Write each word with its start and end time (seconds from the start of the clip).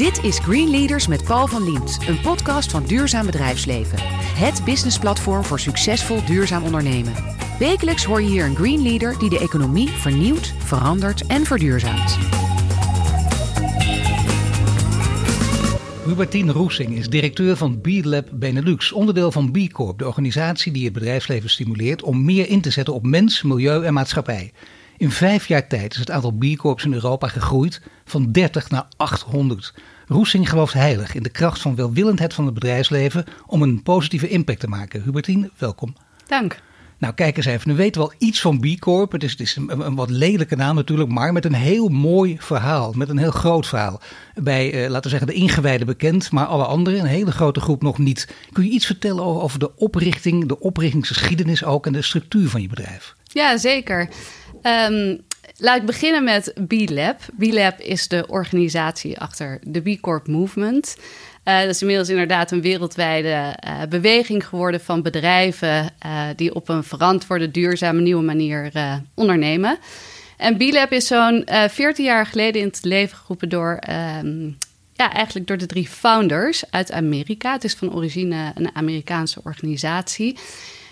Dit 0.00 0.24
is 0.24 0.38
Green 0.38 0.70
Leaders 0.70 1.06
met 1.06 1.24
Paul 1.24 1.46
van 1.46 1.64
Liemt, 1.64 1.98
een 2.08 2.20
podcast 2.20 2.70
van 2.70 2.84
Duurzaam 2.84 3.26
Bedrijfsleven. 3.26 3.98
Het 4.36 4.64
businessplatform 4.64 5.44
voor 5.44 5.60
succesvol 5.60 6.24
duurzaam 6.24 6.64
ondernemen. 6.64 7.12
Wekelijks 7.58 8.04
hoor 8.04 8.22
je 8.22 8.28
hier 8.28 8.44
een 8.44 8.56
Green 8.56 8.82
Leader 8.82 9.18
die 9.18 9.28
de 9.28 9.38
economie 9.38 9.88
vernieuwt, 9.88 10.54
verandert 10.58 11.26
en 11.26 11.44
verduurzaamt. 11.44 12.18
Hubertine 16.04 16.52
Roesing 16.52 16.96
is 16.96 17.08
directeur 17.08 17.56
van 17.56 17.80
B-Lab 17.80 18.28
Benelux, 18.32 18.92
onderdeel 18.92 19.32
van 19.32 19.50
B 19.50 19.72
Corp, 19.72 19.98
de 19.98 20.06
organisatie 20.06 20.72
die 20.72 20.84
het 20.84 20.92
bedrijfsleven 20.92 21.50
stimuleert 21.50 22.02
om 22.02 22.24
meer 22.24 22.48
in 22.48 22.60
te 22.60 22.70
zetten 22.70 22.94
op 22.94 23.06
mens, 23.06 23.42
milieu 23.42 23.84
en 23.84 23.92
maatschappij. 23.92 24.52
In 25.00 25.10
vijf 25.10 25.46
jaar 25.46 25.66
tijd 25.66 25.92
is 25.92 25.98
het 25.98 26.10
aantal 26.10 26.32
B-Corps 26.32 26.84
in 26.84 26.92
Europa 26.92 27.28
gegroeid 27.28 27.80
van 28.04 28.32
30 28.32 28.70
naar 28.70 28.86
800. 28.96 29.74
Roesing 30.06 30.48
gelooft 30.48 30.72
heilig 30.72 31.14
in 31.14 31.22
de 31.22 31.28
kracht 31.28 31.60
van 31.60 31.74
welwillendheid 31.74 32.34
van 32.34 32.44
het 32.44 32.54
bedrijfsleven 32.54 33.24
om 33.46 33.62
een 33.62 33.82
positieve 33.82 34.28
impact 34.28 34.60
te 34.60 34.68
maken. 34.68 35.02
Hubertine, 35.02 35.50
welkom. 35.58 35.94
Dank. 36.26 36.60
Nou, 36.98 37.14
kijk 37.14 37.36
eens 37.36 37.46
even. 37.46 37.68
We 37.68 37.74
weten 37.74 38.00
wel 38.00 38.12
iets 38.18 38.40
van 38.40 38.60
B 38.60 38.78
Corp. 38.78 39.12
Het 39.12 39.22
is, 39.22 39.30
het 39.30 39.40
is 39.40 39.56
een, 39.56 39.86
een, 39.86 39.94
wat 39.94 40.10
lelijke 40.10 40.56
naam 40.56 40.74
natuurlijk, 40.74 41.10
maar 41.10 41.32
met 41.32 41.44
een 41.44 41.54
heel 41.54 41.88
mooi 41.88 42.36
verhaal. 42.40 42.92
Met 42.92 43.08
een 43.08 43.18
heel 43.18 43.30
groot 43.30 43.66
verhaal. 43.66 44.00
Bij, 44.34 44.72
eh, 44.72 44.90
laten 44.90 45.02
we 45.02 45.08
zeggen, 45.08 45.26
de 45.26 45.34
ingewijden 45.34 45.86
bekend, 45.86 46.30
maar 46.30 46.46
alle 46.46 46.64
anderen, 46.64 47.00
een 47.00 47.06
hele 47.06 47.32
grote 47.32 47.60
groep 47.60 47.82
nog 47.82 47.98
niet. 47.98 48.34
Kun 48.52 48.64
je 48.64 48.70
iets 48.70 48.86
vertellen 48.86 49.24
over, 49.24 49.42
over 49.42 49.58
de 49.58 49.76
oprichting, 49.76 50.48
de 50.48 50.60
oprichtingsgeschiedenis 50.60 51.64
ook 51.64 51.86
en 51.86 51.92
de 51.92 52.02
structuur 52.02 52.48
van 52.48 52.62
je 52.62 52.68
bedrijf? 52.68 53.14
Ja, 53.32 53.58
zeker. 53.58 54.08
Um, 54.62 55.20
laat 55.56 55.76
ik 55.76 55.86
beginnen 55.86 56.24
met 56.24 56.54
B-Lab. 56.68 57.18
B-Lab 57.38 57.80
is 57.80 58.08
de 58.08 58.24
organisatie 58.28 59.18
achter 59.18 59.58
de 59.62 59.80
B 59.80 60.00
Corp 60.00 60.26
Movement. 60.26 60.96
Uh, 61.44 61.60
dat 61.60 61.68
is 61.68 61.80
inmiddels 61.80 62.08
inderdaad 62.08 62.50
een 62.50 62.60
wereldwijde 62.60 63.56
uh, 63.66 63.82
beweging 63.88 64.46
geworden 64.46 64.80
van 64.80 65.02
bedrijven 65.02 65.90
uh, 66.06 66.22
die 66.36 66.54
op 66.54 66.68
een 66.68 66.84
verantwoorde, 66.84 67.50
duurzame, 67.50 68.00
nieuwe 68.00 68.22
manier 68.22 68.70
ondernemen. 69.14 69.78
En 70.36 70.56
B-Lab 70.56 70.92
is 70.92 71.06
zo'n 71.06 71.48
14 71.68 72.04
jaar 72.04 72.26
geleden 72.26 72.60
in 72.60 72.66
het 72.66 72.84
leven 72.84 73.16
geroepen 73.16 73.48
door, 73.48 73.78
um, 74.22 74.56
ja, 74.92 75.12
eigenlijk 75.12 75.46
door 75.46 75.56
de 75.56 75.66
drie 75.66 75.88
founders 75.88 76.70
uit 76.70 76.92
Amerika. 76.92 77.52
Het 77.52 77.64
is 77.64 77.74
van 77.74 77.94
origine 77.94 78.52
een 78.54 78.70
Amerikaanse 78.74 79.40
organisatie. 79.44 80.38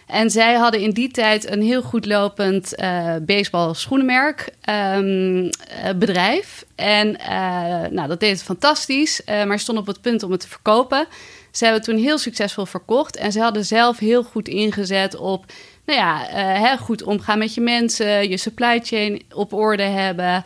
En 0.09 0.31
zij 0.31 0.55
hadden 0.55 0.81
in 0.81 0.91
die 0.91 1.11
tijd 1.11 1.51
een 1.51 1.63
heel 1.63 1.83
goed 1.83 2.07
lopend 2.07 2.81
uh, 2.81 3.15
baseball 3.21 3.75
schoenenmerk 3.75 4.49
um, 4.95 5.51
bedrijf. 5.97 6.65
En 6.75 7.09
uh, 7.09 7.91
nou, 7.91 8.09
dat 8.09 8.21
deed 8.21 8.31
het 8.31 8.43
fantastisch, 8.43 9.23
maar 9.47 9.59
stond 9.59 9.79
op 9.79 9.87
het 9.87 10.01
punt 10.01 10.23
om 10.23 10.31
het 10.31 10.41
te 10.41 10.49
verkopen. 10.49 11.07
Ze 11.51 11.65
hebben 11.65 11.83
het 11.83 11.91
toen 11.91 12.03
heel 12.05 12.19
succesvol 12.19 12.67
verkocht. 12.67 13.17
En 13.17 13.33
ze 13.33 13.41
hadden 13.41 13.65
zelf 13.65 13.99
heel 13.99 14.23
goed 14.23 14.49
ingezet 14.49 15.17
op 15.17 15.45
nou 15.87 15.99
ja, 15.99 16.27
hè, 16.31 16.77
goed 16.77 17.03
omgaan 17.03 17.39
met 17.39 17.55
je 17.55 17.61
mensen, 17.61 18.29
je 18.29 18.37
supply 18.37 18.81
chain 18.83 19.23
op 19.35 19.53
orde 19.53 19.83
hebben. 19.83 20.45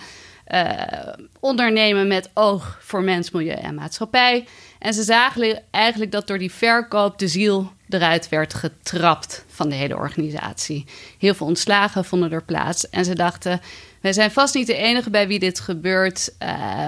ondernemen 1.40 2.06
met 2.06 2.30
oog 2.34 2.78
voor 2.80 3.02
mens, 3.02 3.30
milieu 3.30 3.54
en 3.54 3.74
maatschappij. 3.74 4.44
En 4.78 4.94
ze 4.94 5.02
zagen 5.02 5.62
eigenlijk 5.70 6.12
dat 6.12 6.26
door 6.26 6.38
die 6.38 6.52
verkoop 6.52 7.18
de 7.18 7.28
ziel 7.28 7.72
eruit 7.94 8.28
werd 8.28 8.54
getrapt 8.54 9.44
van 9.48 9.68
de 9.68 9.74
hele 9.74 9.96
organisatie. 9.96 10.84
Heel 11.18 11.34
veel 11.34 11.46
ontslagen 11.46 12.04
vonden 12.04 12.32
er 12.32 12.44
plaats. 12.44 12.90
En 12.90 13.04
ze 13.04 13.14
dachten, 13.14 13.60
wij 14.00 14.12
zijn 14.12 14.30
vast 14.30 14.54
niet 14.54 14.66
de 14.66 14.76
enige 14.76 15.10
bij 15.10 15.26
wie 15.26 15.38
dit 15.38 15.60
gebeurt. 15.60 16.34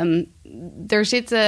Um, 0.00 0.32
er 0.86 1.04
zitten 1.04 1.38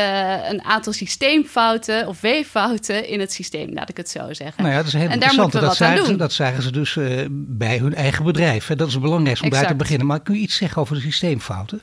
een 0.51 0.65
aantal 0.65 0.93
systeemfouten 0.93 2.09
of 2.09 2.21
weeffouten 2.21 3.09
in 3.09 3.21
het 3.21 3.33
systeem, 3.33 3.73
laat 3.73 3.89
ik 3.89 3.97
het 3.97 4.09
zo 4.09 4.33
zeggen. 4.33 4.63
Nou 4.63 4.75
ja, 4.75 4.77
dat 4.77 4.87
is 4.87 4.93
heel 4.93 5.03
en 5.03 5.13
interessant. 5.13 5.53
dat, 5.53 5.77
zagen 5.77 6.07
ze, 6.07 6.17
dat 6.17 6.33
zagen 6.33 6.63
ze 6.63 6.73
dus 6.73 6.95
uh, 6.95 7.27
bij 7.31 7.79
hun 7.79 7.95
eigen 7.95 8.25
bedrijf. 8.25 8.67
Dat 8.67 8.87
is 8.87 8.93
het 8.93 9.03
belangrijkste 9.03 9.45
om 9.45 9.51
exact. 9.51 9.69
daar 9.69 9.77
te 9.77 9.83
beginnen. 9.83 10.07
Maar 10.07 10.23
kun 10.23 10.35
je 10.35 10.41
iets 10.41 10.57
zeggen 10.57 10.83
over 10.83 10.95
de 10.95 11.01
systeemfouten? 11.01 11.81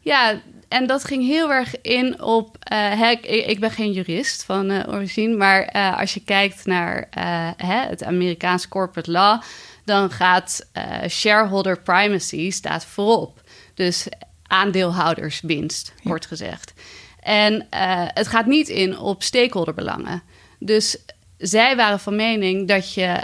Ja, 0.00 0.40
en 0.68 0.86
dat 0.86 1.04
ging 1.04 1.26
heel 1.26 1.52
erg 1.52 1.80
in 1.80 2.22
op. 2.22 2.56
Uh, 2.72 3.10
ik, 3.10 3.26
ik, 3.26 3.60
ben 3.60 3.70
geen 3.70 3.92
jurist 3.92 4.44
van 4.44 4.70
uh, 4.70 4.82
origine, 4.88 5.36
maar 5.36 5.74
uh, 5.76 5.98
als 5.98 6.14
je 6.14 6.24
kijkt 6.24 6.66
naar 6.66 7.08
hè, 7.56 7.88
het 7.88 8.04
Amerikaanse 8.04 8.68
corporate 8.68 9.10
law, 9.10 9.42
dan 9.84 10.10
gaat 10.10 10.66
shareholder 11.08 11.80
primacy 11.80 12.50
staat 12.50 12.84
voorop. 12.84 13.42
Dus 13.74 14.06
aandeelhouderswinst, 14.46 15.92
wordt 16.02 16.26
gezegd. 16.26 16.72
En 17.20 17.66
het 18.14 18.28
gaat 18.28 18.46
niet 18.46 18.68
in 18.68 18.98
op 18.98 19.22
stakeholderbelangen. 19.22 20.22
Dus 20.58 20.98
zij 21.38 21.76
waren 21.76 22.00
van 22.00 22.16
mening 22.16 22.68
dat 22.68 22.94
je 22.94 23.06
uh, 23.06 23.16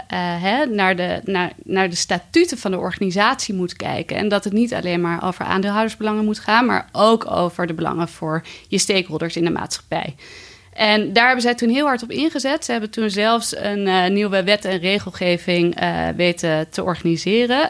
hè, 0.43 0.65
naar, 0.65 0.95
de, 0.95 1.21
naar, 1.23 1.51
naar 1.63 1.89
de 1.89 1.95
statuten 1.95 2.57
van 2.57 2.71
de 2.71 2.77
organisatie 2.77 3.53
moet 3.53 3.75
kijken. 3.75 4.17
En 4.17 4.27
dat 4.27 4.43
het 4.43 4.53
niet 4.53 4.73
alleen 4.73 5.01
maar 5.01 5.27
over 5.27 5.45
aandeelhoudersbelangen 5.45 6.25
moet 6.25 6.39
gaan, 6.39 6.65
maar 6.65 6.89
ook 6.91 7.31
over 7.31 7.67
de 7.67 7.73
belangen 7.73 8.07
voor 8.07 8.43
je 8.67 8.77
stakeholders 8.77 9.35
in 9.35 9.43
de 9.43 9.49
maatschappij. 9.49 10.15
En 10.73 11.13
daar 11.13 11.25
hebben 11.25 11.43
zij 11.43 11.55
toen 11.55 11.69
heel 11.69 11.85
hard 11.85 12.03
op 12.03 12.11
ingezet. 12.11 12.65
Ze 12.65 12.71
hebben 12.71 12.89
toen 12.89 13.09
zelfs 13.09 13.55
een 13.55 13.87
uh, 13.87 14.07
nieuwe 14.07 14.43
wet 14.43 14.65
en 14.65 14.79
regelgeving 14.79 15.81
uh, 15.81 16.07
weten 16.15 16.69
te 16.69 16.83
organiseren. 16.83 17.69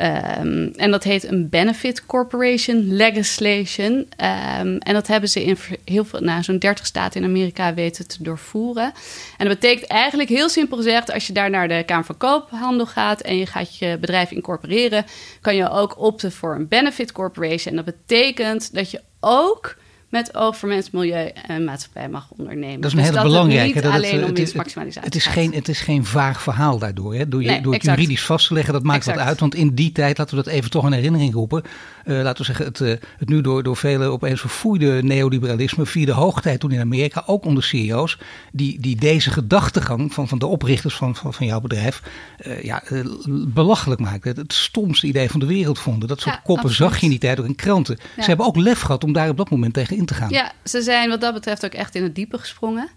Um, 0.00 0.72
en 0.76 0.90
dat 0.90 1.04
heet 1.04 1.24
een 1.24 1.48
Benefit 1.48 2.06
Corporation 2.06 2.94
Legislation. 2.94 3.92
Um, 3.92 4.78
en 4.78 4.92
dat 4.92 5.06
hebben 5.06 5.28
ze 5.28 5.44
in 5.44 5.56
heel 5.84 6.04
veel, 6.04 6.20
nou, 6.20 6.42
zo'n 6.42 6.58
30 6.58 6.86
staten 6.86 7.22
in 7.22 7.28
Amerika 7.28 7.74
weten 7.74 8.08
te 8.08 8.22
doorvoeren. 8.22 8.92
En 9.36 9.48
dat 9.48 9.60
betekent 9.60 9.86
eigenlijk 9.86 10.28
heel 10.28 10.48
simpel 10.48 10.76
gezegd: 10.76 11.12
als 11.12 11.26
je 11.26 11.32
daar 11.32 11.50
naar 11.50 11.68
de 11.68 11.82
Kamer 11.86 12.04
van 12.04 12.16
Koophandel 12.16 12.86
gaat 12.86 13.20
en 13.20 13.36
je 13.36 13.46
gaat 13.46 13.78
je 13.78 13.98
bedrijf 14.00 14.30
incorporeren, 14.30 15.04
kan 15.40 15.56
je 15.56 15.70
ook 15.70 15.98
opten 15.98 16.32
voor 16.32 16.54
een 16.54 16.68
Benefit 16.68 17.12
Corporation. 17.12 17.76
En 17.76 17.84
dat 17.84 17.94
betekent 18.06 18.74
dat 18.74 18.90
je 18.90 19.00
ook 19.20 19.76
met 20.12 20.34
oog 20.34 20.56
voor 20.56 20.68
mens, 20.68 20.90
milieu 20.90 21.30
en 21.46 21.64
maatschappij 21.64 22.08
mag 22.08 22.28
ondernemen. 22.36 22.80
Dat 22.80 22.90
is 22.90 22.96
een 22.96 23.04
dus 23.04 23.08
hele 23.08 23.22
belangrijke. 23.22 23.74
Het 23.74 23.84
niet 23.84 23.94
alleen 23.94 24.20
het, 24.20 24.28
om 24.28 24.34
winstmaximalisatie 24.34 25.04
het, 25.04 25.14
is 25.14 25.26
geen, 25.26 25.54
het 25.54 25.68
is 25.68 25.80
geen 25.80 26.04
vaag 26.04 26.42
verhaal 26.42 26.78
daardoor. 26.78 27.14
Hè? 27.14 27.28
Door, 27.28 27.42
je, 27.42 27.48
nee, 27.48 27.60
door 27.60 27.72
het 27.72 27.82
juridisch 27.82 28.24
vast 28.24 28.46
te 28.46 28.54
leggen, 28.54 28.72
dat 28.72 28.82
maakt 28.82 28.98
exact. 28.98 29.18
wat 29.18 29.26
uit. 29.26 29.40
Want 29.40 29.54
in 29.54 29.74
die 29.74 29.92
tijd, 29.92 30.18
laten 30.18 30.36
we 30.36 30.42
dat 30.42 30.52
even 30.52 30.70
toch 30.70 30.86
in 30.86 30.92
herinnering 30.92 31.32
roepen. 31.32 31.62
Uh, 32.04 32.22
laten 32.22 32.38
we 32.38 32.44
zeggen, 32.44 32.64
het, 32.64 32.80
uh, 32.80 32.88
het 33.18 33.28
nu 33.28 33.40
door, 33.40 33.62
door 33.62 33.76
vele 33.76 34.04
opeens 34.04 34.40
verfoeide 34.40 35.02
neoliberalisme 35.02 35.86
via 35.86 36.06
de 36.06 36.12
hoogtijd 36.12 36.60
toen 36.60 36.72
in 36.72 36.80
Amerika, 36.80 37.22
ook 37.26 37.44
onder 37.44 37.62
CEO's, 37.62 38.18
die, 38.52 38.80
die 38.80 38.96
deze 38.96 39.30
gedachtegang 39.30 40.14
van, 40.14 40.28
van 40.28 40.38
de 40.38 40.46
oprichters 40.46 40.94
van, 40.94 41.16
van, 41.16 41.34
van 41.34 41.46
jouw 41.46 41.60
bedrijf 41.60 42.02
uh, 42.46 42.62
ja, 42.62 42.82
belachelijk 43.28 44.00
maakten. 44.00 44.36
Het 44.36 44.52
stomste 44.52 45.06
idee 45.06 45.30
van 45.30 45.40
de 45.40 45.46
wereld 45.46 45.78
vonden. 45.78 46.08
Dat 46.08 46.20
soort 46.20 46.34
ja, 46.34 46.40
koppen 46.40 46.64
absoluut. 46.64 46.90
zag 46.90 46.98
je 46.98 47.04
in 47.04 47.10
die 47.10 47.20
tijd 47.20 47.40
ook 47.40 47.46
in 47.46 47.54
kranten. 47.54 47.98
Ja. 48.16 48.22
Ze 48.22 48.28
hebben 48.28 48.46
ook 48.46 48.56
lef 48.56 48.80
gehad 48.80 49.04
om 49.04 49.12
daar 49.12 49.28
op 49.28 49.36
dat 49.36 49.50
moment 49.50 49.74
tegen 49.74 49.96
te 50.06 50.14
gaan. 50.14 50.30
Ja, 50.30 50.52
ze 50.64 50.82
zijn 50.82 51.08
wat 51.08 51.20
dat 51.20 51.34
betreft 51.34 51.64
ook 51.64 51.74
echt 51.74 51.94
in 51.94 52.02
het 52.02 52.14
diepe 52.14 52.38
gesprongen. 52.38 52.88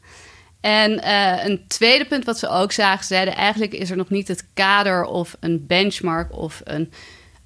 En 0.61 0.91
uh, 0.91 1.45
een 1.45 1.67
tweede 1.67 2.05
punt 2.05 2.25
wat 2.25 2.39
ze 2.39 2.49
ook 2.49 2.71
zagen, 2.71 3.05
zeiden 3.05 3.35
eigenlijk 3.35 3.73
is 3.73 3.89
er 3.89 3.97
nog 3.97 4.09
niet 4.09 4.27
het 4.27 4.45
kader 4.53 5.03
of 5.03 5.37
een 5.39 5.65
benchmark 5.67 6.37
of 6.37 6.61
een 6.63 6.91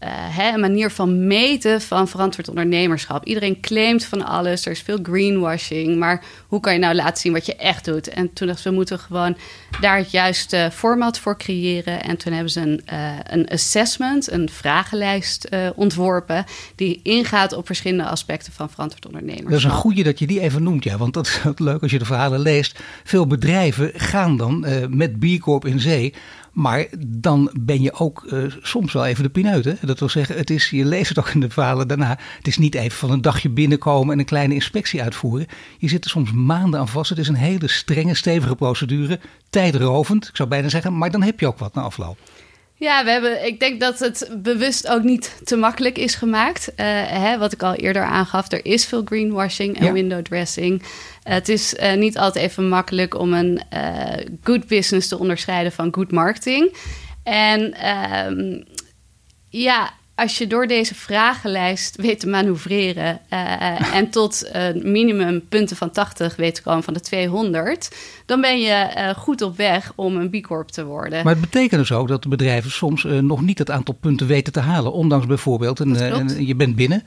uh, 0.04 0.10
hè, 0.12 0.54
een 0.54 0.60
manier 0.60 0.92
van 0.92 1.28
meten 1.28 1.82
van 1.82 2.08
verantwoord 2.08 2.50
ondernemerschap. 2.50 3.26
Iedereen 3.26 3.60
claimt 3.62 4.06
van 4.06 4.26
alles, 4.26 4.66
er 4.66 4.72
is 4.72 4.82
veel 4.82 5.00
greenwashing, 5.04 5.98
maar 5.98 6.24
hoe 6.48 6.60
kan 6.60 6.74
je 6.74 6.80
nou 6.80 6.96
laten 6.96 7.18
zien 7.18 7.34
wat 7.34 7.46
je 7.46 7.56
echt 7.56 7.86
doet? 7.86 8.08
En 8.08 8.34
toen 8.34 8.48
dachten 8.48 8.70
we 8.70 8.76
moeten 8.76 9.00
gewoon 9.00 9.38
daar 9.82 9.98
het 9.98 10.12
juiste 10.12 10.70
format 10.74 11.20
voor 11.20 11.38
creëren. 11.38 12.04
En 12.04 12.18
toen 12.18 12.34
hebben 12.34 12.52
ze 12.52 12.60
een, 12.60 12.82
uh, 12.94 13.12
een 13.24 13.48
assessment, 13.48 14.32
een 14.32 14.50
vragenlijst 14.50 15.48
uh, 15.50 15.70
ontworpen, 15.76 16.46
die 16.76 17.00
ingaat 17.04 17.54
op 17.54 17.66
verschillende 17.66 18.06
aspecten 18.06 18.54
van 18.54 18.70
verantwoord 18.70 19.06
ondernemerschap. 19.06 19.52
Dat 19.52 19.60
is 19.60 19.66
een 19.66 19.72
goede 19.72 20.04
dat 20.04 20.20
je 20.20 20.28
die 20.28 20.40
even 20.40 20.64
noemt, 20.64 20.84
ja, 20.84 20.98
want 20.98 21.14
dat 21.14 21.28
is 21.28 21.42
leuk 21.56 21.82
als 21.82 21.92
je 21.92 22.00
de 22.00 22.06
verhalen 22.06 22.40
leest. 22.40 22.80
Veel 23.04 23.28
bedrijven 23.28 23.92
gaan 23.96 24.38
dan 24.38 24.66
met 24.90 25.20
B 25.20 25.40
Corp 25.40 25.66
in 25.66 25.80
zee 25.80 26.14
maar 26.60 26.86
dan 27.08 27.52
ben 27.60 27.82
je 27.82 27.94
ook 27.94 28.24
uh, 28.26 28.44
soms 28.62 28.94
wel 28.94 29.06
even 29.06 29.24
de 29.24 29.30
pineut. 29.30 29.66
Hè? 29.66 29.74
Dat 29.82 30.00
wil 30.00 30.10
zeggen, 30.10 30.38
het 30.38 30.50
is, 30.50 30.70
je 30.70 30.86
leest 30.86 31.10
het 31.10 31.20
ook 31.20 31.30
in 31.30 31.40
de 31.40 31.50
verhalen 31.50 31.88
daarna. 31.88 32.18
Het 32.38 32.48
is 32.48 32.58
niet 32.58 32.76
even 32.76 32.98
van 32.98 33.12
een 33.12 33.22
dagje 33.22 33.50
binnenkomen 33.50 34.14
en 34.14 34.20
een 34.20 34.26
kleine 34.26 34.54
inspectie 34.54 35.02
uitvoeren. 35.02 35.48
Je 35.78 35.88
zit 35.88 36.04
er 36.04 36.10
soms 36.10 36.32
maanden 36.32 36.80
aan 36.80 36.88
vast. 36.88 37.10
Het 37.10 37.20
is 37.20 37.28
een 37.28 37.36
hele 37.36 37.68
strenge, 37.68 38.16
stevige 38.16 38.56
procedure. 38.56 39.20
Tijdrovend, 39.50 40.28
ik 40.28 40.36
zou 40.36 40.50
bijna 40.50 40.70
zeggen. 40.70 40.98
Maar 40.98 41.12
dan 41.12 41.22
heb 41.22 41.40
je 41.40 41.48
ook 41.48 41.60
wat 41.60 41.74
na 41.74 41.82
afloop. 41.82 42.18
Ja, 42.76 43.04
we 43.04 43.12
hebben, 43.12 43.46
ik 43.46 43.60
denk 43.60 43.80
dat 43.80 44.00
het 44.00 44.30
bewust 44.38 44.88
ook 44.88 45.04
niet 45.04 45.42
te 45.44 45.56
makkelijk 45.56 45.98
is 45.98 46.16
gemaakt. 46.16 46.70
Uh, 46.70 46.76
hè, 47.08 47.38
wat 47.38 47.54
ik 47.54 47.64
al 47.64 47.74
eerder 47.74 48.04
aangaf, 48.04 48.52
er 48.52 48.66
is 48.66 48.86
veel 48.86 49.02
greenwashing 49.06 49.80
en 49.80 49.86
ja. 49.86 49.92
window 49.92 50.22
dressing. 50.22 50.84
Het 51.30 51.50
is 51.50 51.74
uh, 51.74 51.94
niet 51.94 52.18
altijd 52.18 52.46
even 52.46 52.70
makkelijk 52.70 53.20
om 53.20 53.34
een 53.34 53.62
good 54.44 54.68
business 54.68 55.08
te 55.08 55.20
onderscheiden 55.20 55.72
van 55.72 55.94
good 55.94 56.12
marketing. 56.12 56.76
En 57.24 57.88
um, 58.28 58.64
ja, 59.50 59.94
als 60.16 60.38
je 60.38 60.48
door 60.48 60.68
deze 60.68 60.96
vragenlijst 60.96 61.96
weet 61.96 62.20
te 62.20 62.28
manoeuvreren 62.28 63.20
uh, 63.34 63.96
en 63.96 64.10
tot 64.10 64.50
een 64.52 64.92
minimum 64.92 65.48
punten 65.50 65.78
van 65.78 65.92
80 65.92 66.36
weet 66.36 66.56
te 66.56 66.62
komen 66.62 66.84
van 66.84 66.94
de 66.94 67.00
200, 67.00 67.96
dan 68.26 68.42
ben 68.42 68.60
je 68.60 68.94
uh, 68.98 69.10
goed 69.10 69.42
op 69.42 69.58
weg 69.58 69.92
om 69.96 70.16
een 70.16 70.30
B 70.30 70.44
Corp 70.44 70.68
te 70.68 70.86
worden. 70.86 71.24
Maar 71.24 71.34
het 71.34 71.42
betekent 71.42 71.80
dus 71.80 71.92
ook 71.92 72.08
dat 72.08 72.24
de 72.24 72.30
bedrijven 72.30 72.72
soms 72.72 73.04
nog 73.04 73.42
niet 73.42 73.58
het 73.58 73.72
aantal 73.72 73.94
punten 73.94 74.28
weten 74.28 74.54
te 74.54 74.60
halen, 74.60 74.94
ondanks 74.94 75.26
bijvoorbeeld 75.26 75.80
een, 75.80 76.14
een 76.14 76.46
je 76.46 76.56
bent 76.56 76.76
binnen 76.76 77.04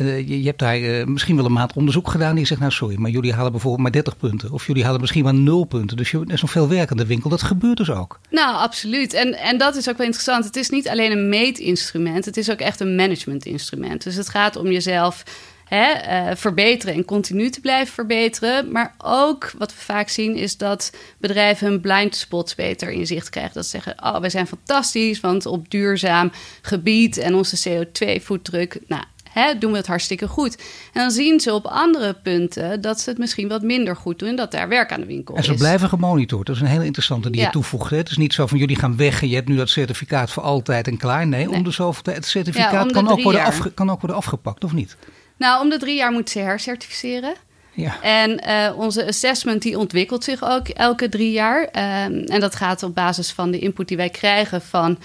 uh, 0.00 0.28
je, 0.28 0.40
je, 0.40 0.46
hebt 0.46 0.58
daar 0.58 0.78
uh, 0.78 1.04
misschien 1.04 1.36
wel 1.36 1.44
een 1.44 1.52
maand 1.52 1.72
onderzoek 1.72 2.10
gedaan. 2.10 2.34
Die 2.34 2.46
zegt, 2.46 2.60
nou 2.60 2.72
sorry, 2.72 2.96
maar 2.98 3.10
jullie 3.10 3.32
halen 3.32 3.50
bijvoorbeeld 3.50 3.82
maar 3.82 3.92
30 3.92 4.16
punten. 4.16 4.52
Of 4.52 4.66
jullie 4.66 4.84
halen 4.84 5.00
misschien 5.00 5.24
maar 5.24 5.34
0 5.34 5.64
punten. 5.64 5.96
Dus 5.96 6.10
je, 6.10 6.18
er 6.18 6.32
is 6.32 6.40
nog 6.40 6.50
veel 6.50 6.68
werk 6.68 6.90
aan 6.90 6.96
de 6.96 7.06
winkel. 7.06 7.30
Dat 7.30 7.42
gebeurt 7.42 7.76
dus 7.76 7.90
ook. 7.90 8.20
Nou, 8.30 8.56
absoluut. 8.56 9.12
En, 9.12 9.38
en 9.38 9.58
dat 9.58 9.76
is 9.76 9.88
ook 9.88 9.96
wel 9.96 10.06
interessant. 10.06 10.44
Het 10.44 10.56
is 10.56 10.70
niet 10.70 10.88
alleen 10.88 11.12
een 11.12 11.28
meetinstrument. 11.28 12.24
Het 12.24 12.36
is 12.36 12.50
ook 12.50 12.60
echt 12.60 12.80
een 12.80 12.94
managementinstrument. 12.94 14.04
Dus 14.04 14.14
het 14.14 14.28
gaat 14.28 14.56
om 14.56 14.70
jezelf 14.70 15.24
hè, 15.70 16.28
uh, 16.30 16.36
verbeteren 16.36 16.94
en 16.94 17.04
continu 17.04 17.50
te 17.50 17.60
blijven 17.60 17.94
verbeteren. 17.94 18.72
Maar 18.72 18.94
ook 18.98 19.52
wat 19.58 19.74
we 19.74 19.80
vaak 19.80 20.08
zien 20.08 20.36
is 20.36 20.56
dat 20.56 20.92
bedrijven 21.18 21.66
hun 21.66 21.80
blind 21.80 22.16
spots 22.16 22.54
beter 22.54 22.90
in 22.90 23.06
zicht 23.06 23.30
krijgen. 23.30 23.54
Dat 23.54 23.64
ze 23.64 23.70
zeggen, 23.70 23.94
oh, 24.02 24.20
wij 24.20 24.30
zijn 24.30 24.46
fantastisch, 24.46 25.20
want 25.20 25.46
op 25.46 25.70
duurzaam 25.70 26.32
gebied 26.62 27.18
en 27.18 27.34
onze 27.34 27.68
CO2-voetdruk... 27.68 28.78
Nou, 28.86 29.02
hè, 29.32 29.58
doen 29.58 29.70
we 29.70 29.76
het 29.76 29.86
hartstikke 29.86 30.28
goed. 30.28 30.56
En 30.92 31.00
dan 31.00 31.10
zien 31.10 31.40
ze 31.40 31.52
op 31.52 31.66
andere 31.66 32.14
punten 32.14 32.80
dat 32.80 33.00
ze 33.00 33.10
het 33.10 33.18
misschien 33.18 33.48
wat 33.48 33.62
minder 33.62 33.96
goed 33.96 34.18
doen 34.18 34.28
en 34.28 34.36
dat 34.36 34.50
daar 34.50 34.68
werk 34.68 34.92
aan 34.92 35.00
de 35.00 35.06
winkel 35.06 35.34
is. 35.34 35.48
En 35.48 35.52
ze 35.52 35.58
blijven 35.58 35.88
gemonitord. 35.88 36.46
Dat 36.46 36.56
is 36.56 36.62
een 36.62 36.68
hele 36.68 36.84
interessante 36.84 37.30
die 37.30 37.40
je 37.40 37.50
toevoegt. 37.50 37.90
Het 37.90 38.10
is 38.10 38.16
niet 38.16 38.32
zo 38.32 38.46
van 38.46 38.58
jullie 38.58 38.76
gaan 38.76 38.96
weg 38.96 39.22
en 39.22 39.28
je 39.28 39.34
hebt 39.34 39.48
nu 39.48 39.56
dat 39.56 39.68
certificaat 39.68 40.30
voor 40.30 40.42
altijd 40.42 40.86
en 40.86 40.96
klaar. 40.96 41.26
Nee, 41.26 41.50
om 41.50 41.64
de 41.64 41.70
zoveel 41.70 42.02
tijd. 42.02 42.16
Het 42.16 42.26
certificaat 42.26 42.92
kan, 42.92 43.08
ook 43.08 43.22
worden 43.22 43.44
afge, 43.44 43.72
kan 43.72 43.90
ook 43.90 44.00
worden 44.00 44.16
afgepakt, 44.16 44.64
of 44.64 44.72
niet? 44.72 44.96
Nou, 45.36 45.62
om 45.62 45.70
de 45.70 45.78
drie 45.78 45.96
jaar 45.96 46.12
moet 46.12 46.30
ze 46.30 46.38
hercertificeren. 46.38 47.34
Ja. 47.72 48.02
En 48.02 48.42
uh, 48.46 48.78
onze 48.78 49.06
assessment 49.06 49.62
die 49.62 49.78
ontwikkelt 49.78 50.24
zich 50.24 50.44
ook 50.44 50.68
elke 50.68 51.08
drie 51.08 51.32
jaar. 51.32 51.68
Uh, 51.76 52.02
en 52.04 52.40
dat 52.40 52.54
gaat 52.54 52.82
op 52.82 52.94
basis 52.94 53.32
van 53.32 53.50
de 53.50 53.58
input 53.58 53.88
die 53.88 53.96
wij 53.96 54.10
krijgen 54.10 54.62
van 54.62 54.98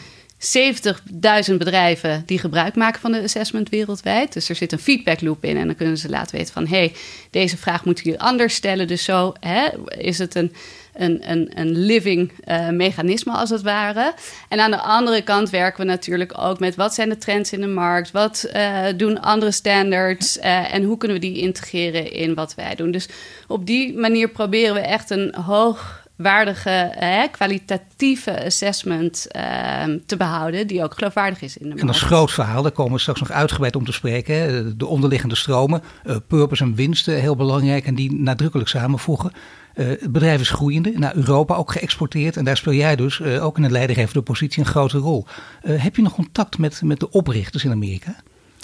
70.000 0.45 1.57
bedrijven 1.57 2.23
die 2.25 2.39
gebruik 2.39 2.75
maken 2.75 3.01
van 3.01 3.11
de 3.11 3.21
assessment 3.21 3.69
wereldwijd. 3.69 4.33
Dus 4.33 4.49
er 4.49 4.55
zit 4.55 4.71
een 4.71 4.79
feedback 4.79 5.21
loop 5.21 5.43
in 5.43 5.57
en 5.57 5.65
dan 5.65 5.75
kunnen 5.75 5.97
ze 5.97 6.09
laten 6.09 6.37
weten 6.37 6.53
van... 6.53 6.67
hé, 6.67 6.77
hey, 6.77 6.93
deze 7.29 7.57
vraag 7.57 7.85
moeten 7.85 8.03
jullie 8.03 8.19
anders 8.19 8.55
stellen. 8.55 8.87
Dus 8.87 9.03
zo 9.03 9.33
hè, 9.39 9.67
is 9.97 10.17
het 10.17 10.35
een, 10.35 10.53
een, 10.93 11.31
een, 11.31 11.51
een 11.53 11.77
living 11.77 12.31
uh, 12.47 12.69
mechanisme 12.69 13.33
als 13.33 13.49
het 13.49 13.61
ware. 13.61 14.13
En 14.49 14.59
aan 14.59 14.71
de 14.71 14.81
andere 14.81 15.21
kant 15.21 15.49
werken 15.49 15.85
we 15.85 15.91
natuurlijk 15.91 16.37
ook 16.37 16.59
met... 16.59 16.75
wat 16.75 16.93
zijn 16.93 17.09
de 17.09 17.17
trends 17.17 17.53
in 17.53 17.61
de 17.61 17.67
markt? 17.67 18.11
Wat 18.11 18.49
uh, 18.55 18.85
doen 18.97 19.21
andere 19.21 19.51
standards? 19.51 20.37
Uh, 20.37 20.73
en 20.73 20.83
hoe 20.83 20.97
kunnen 20.97 21.19
we 21.19 21.27
die 21.27 21.37
integreren 21.37 22.11
in 22.11 22.33
wat 22.33 22.55
wij 22.55 22.75
doen? 22.75 22.91
Dus 22.91 23.07
op 23.47 23.65
die 23.65 23.97
manier 23.97 24.29
proberen 24.29 24.73
we 24.73 24.81
echt 24.81 25.09
een 25.09 25.35
hoog 25.35 26.03
waardige, 26.15 26.91
hè, 26.91 27.27
kwalitatieve 27.27 28.45
assessment 28.45 29.27
ehm, 29.27 29.97
te 30.05 30.17
behouden, 30.17 30.67
die 30.67 30.83
ook 30.83 30.93
geloofwaardig 30.93 31.41
is 31.41 31.57
in 31.57 31.61
de 31.61 31.67
markt. 31.67 31.81
En 31.81 31.87
dat 31.87 31.95
is 31.95 32.01
groot 32.01 32.31
verhaal, 32.31 32.61
daar 32.61 32.71
komen 32.71 32.93
we 32.93 32.99
straks 32.99 33.19
nog 33.19 33.31
uitgebreid 33.31 33.75
om 33.75 33.85
te 33.85 33.91
spreken. 33.91 34.77
De 34.77 34.85
onderliggende 34.85 35.35
stromen, 35.35 35.81
uh, 36.05 36.15
purpose 36.27 36.63
en 36.63 36.75
winsten, 36.75 37.19
heel 37.19 37.35
belangrijk 37.35 37.85
en 37.85 37.95
die 37.95 38.13
nadrukkelijk 38.13 38.69
samenvoegen. 38.69 39.31
Uh, 39.75 39.87
het 39.87 40.11
bedrijf 40.11 40.41
is 40.41 40.49
groeiende, 40.49 40.91
naar 40.95 41.15
Europa 41.15 41.55
ook 41.55 41.71
geëxporteerd. 41.71 42.37
En 42.37 42.45
daar 42.45 42.57
speel 42.57 42.73
jij 42.73 42.95
dus 42.95 43.21
ook 43.21 43.57
in 43.57 43.63
een 43.63 43.71
leidinggevende 43.71 44.21
positie 44.21 44.59
een 44.59 44.69
grote 44.69 44.97
rol. 44.97 45.25
heb 45.61 45.95
je 45.95 46.01
nog 46.01 46.13
contact 46.13 46.57
met, 46.57 46.81
met 46.83 46.99
de 46.99 47.09
oprichters 47.11 47.63
in 47.63 47.71
Amerika? 47.71 48.15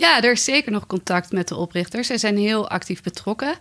Ja, 0.01 0.21
er 0.21 0.31
is 0.31 0.43
zeker 0.43 0.71
nog 0.71 0.87
contact 0.87 1.31
met 1.31 1.47
de 1.47 1.55
oprichters. 1.55 2.07
Zij 2.07 2.17
zijn 2.17 2.37
heel 2.37 2.69
actief 2.69 3.03
betrokken. 3.03 3.55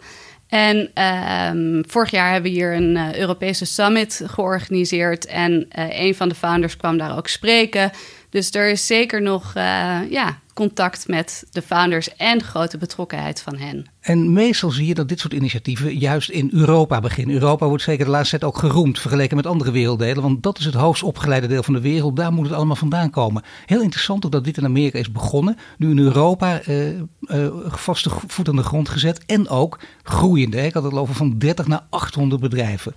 En 0.50 0.90
uh, 0.98 1.82
vorig 1.86 2.10
jaar 2.10 2.32
hebben 2.32 2.50
we 2.50 2.56
hier 2.56 2.74
een 2.74 2.96
uh, 2.96 3.14
Europese 3.14 3.64
summit 3.64 4.22
georganiseerd. 4.26 5.26
En 5.26 5.52
uh, 5.52 6.00
een 6.00 6.14
van 6.14 6.28
de 6.28 6.34
founders 6.34 6.76
kwam 6.76 6.98
daar 6.98 7.16
ook 7.16 7.28
spreken. 7.28 7.90
Dus 8.30 8.50
er 8.50 8.68
is 8.68 8.86
zeker 8.86 9.22
nog 9.22 9.54
uh, 9.56 9.98
ja, 10.10 10.38
contact 10.60 11.08
met 11.08 11.44
de 11.50 11.62
founders 11.62 12.16
en 12.16 12.42
grote 12.42 12.78
betrokkenheid 12.78 13.40
van 13.40 13.56
hen. 13.56 13.86
En 14.00 14.32
meestal 14.32 14.70
zie 14.70 14.86
je 14.86 14.94
dat 14.94 15.08
dit 15.08 15.20
soort 15.20 15.32
initiatieven 15.32 15.98
juist 15.98 16.30
in 16.30 16.50
Europa 16.52 17.00
beginnen. 17.00 17.34
Europa 17.34 17.66
wordt 17.66 17.82
zeker 17.82 18.04
de 18.04 18.10
laatste 18.10 18.38
tijd 18.38 18.52
ook 18.52 18.58
geroemd 18.58 18.98
vergeleken 18.98 19.36
met 19.36 19.46
andere 19.46 19.70
werelddelen. 19.70 20.22
Want 20.22 20.42
dat 20.42 20.58
is 20.58 20.64
het 20.64 20.74
hoogst 20.74 21.02
opgeleide 21.02 21.46
deel 21.46 21.62
van 21.62 21.74
de 21.74 21.80
wereld. 21.80 22.16
Daar 22.16 22.32
moet 22.32 22.46
het 22.46 22.54
allemaal 22.54 22.76
vandaan 22.76 23.10
komen. 23.10 23.42
Heel 23.66 23.82
interessant 23.82 24.24
ook 24.24 24.32
dat 24.32 24.44
dit 24.44 24.56
in 24.56 24.64
Amerika 24.64 24.98
is 24.98 25.12
begonnen. 25.12 25.56
Nu 25.78 25.90
in 25.90 25.98
Europa 25.98 26.66
uh, 26.68 26.98
uh, 26.98 27.46
vaste 27.66 28.10
voet 28.26 28.48
aan 28.48 28.56
de 28.56 28.62
grond 28.62 28.88
gezet. 28.88 29.24
En 29.26 29.48
ook 29.48 29.80
groeiende. 30.02 30.62
Ik 30.62 30.74
had 30.74 30.82
het 30.84 30.92
over 30.92 31.14
van 31.14 31.38
30 31.38 31.66
naar 31.66 31.86
800 31.90 32.40
bedrijven. 32.40 32.94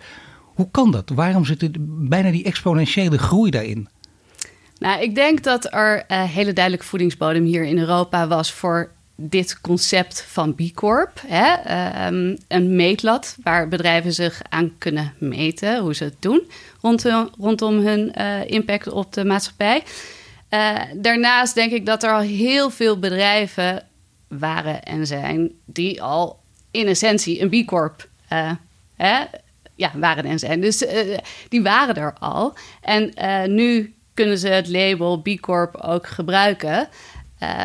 Hoe 0.55 0.71
kan 0.71 0.91
dat? 0.91 1.09
Waarom 1.09 1.45
zit 1.45 1.69
bijna 2.09 2.31
die 2.31 2.43
exponentiële 2.43 3.17
groei 3.17 3.51
daarin? 3.51 3.87
Nou, 4.83 5.01
ik 5.01 5.15
denk 5.15 5.43
dat 5.43 5.73
er 5.73 6.03
uh, 6.07 6.23
hele 6.23 6.53
duidelijke 6.53 6.85
voedingsbodem 6.85 7.43
hier 7.43 7.63
in 7.63 7.77
Europa 7.77 8.27
was 8.27 8.51
voor 8.51 8.91
dit 9.15 9.61
concept 9.61 10.25
van 10.27 10.55
B 10.55 10.61
Corp. 10.73 11.21
Hè? 11.27 12.07
Um, 12.07 12.37
een 12.47 12.75
meetlat 12.75 13.37
waar 13.43 13.67
bedrijven 13.67 14.13
zich 14.13 14.41
aan 14.49 14.77
kunnen 14.77 15.13
meten 15.17 15.79
hoe 15.79 15.95
ze 15.95 16.03
het 16.03 16.15
doen 16.19 16.49
rondom, 16.81 17.29
rondom 17.39 17.79
hun 17.79 18.13
uh, 18.17 18.45
impact 18.45 18.87
op 18.87 19.13
de 19.13 19.25
maatschappij. 19.25 19.83
Daarnaast 20.95 21.55
denk 21.55 21.71
ik 21.71 21.85
dat 21.85 22.03
er 22.03 22.11
al 22.11 22.21
heel 22.21 22.69
veel 22.69 22.99
bedrijven 22.99 23.87
waren 24.27 24.83
en 24.83 25.07
zijn 25.07 25.51
die 25.65 26.01
al 26.01 26.39
in 26.71 26.87
essentie 26.87 27.41
een 27.41 27.63
B 27.63 27.67
Corp 27.67 28.07
hè, 28.95 29.23
ja, 29.75 29.91
waren 29.95 30.23
en 30.23 30.39
zijn. 30.39 30.61
Dus 30.61 30.85
die 31.49 31.61
waren 31.61 31.95
er 31.95 32.13
al. 32.19 32.53
En 32.81 33.13
nu 33.55 33.93
kunnen 34.13 34.37
ze 34.37 34.47
het 34.47 34.69
label 34.69 35.21
B 35.21 35.39
Corp 35.39 35.75
ook 35.75 36.07
gebruiken. 36.07 36.87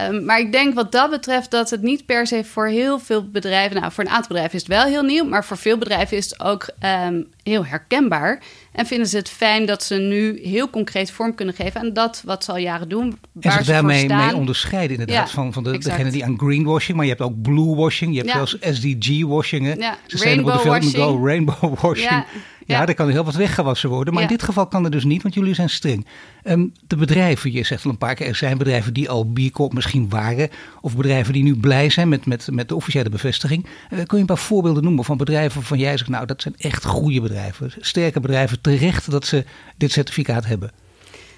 Um, 0.08 0.24
maar 0.24 0.38
ik 0.38 0.52
denk 0.52 0.74
wat 0.74 0.92
dat 0.92 1.10
betreft 1.10 1.50
dat 1.50 1.70
het 1.70 1.82
niet 1.82 2.06
per 2.06 2.26
se 2.26 2.44
voor 2.44 2.66
heel 2.66 2.98
veel 2.98 3.30
bedrijven, 3.30 3.80
nou 3.80 3.92
voor 3.92 4.04
een 4.04 4.10
aantal 4.10 4.28
bedrijven 4.28 4.54
is 4.54 4.60
het 4.60 4.70
wel 4.70 4.84
heel 4.84 5.02
nieuw, 5.02 5.24
maar 5.24 5.44
voor 5.44 5.56
veel 5.56 5.78
bedrijven 5.78 6.16
is 6.16 6.30
het 6.30 6.40
ook 6.40 6.68
um, 7.06 7.30
heel 7.48 7.66
herkenbaar. 7.66 8.42
En 8.72 8.86
vinden 8.86 9.06
ze 9.06 9.16
het 9.16 9.28
fijn 9.28 9.66
dat 9.66 9.82
ze 9.82 9.94
nu 9.94 10.40
heel 10.42 10.70
concreet 10.70 11.10
vorm 11.10 11.34
kunnen 11.34 11.54
geven 11.54 11.80
aan 11.80 11.92
dat 11.92 12.22
wat 12.24 12.44
ze 12.44 12.50
al 12.50 12.58
jaren 12.58 12.88
doen. 12.88 13.18
Waar 13.32 13.58
en 13.58 13.64
zich 13.64 13.74
daarmee 13.74 14.08
mee 14.08 14.34
onderscheiden 14.34 14.98
inderdaad 14.98 15.30
van, 15.30 15.52
van 15.52 15.62
de, 15.62 15.78
degene 15.78 16.10
die 16.10 16.24
aan 16.24 16.38
greenwashing, 16.38 16.96
maar 16.96 17.06
je 17.06 17.12
hebt 17.12 17.22
ook 17.22 17.42
bluewashing, 17.42 18.10
je 18.10 18.18
hebt 18.18 18.30
ja. 18.30 18.46
zelfs 18.46 18.56
SDG-washingen. 18.60 19.78
Ja. 19.78 19.96
Rainbow 20.06 20.64
washing. 20.64 20.94
Go, 20.94 21.26
rainbow 21.26 21.78
washing. 21.82 22.10
Ja. 22.10 22.26
Ja, 22.68 22.86
er 22.86 22.94
kan 22.94 23.10
heel 23.10 23.24
wat 23.24 23.34
weggewassen 23.34 23.88
worden. 23.88 24.14
Maar 24.14 24.22
in 24.22 24.28
dit 24.28 24.42
geval 24.42 24.66
kan 24.66 24.84
er 24.84 24.90
dus 24.90 25.04
niet, 25.04 25.22
want 25.22 25.34
jullie 25.34 25.54
zijn 25.54 25.70
streng. 25.70 26.06
Um, 26.44 26.72
de 26.86 26.96
bedrijven, 26.96 27.52
je 27.52 27.64
zegt 27.64 27.84
al 27.84 27.90
een 27.90 27.98
paar 27.98 28.14
keer, 28.14 28.26
er 28.26 28.36
zijn 28.36 28.58
bedrijven 28.58 28.94
die 28.94 29.10
al 29.10 29.24
B 29.24 29.38
Corp 29.52 29.72
misschien 29.72 30.08
waren. 30.08 30.48
Of 30.80 30.96
bedrijven 30.96 31.32
die 31.32 31.42
nu 31.42 31.56
blij 31.56 31.90
zijn 31.90 32.08
met, 32.08 32.26
met, 32.26 32.48
met 32.50 32.68
de 32.68 32.74
officiële 32.74 33.08
bevestiging. 33.08 33.64
Uh, 33.64 33.70
kun 33.90 34.06
je 34.08 34.18
een 34.18 34.26
paar 34.26 34.38
voorbeelden 34.38 34.82
noemen 34.82 35.04
van 35.04 35.16
bedrijven 35.16 35.54
waarvan 35.54 35.78
jij 35.78 35.96
zegt, 35.96 36.10
nou 36.10 36.26
dat 36.26 36.42
zijn 36.42 36.54
echt 36.58 36.84
goede 36.84 37.20
bedrijven. 37.20 37.37
Sterke 37.80 38.20
bedrijven, 38.20 38.60
terecht 38.60 39.10
dat 39.10 39.26
ze 39.26 39.44
dit 39.76 39.92
certificaat 39.92 40.46
hebben. 40.46 40.70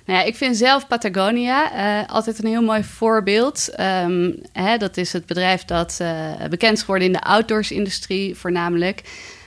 Nou 0.04 0.18
ja, 0.18 0.24
ik 0.24 0.36
vind 0.36 0.56
zelf 0.56 0.86
Patagonia 0.86 1.72
uh, 2.02 2.08
altijd 2.08 2.42
een 2.42 2.48
heel 2.48 2.62
mooi 2.62 2.84
voorbeeld. 2.84 3.68
Um, 3.80 4.40
hè, 4.52 4.76
dat 4.76 4.96
is 4.96 5.12
het 5.12 5.26
bedrijf 5.26 5.64
dat 5.64 5.98
uh, 6.02 6.32
bekend 6.50 6.76
is 6.76 6.80
geworden 6.80 7.06
in 7.06 7.12
de 7.12 7.20
outdoorsindustrie 7.20 8.34
voornamelijk 8.34 9.02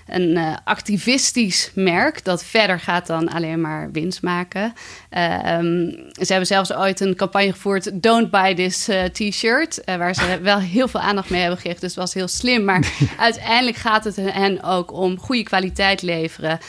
een 0.07 0.29
uh, 0.29 0.55
activistisch 0.63 1.71
merk 1.75 2.23
dat 2.23 2.43
verder 2.43 2.79
gaat 2.79 3.07
dan 3.07 3.29
alleen 3.29 3.61
maar 3.61 3.91
winst 3.91 4.21
maken. 4.21 4.73
Uh, 5.11 5.57
um, 5.57 5.89
ze 6.13 6.25
hebben 6.27 6.47
zelfs 6.47 6.73
ooit 6.73 6.99
een 6.99 7.15
campagne 7.15 7.51
gevoerd, 7.51 8.01
Don't 8.01 8.29
Buy 8.31 8.55
This 8.55 8.89
uh, 8.89 9.03
T-shirt, 9.03 9.81
waar 9.85 10.15
ze 10.15 10.39
wel 10.41 10.59
heel 10.59 10.87
veel 10.87 10.99
aandacht 10.99 11.29
mee 11.29 11.41
hebben 11.41 11.59
gericht. 11.59 11.81
Dus 11.81 11.89
het 11.89 11.99
was 11.99 12.13
heel 12.13 12.27
slim, 12.27 12.63
maar 12.63 12.93
uiteindelijk 13.17 13.77
gaat 13.77 14.03
het 14.03 14.15
hen 14.15 14.63
ook 14.63 14.93
om 14.93 15.19
goede 15.19 15.43
kwaliteit 15.43 16.01
leveren, 16.01 16.59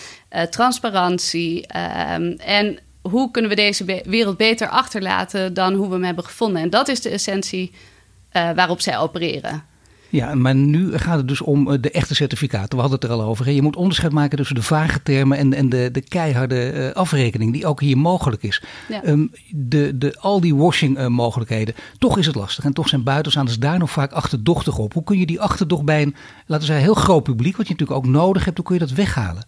transparantie 0.50 1.66
um, 2.12 2.32
en 2.32 2.78
hoe 3.02 3.30
kunnen 3.30 3.50
we 3.50 3.56
deze 3.56 3.84
be 3.84 4.02
wereld 4.06 4.36
beter 4.36 4.68
achterlaten 4.68 5.54
dan 5.54 5.74
hoe 5.74 5.86
we 5.86 5.94
hem 5.94 6.04
hebben 6.04 6.24
gevonden. 6.24 6.62
En 6.62 6.70
dat 6.70 6.88
is 6.88 7.00
de 7.00 7.10
essentie 7.10 7.72
waarop 8.54 8.80
zij 8.80 8.98
opereren. 8.98 9.73
Ja, 10.14 10.34
maar 10.34 10.54
nu 10.54 10.98
gaat 10.98 11.16
het 11.16 11.28
dus 11.28 11.40
om 11.40 11.70
eh, 11.70 11.78
de 11.80 11.90
echte 11.90 12.14
certificaten. 12.14 12.74
We 12.74 12.80
hadden 12.80 13.00
het 13.00 13.10
er 13.10 13.16
al 13.16 13.22
over. 13.22 13.50
Je 13.50 13.62
moet 13.62 13.76
onderscheid 13.76 14.12
maken 14.12 14.36
tussen 14.36 14.54
de 14.54 14.62
vage 14.62 15.02
termen 15.02 15.38
en, 15.38 15.54
en 15.54 15.68
de, 15.68 15.88
de 15.92 16.00
keiharde 16.00 16.72
uh, 16.72 16.92
afrekening 16.92 17.52
die 17.52 17.66
ook 17.66 17.80
hier 17.80 17.98
mogelijk 17.98 18.42
is. 18.42 18.62
Ja. 18.88 19.06
Um, 19.06 19.30
de, 19.50 19.98
de, 19.98 20.16
al 20.18 20.40
die 20.40 20.54
washing 20.54 20.98
uh, 20.98 21.06
mogelijkheden, 21.06 21.74
toch 21.98 22.18
is 22.18 22.26
het 22.26 22.34
lastig. 22.34 22.64
En 22.64 22.72
toch 22.72 22.88
zijn 22.88 23.02
buitenstaanders 23.02 23.58
daar 23.58 23.78
nog 23.78 23.90
vaak 23.90 24.12
achterdochtig 24.12 24.78
op. 24.78 24.92
Hoe 24.92 25.04
kun 25.04 25.18
je 25.18 25.26
die 25.26 25.40
achterdocht 25.40 25.84
bij 25.84 26.02
een, 26.02 26.14
laten 26.46 26.66
we 26.66 26.72
zeggen, 26.72 26.84
heel 26.84 27.02
groot 27.02 27.22
publiek, 27.22 27.56
wat 27.56 27.66
je 27.68 27.72
natuurlijk 27.72 27.98
ook 27.98 28.12
nodig 28.12 28.44
hebt, 28.44 28.56
hoe 28.56 28.66
kun 28.66 28.74
je 28.74 28.80
dat 28.80 28.90
weghalen? 28.90 29.46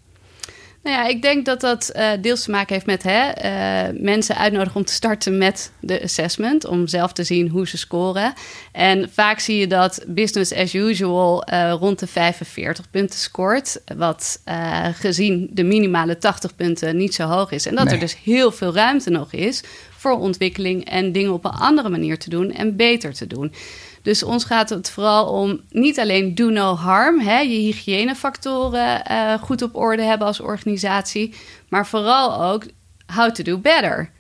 Nou 0.87 0.99
ja, 0.99 1.07
ik 1.07 1.23
denk 1.23 1.45
dat 1.45 1.61
dat 1.61 1.93
uh, 1.97 2.11
deels 2.21 2.43
te 2.43 2.51
maken 2.51 2.75
heeft 2.75 2.87
met 2.87 3.03
hè, 3.03 3.29
uh, 3.29 4.01
mensen 4.01 4.37
uitnodigen 4.37 4.77
om 4.77 4.85
te 4.85 4.93
starten 4.93 5.39
met 5.39 5.73
de 5.81 6.03
assessment. 6.03 6.67
Om 6.67 6.87
zelf 6.87 7.13
te 7.13 7.25
zien 7.25 7.49
hoe 7.49 7.69
ze 7.69 7.79
scoren. 7.79 8.33
En 8.73 9.11
vaak 9.13 9.39
zie 9.39 9.57
je 9.59 9.67
dat 9.67 10.05
business 10.07 10.55
as 10.55 10.75
usual 10.75 11.53
uh, 11.53 11.73
rond 11.73 11.99
de 11.99 12.07
45 12.07 12.91
punten 12.91 13.19
scoort. 13.19 13.81
Wat 13.97 14.43
gezien 14.93 15.49
de 15.53 15.65
minimale 15.65 16.19
80 16.19 16.55
punten 16.55 16.97
niet 16.97 17.15
zo 17.15 17.27
hoog 17.27 17.51
is. 17.51 17.67
En 17.67 17.75
dat 17.75 17.85
nee. 17.85 17.95
er 17.95 18.01
dus 18.01 18.17
heel 18.25 18.53
veel 18.53 18.75
ruimte 18.75 19.11
nog 19.11 19.33
is 19.33 19.63
voor 19.97 20.19
ontwikkeling 20.19 20.85
en 20.85 21.13
dingen 21.13 21.33
op 21.33 21.45
een 21.45 21.51
andere 21.51 21.89
manier 21.89 22.19
te 22.19 22.31
doen 22.31 22.53
en 22.53 22.77
beter 22.77 23.15
te 23.15 23.27
doen. 23.27 23.53
Dus 24.07 24.23
ons 24.23 24.45
gaat 24.45 24.71
het 24.71 24.91
vooral 24.91 25.27
om 25.27 25.61
niet 25.69 25.99
alleen 25.99 26.35
do 26.35 26.51
no 26.51 26.75
harm, 26.75 27.21
hè, 27.21 27.39
je 27.39 27.59
hygiënefactoren 27.59 29.03
uh, 29.11 29.35
goed 29.35 29.63
op 29.63 29.77
orde 29.77 30.03
hebben 30.03 30.27
als 30.27 30.41
organisatie, 30.41 31.35
maar 31.69 31.87
vooral 31.87 32.43
ook 32.43 32.65
how 33.15 33.31
to 33.31 33.43
do 33.43 33.59
better. 33.59 34.11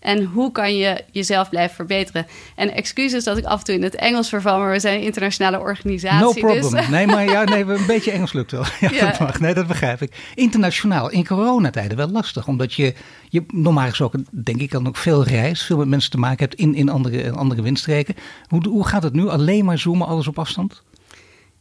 En 0.00 0.24
hoe 0.24 0.52
kan 0.52 0.76
je 0.76 1.04
jezelf 1.10 1.48
blijven 1.48 1.76
verbeteren? 1.76 2.26
En 2.56 2.74
excuses 2.74 3.24
dat 3.24 3.36
ik 3.36 3.44
af 3.44 3.58
en 3.58 3.64
toe 3.64 3.74
in 3.74 3.82
het 3.82 3.94
Engels 3.94 4.28
verval, 4.28 4.58
maar 4.58 4.70
we 4.70 4.80
zijn 4.80 4.98
een 4.98 5.04
internationale 5.04 5.58
organisatie. 5.58 6.24
No 6.24 6.32
problem. 6.32 6.70
Dus. 6.70 6.88
Nee, 6.98 7.06
maar 7.06 7.24
ja, 7.24 7.44
nee, 7.44 7.64
een 7.64 7.86
beetje 7.86 8.10
Engels 8.10 8.32
lukt 8.32 8.50
wel. 8.50 8.64
Ja, 8.80 9.10
Dat 9.10 9.18
mag. 9.18 9.40
Nee, 9.40 9.54
dat 9.54 9.66
begrijp 9.66 10.02
ik. 10.02 10.30
Internationaal, 10.34 11.10
in 11.10 11.26
coronatijden 11.26 11.96
wel 11.96 12.08
lastig. 12.08 12.46
Omdat 12.46 12.74
je, 12.74 12.94
je 13.28 13.44
normaal 13.46 13.88
gesproken, 13.88 14.26
denk 14.30 14.60
ik, 14.60 14.70
dan 14.70 14.86
ook 14.86 14.96
veel 14.96 15.24
reist. 15.24 15.62
Veel 15.62 15.76
met 15.76 15.88
mensen 15.88 16.10
te 16.10 16.18
maken 16.18 16.44
hebt 16.44 16.54
in, 16.54 16.74
in 16.74 16.88
andere, 16.88 17.30
andere 17.30 17.62
windstreken. 17.62 18.14
Hoe, 18.48 18.68
hoe 18.68 18.86
gaat 18.86 19.02
het 19.02 19.12
nu? 19.12 19.28
Alleen 19.28 19.64
maar 19.64 19.78
zoomen, 19.78 20.06
alles 20.06 20.26
op 20.26 20.38
afstand? 20.38 20.82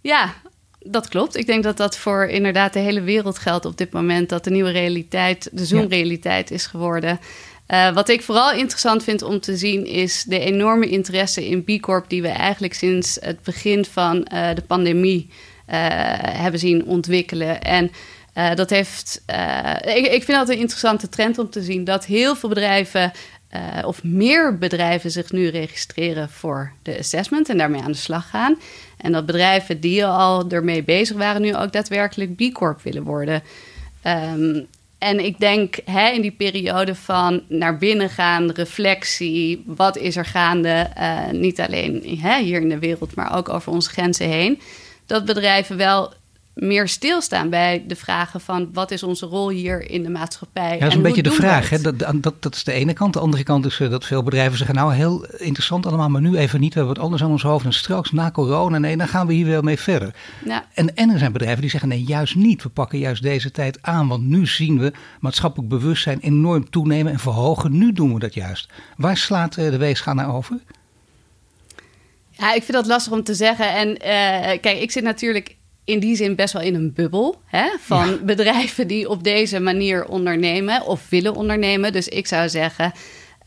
Ja, 0.02 0.34
dat 0.80 1.08
klopt. 1.08 1.38
Ik 1.38 1.46
denk 1.46 1.64
dat 1.64 1.78
dat 1.78 1.98
voor 1.98 2.26
inderdaad 2.26 2.74
de 2.74 2.80
hele 2.80 3.02
wereld 3.02 3.40
geldt 3.40 3.66
op 3.66 3.78
dit 3.78 3.92
moment. 3.92 4.30
Dat 4.30 4.44
de 4.44 4.52
nieuwe 4.52 4.72
realiteit, 4.72 5.50
de 5.52 5.66
Zoom-realiteit 5.66 6.52
is 6.52 6.66
geworden. 6.66 7.20
Uh, 7.68 7.94
wat 7.94 8.10
ik 8.10 8.22
vooral 8.22 8.52
interessant 8.52 9.04
vind 9.04 9.22
om 9.22 9.40
te 9.40 9.58
zien 9.58 9.86
is 9.86 10.24
de 10.24 10.40
enorme 10.40 10.90
interesse 10.90 11.48
in 11.48 11.64
B 11.64 11.82
Corp 11.82 12.10
die 12.10 12.22
we 12.22 12.28
eigenlijk 12.28 12.74
sinds 12.74 13.18
het 13.22 13.44
begin 13.44 13.86
van 13.86 14.28
uh, 14.34 14.50
de 14.56 14.62
pandemie 14.62 15.28
uh, 15.30 15.76
hebben 16.20 16.60
zien 16.60 16.86
ontwikkelen. 16.86 17.62
En 17.62 17.92
dat 18.56 18.70
heeft, 18.70 19.24
ik, 19.82 20.08
ik, 20.08 20.24
vind 20.24 20.38
dat 20.38 20.50
een 20.50 20.58
interessante 20.58 21.10
trend 21.10 21.38
om 21.38 21.50
te 21.50 21.62
zien 21.62 21.84
dat 21.84 22.06
heel 22.06 22.36
veel 22.36 22.50
bedrijven 22.50 23.12
of 23.86 24.04
meer 24.04 24.58
bedrijven 24.58 25.12
zich 25.12 25.32
nu 25.32 25.48
registreren 25.48 26.30
voor 26.30 26.72
de 26.82 26.98
assessment 27.00 27.50
en 27.50 27.58
daarmee 27.58 27.82
aan 27.82 27.92
de 27.92 27.98
slag 27.98 28.30
gaan. 28.30 28.60
En 28.98 29.12
dat 29.12 29.26
bedrijven 29.26 29.80
die 29.80 30.06
al 30.06 30.50
ermee 30.50 30.84
bezig 30.84 31.18
waren, 31.18 31.42
nu 31.42 31.56
ook 31.56 31.72
daadwerkelijk 31.72 32.36
B 32.36 32.54
Corp 32.54 32.82
willen 32.82 33.04
worden. 33.04 33.44
Um, 34.06 34.68
en 34.98 35.26
ik 35.26 35.40
denk 35.40 35.80
hè, 35.86 36.10
in 36.10 36.22
die 36.22 36.32
periode 36.32 36.96
van 36.96 37.44
naar 37.48 37.78
binnen 37.78 38.10
gaan, 38.10 38.52
reflectie, 38.52 39.64
wat 39.66 39.98
is 39.98 40.16
er 40.16 40.26
gaande, 40.26 40.90
uh, 40.98 41.30
niet 41.32 41.60
alleen 41.60 42.20
hè, 42.22 42.42
hier 42.42 42.62
in 42.62 42.70
de 42.70 42.80
wereld, 42.80 43.16
maar 43.16 43.38
ook 43.38 43.50
over 43.50 43.72
onze 43.72 43.90
grenzen 43.90 44.30
heen, 44.30 44.60
dat 45.06 45.26
bedrijven 45.26 45.78
wel 45.78 46.14
meer 46.58 46.88
stilstaan 46.88 47.50
bij 47.50 47.84
de 47.88 47.96
vragen 47.96 48.42
van 48.42 48.70
wat 48.74 48.92
is 48.92 49.04
onze 49.04 49.26
rol 49.26 49.50
hier 49.50 49.90
in 49.90 50.04
de 50.04 50.10
maatschappij. 50.10 50.74
Ja, 50.74 50.80
dat 50.80 50.90
is 50.90 50.96
een 50.96 51.02
beetje 51.02 51.24
de 51.24 51.32
vraag. 51.32 51.70
Hè? 51.70 51.82
Dat, 51.82 52.00
dat, 52.00 52.34
dat 52.40 52.56
is 52.56 52.64
de 52.64 52.72
ene 52.72 52.94
kant. 52.94 53.14
De 53.14 53.20
andere 53.20 53.44
kant 53.44 53.66
is 53.66 53.80
eh, 53.80 53.90
dat 53.90 54.06
veel 54.06 54.24
bedrijven 54.24 54.58
zeggen, 54.58 54.76
nou 54.76 54.94
heel 54.94 55.26
interessant 55.38 55.86
allemaal, 55.86 56.10
maar 56.10 56.22
nu 56.22 56.38
even 56.38 56.60
niet. 56.60 56.74
We 56.74 56.80
hebben 56.80 56.96
wat 56.96 57.04
anders 57.04 57.24
aan 57.24 57.32
ons 57.32 57.42
hoofd. 57.42 57.66
En 57.66 57.74
straks 57.74 58.12
na 58.12 58.32
corona, 58.32 58.78
nee, 58.78 58.98
dan 58.98 59.08
gaan 59.08 59.28
we 59.28 59.34
hier 59.34 59.46
wel 59.46 59.62
mee 59.62 59.80
verder. 59.80 60.14
Ja. 60.46 60.66
En, 60.74 60.96
en 60.96 61.10
er 61.10 61.20
zijn 61.20 61.32
bedrijven 61.32 61.62
die 61.62 61.70
zeggen, 61.70 61.90
nee, 61.90 62.04
juist 62.04 62.36
niet. 62.36 62.64
We 62.64 62.70
pakken 62.70 63.00
juist 63.00 63.22
deze 63.22 63.52
tijd 63.52 63.78
aan, 63.82 64.08
want 64.08 64.24
nu 64.24 64.48
zien 64.48 64.80
we 64.80 64.94
maatschappelijk 65.20 65.70
bewustzijn 65.70 66.20
enorm 66.20 66.70
toenemen 66.70 67.12
en 67.12 67.20
verhogen. 67.20 67.78
Nu 67.78 67.94
doen 67.94 68.14
we 68.14 68.20
dat 68.20 68.34
juist. 68.34 68.70
Waar 68.98 69.18
slaat 69.18 69.58
eh, 69.58 69.70
de 69.70 69.78
weegschaal 69.78 70.14
naar 70.14 70.36
over? 70.36 70.60
Ja, 72.32 72.54
ik 72.54 72.64
vind 72.64 72.78
dat 72.78 72.86
lastig 72.86 73.14
om 73.14 73.24
te 73.24 73.34
zeggen. 73.34 73.74
En 73.74 73.90
uh, 73.90 74.62
kijk, 74.62 74.80
ik 74.80 74.92
zit 74.92 75.04
natuurlijk 75.04 75.57
in 75.88 76.00
die 76.00 76.16
zin 76.16 76.36
best 76.36 76.54
wel 76.54 76.62
in 76.62 76.76
een 76.76 76.94
bubbel 76.94 77.42
hè, 77.46 77.68
van 77.80 78.20
bedrijven 78.26 78.88
die 78.88 79.10
op 79.10 79.24
deze 79.24 79.60
manier 79.60 80.06
ondernemen 80.06 80.86
of 80.86 81.10
willen 81.10 81.36
ondernemen. 81.36 81.92
Dus 81.92 82.08
ik 82.08 82.28
zou 82.28 82.50
zeggen, 82.50 82.92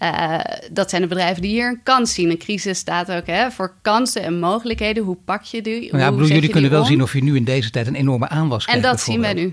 uh, 0.02 0.38
dat 0.72 0.90
zijn 0.90 1.02
de 1.02 1.08
bedrijven 1.08 1.42
die 1.42 1.50
hier 1.50 1.68
een 1.68 1.80
kans 1.82 2.14
zien. 2.14 2.30
Een 2.30 2.38
crisis 2.38 2.78
staat 2.78 3.12
ook 3.12 3.26
hè, 3.26 3.50
voor 3.50 3.74
kansen 3.82 4.22
en 4.22 4.38
mogelijkheden. 4.38 5.02
Hoe 5.02 5.16
pak 5.24 5.42
je 5.42 5.62
die? 5.62 5.90
Nou 5.90 6.02
ja, 6.02 6.10
bedoel, 6.10 6.26
jullie 6.26 6.48
kunnen 6.48 6.70
wel 6.70 6.84
zien 6.84 7.02
of 7.02 7.12
je 7.12 7.22
nu 7.22 7.36
in 7.36 7.44
deze 7.44 7.70
tijd 7.70 7.86
een 7.86 7.94
enorme 7.94 8.28
aanwas 8.28 8.64
krijgt. 8.64 8.84
En 8.84 8.90
dat 8.90 9.00
zien 9.00 9.20
wij 9.20 9.34
nu. 9.34 9.52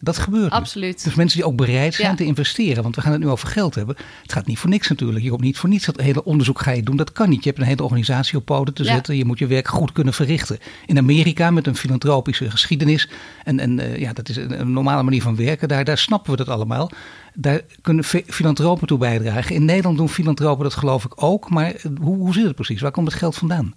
Dat 0.00 0.18
gebeurt. 0.18 0.52
Absoluut. 0.52 1.04
Dus 1.04 1.14
mensen 1.14 1.38
die 1.38 1.46
ook 1.46 1.56
bereid 1.56 1.94
zijn 1.94 2.16
te 2.16 2.24
investeren. 2.24 2.82
Want 2.82 2.94
we 2.94 3.00
gaan 3.00 3.12
het 3.12 3.20
nu 3.20 3.28
over 3.28 3.48
geld 3.48 3.74
hebben. 3.74 3.96
Het 4.22 4.32
gaat 4.32 4.46
niet 4.46 4.58
voor 4.58 4.70
niks 4.70 4.88
natuurlijk. 4.88 5.24
Je 5.24 5.30
komt 5.30 5.42
niet 5.42 5.58
voor 5.58 5.68
niets 5.68 5.86
dat 5.86 6.00
hele 6.00 6.24
onderzoek 6.24 6.60
ga 6.60 6.70
je 6.70 6.82
doen. 6.82 6.96
Dat 6.96 7.12
kan 7.12 7.28
niet. 7.28 7.42
Je 7.42 7.48
hebt 7.48 7.60
een 7.60 7.68
hele 7.68 7.82
organisatie 7.82 8.38
op 8.38 8.44
poten 8.44 8.74
te 8.74 8.84
zetten. 8.84 9.16
Je 9.16 9.24
moet 9.24 9.38
je 9.38 9.46
werk 9.46 9.68
goed 9.68 9.92
kunnen 9.92 10.14
verrichten. 10.14 10.58
In 10.86 10.98
Amerika 10.98 11.50
met 11.50 11.66
een 11.66 11.76
filantropische 11.76 12.50
geschiedenis. 12.50 13.08
En, 13.44 13.60
en 13.60 13.78
uh, 13.78 13.96
ja, 13.96 14.12
dat 14.12 14.28
is 14.28 14.36
een, 14.36 14.72
normale 14.72 15.02
manier 15.02 15.22
van 15.22 15.36
werken. 15.36 15.68
Daar, 15.68 15.84
daar 15.84 15.98
snappen 15.98 16.30
we 16.30 16.36
dat 16.36 16.48
allemaal. 16.48 16.90
Daar 17.34 17.60
kunnen 17.82 18.04
filantropen 18.26 18.86
toe 18.86 18.98
bijdragen. 18.98 19.54
In 19.54 19.64
Nederland 19.64 19.96
doen 19.96 20.08
filantropen 20.08 20.64
dat 20.64 20.74
geloof 20.74 21.04
ik 21.04 21.22
ook. 21.22 21.50
Maar 21.50 21.74
hoe, 22.00 22.16
hoe 22.16 22.32
zit 22.32 22.44
het 22.44 22.54
precies? 22.54 22.80
Waar 22.80 22.90
komt 22.90 23.08
het 23.08 23.18
geld 23.18 23.34
vandaan? 23.36 23.74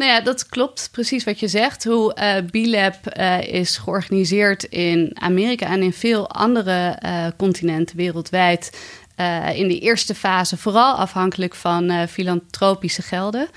Nou 0.00 0.12
ja, 0.12 0.20
dat 0.20 0.48
klopt 0.48 0.88
precies 0.92 1.24
wat 1.24 1.40
je 1.40 1.48
zegt. 1.48 1.84
Hoe 1.84 2.16
uh, 2.18 2.36
B-Lab 2.50 2.94
uh, 3.18 3.42
is 3.42 3.76
georganiseerd 3.76 4.64
in 4.64 5.10
Amerika 5.14 5.66
en 5.66 5.82
in 5.82 5.92
veel 5.92 6.30
andere 6.30 6.98
uh, 7.04 7.26
continenten 7.36 7.96
wereldwijd. 7.96 8.78
in 9.54 9.68
de 9.68 9.78
eerste 9.78 10.14
fase 10.14 10.56
vooral 10.56 10.94
afhankelijk 10.94 11.54
van 11.54 12.08
filantropische 12.08 13.02
gelden. 13.02 13.48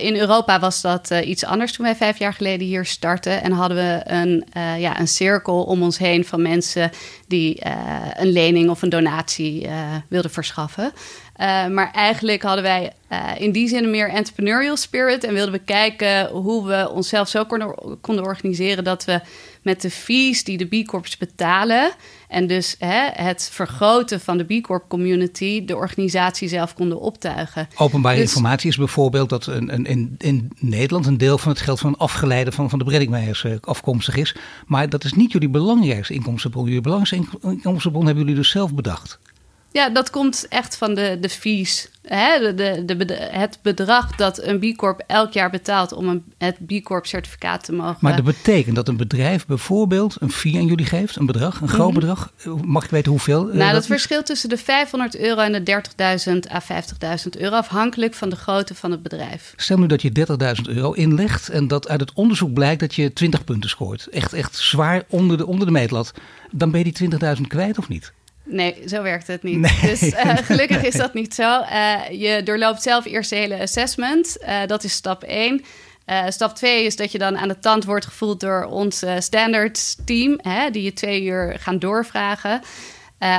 in 0.00 0.16
Europa 0.16 0.60
was 0.60 0.80
dat 0.80 1.10
iets 1.10 1.44
anders 1.44 1.72
toen 1.72 1.84
wij 1.84 1.96
vijf 1.96 2.18
jaar 2.18 2.34
geleden 2.34 2.66
hier 2.66 2.84
startten. 2.84 3.42
En 3.42 3.52
hadden 3.52 3.76
we 3.76 4.00
een, 4.04 4.44
ja, 4.78 5.00
een 5.00 5.08
cirkel 5.08 5.62
om 5.62 5.82
ons 5.82 5.98
heen 5.98 6.24
van 6.24 6.42
mensen 6.42 6.90
die 7.28 7.60
een 8.14 8.32
lening 8.32 8.70
of 8.70 8.82
een 8.82 8.88
donatie 8.88 9.68
wilden 10.08 10.30
verschaffen. 10.30 10.92
Uh, 11.42 11.66
maar 11.66 11.90
eigenlijk 11.92 12.42
hadden 12.42 12.62
wij 12.62 12.92
uh, 13.12 13.30
in 13.38 13.52
die 13.52 13.68
zin 13.68 13.84
een 13.84 13.90
meer 13.90 14.08
entrepreneurial 14.08 14.76
spirit. 14.76 15.24
En 15.24 15.34
wilden 15.34 15.52
we 15.52 15.58
kijken 15.58 16.28
hoe 16.28 16.66
we 16.66 16.90
onszelf 16.90 17.28
zo 17.28 17.44
konden, 17.44 17.74
konden 18.00 18.24
organiseren 18.24 18.84
dat 18.84 19.04
we 19.04 19.20
met 19.62 19.80
de 19.80 19.90
fees 19.90 20.44
die 20.44 20.58
de 20.58 20.82
B 20.82 20.86
Corps 20.86 21.16
betalen. 21.16 21.92
En 22.28 22.46
dus 22.46 22.76
hè, 22.78 23.08
het 23.24 23.48
vergroten 23.52 24.20
van 24.20 24.38
de 24.38 24.44
B 24.44 24.62
Corp 24.62 24.88
community, 24.88 25.64
de 25.64 25.76
organisatie 25.76 26.48
zelf 26.48 26.74
konden 26.74 27.00
optuigen. 27.00 27.68
Openbare 27.76 28.16
dus, 28.16 28.24
informatie 28.24 28.70
is 28.70 28.76
bijvoorbeeld 28.76 29.28
dat 29.28 29.46
een, 29.46 29.74
een, 29.74 29.86
in, 29.86 30.14
in 30.18 30.52
Nederland 30.58 31.06
een 31.06 31.18
deel 31.18 31.38
van 31.38 31.52
het 31.52 31.60
geld 31.60 31.80
van 31.80 31.96
afgeleide 31.96 32.52
van, 32.52 32.70
van 32.70 32.78
de 32.78 32.84
Breddingmeijers 32.84 33.42
uh, 33.42 33.54
afkomstig 33.60 34.16
is. 34.16 34.36
Maar 34.66 34.88
dat 34.88 35.04
is 35.04 35.12
niet 35.12 35.32
jullie 35.32 35.48
belangrijkste 35.48 36.14
inkomstenbron. 36.14 36.64
Jullie 36.64 36.80
belangrijkste 36.80 37.38
inkomstenbron 37.40 38.06
hebben 38.06 38.22
jullie 38.22 38.38
dus 38.38 38.50
zelf 38.50 38.74
bedacht. 38.74 39.18
Ja, 39.72 39.88
dat 39.88 40.10
komt 40.10 40.46
echt 40.48 40.76
van 40.76 40.94
de, 40.94 41.16
de 41.20 41.28
fees. 41.28 41.88
Hè? 42.02 42.38
De, 42.54 42.84
de, 42.84 43.04
de, 43.04 43.14
het 43.14 43.58
bedrag 43.62 44.16
dat 44.16 44.42
een 44.42 44.58
B 44.58 44.76
Corp 44.76 45.02
elk 45.06 45.32
jaar 45.32 45.50
betaalt 45.50 45.92
om 45.92 46.08
een, 46.08 46.24
het 46.38 46.66
B 46.66 46.82
Corp 46.82 47.06
certificaat 47.06 47.64
te 47.64 47.72
mogen. 47.72 47.96
Maar 48.00 48.16
dat 48.16 48.24
betekent 48.24 48.76
dat 48.76 48.88
een 48.88 48.96
bedrijf 48.96 49.46
bijvoorbeeld 49.46 50.16
een 50.20 50.32
fee 50.32 50.56
aan 50.56 50.66
jullie 50.66 50.86
geeft, 50.86 51.16
een 51.16 51.26
bedrag, 51.26 51.60
een 51.60 51.68
groot 51.68 51.90
mhm. 51.90 52.00
bedrag. 52.00 52.32
Mag 52.64 52.84
ik 52.84 52.90
weten 52.90 53.10
hoeveel? 53.10 53.50
Eh, 53.50 53.56
nou, 53.56 53.72
dat, 53.72 53.86
verschilt 53.86 54.26
tussen 54.26 54.48
de 54.48 54.56
500 54.56 55.18
euro 55.18 55.40
en 55.40 55.64
de 55.64 55.82
30.000 56.46 56.52
à 56.52 56.60
50.000 56.60 57.40
euro, 57.40 57.56
afhankelijk 57.56 58.14
van 58.14 58.28
de 58.28 58.36
grootte 58.36 58.74
van 58.74 58.90
het 58.90 59.02
bedrijf. 59.02 59.54
Stel 59.56 59.78
nu 59.78 59.86
dat 59.86 60.02
je 60.02 60.26
30.000 60.66 60.74
euro 60.74 60.92
inlegt 60.92 61.48
en 61.48 61.68
dat 61.68 61.88
uit 61.88 62.00
het 62.00 62.12
onderzoek 62.12 62.52
blijkt 62.52 62.80
dat 62.80 62.94
je 62.94 63.12
20 63.12 63.44
punten 63.44 63.70
scoort. 63.70 64.06
Echt, 64.06 64.32
echt 64.32 64.56
zwaar 64.56 65.02
onder 65.08 65.36
de, 65.36 65.46
onder 65.46 65.66
de 65.66 65.72
meetlat. 65.72 66.12
Dan 66.50 66.70
ben 66.70 66.84
je 66.84 66.92
die 66.92 67.36
20.000 67.36 67.42
kwijt 67.46 67.78
of 67.78 67.88
niet? 67.88 68.12
Nee, 68.44 68.82
zo 68.86 69.02
werkt 69.02 69.26
het 69.26 69.42
niet. 69.42 69.80
Dus 69.82 70.02
uh, 70.02 70.36
gelukkig 70.36 70.82
is 70.82 70.94
dat 70.94 71.14
niet 71.14 71.34
zo. 71.34 71.60
Uh, 71.60 72.00
je 72.10 72.42
doorloopt 72.42 72.82
zelf 72.82 73.04
eerst 73.04 73.30
de 73.30 73.36
hele 73.36 73.60
assessment. 73.60 74.36
Uh, 74.42 74.60
dat 74.66 74.84
is 74.84 74.92
stap 74.92 75.22
1. 75.22 75.64
stap 76.28 76.54
2 76.54 76.84
is 76.84 76.96
dat 76.96 77.12
je 77.12 77.18
dan 77.18 77.38
aan 77.38 77.48
de 77.48 77.58
tand 77.58 77.84
wordt 77.84 78.06
gevoeld 78.06 78.40
door 78.40 78.64
ons 78.64 79.04
standards 79.18 79.96
team, 80.04 80.38
hè, 80.42 80.70
die 80.70 80.82
je 80.82 80.92
twee 80.92 81.22
uur 81.22 81.56
gaan 81.58 81.78
doorvragen. 81.78 82.60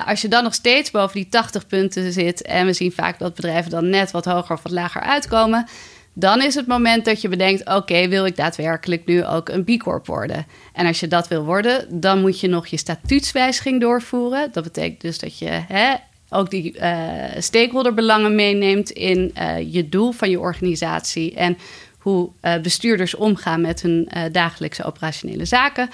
als 0.05 0.21
je 0.21 0.27
dan 0.27 0.43
nog 0.43 0.53
steeds 0.53 0.91
boven 0.91 1.15
die 1.15 1.29
80 1.29 1.67
punten 1.67 2.13
zit, 2.13 2.41
en 2.41 2.65
we 2.65 2.73
zien 2.73 2.91
vaak 2.91 3.19
dat 3.19 3.35
bedrijven 3.35 3.71
dan 3.71 3.89
net 3.89 4.11
wat 4.11 4.25
hoger 4.25 4.55
of 4.55 4.63
wat 4.63 4.71
lager 4.71 5.01
uitkomen, 5.01 5.67
dan 6.13 6.41
is 6.41 6.55
het 6.55 6.67
moment 6.67 7.05
dat 7.05 7.21
je 7.21 7.29
bedenkt: 7.29 7.69
oké, 7.69 8.07
wil 8.07 8.25
ik 8.25 8.35
daadwerkelijk 8.35 9.05
nu 9.05 9.25
ook 9.25 9.49
een 9.49 9.63
B 9.63 9.79
Corp 9.79 10.05
worden? 10.05 10.45
En 10.73 10.85
als 10.85 10.99
je 10.99 11.07
dat 11.07 11.27
wil 11.27 11.43
worden, 11.43 11.99
dan 11.99 12.21
moet 12.21 12.39
je 12.39 12.47
nog 12.47 12.67
je 12.67 12.77
statuutswijziging 12.77 13.81
doorvoeren. 13.81 14.51
Dat 14.51 14.63
betekent 14.63 15.01
dus 15.01 15.19
dat 15.19 15.37
je 15.37 15.49
hè, 15.49 15.93
ook 16.29 16.49
die 16.49 16.77
uh, 16.77 17.13
stakeholderbelangen 17.37 18.35
meeneemt 18.35 18.89
in 18.89 19.31
uh, 19.37 19.73
je 19.73 19.89
doel 19.89 20.11
van 20.11 20.29
je 20.29 20.39
organisatie 20.39 21.35
en 21.35 21.57
hoe 21.97 22.31
uh, 22.41 22.57
bestuurders 22.57 23.15
omgaan 23.15 23.61
met 23.61 23.81
hun 23.81 24.09
dagelijkse 24.31 24.83
operationele 24.83 25.45
zaken. 25.45 25.89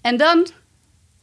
En 0.00 0.16
dan 0.16 0.48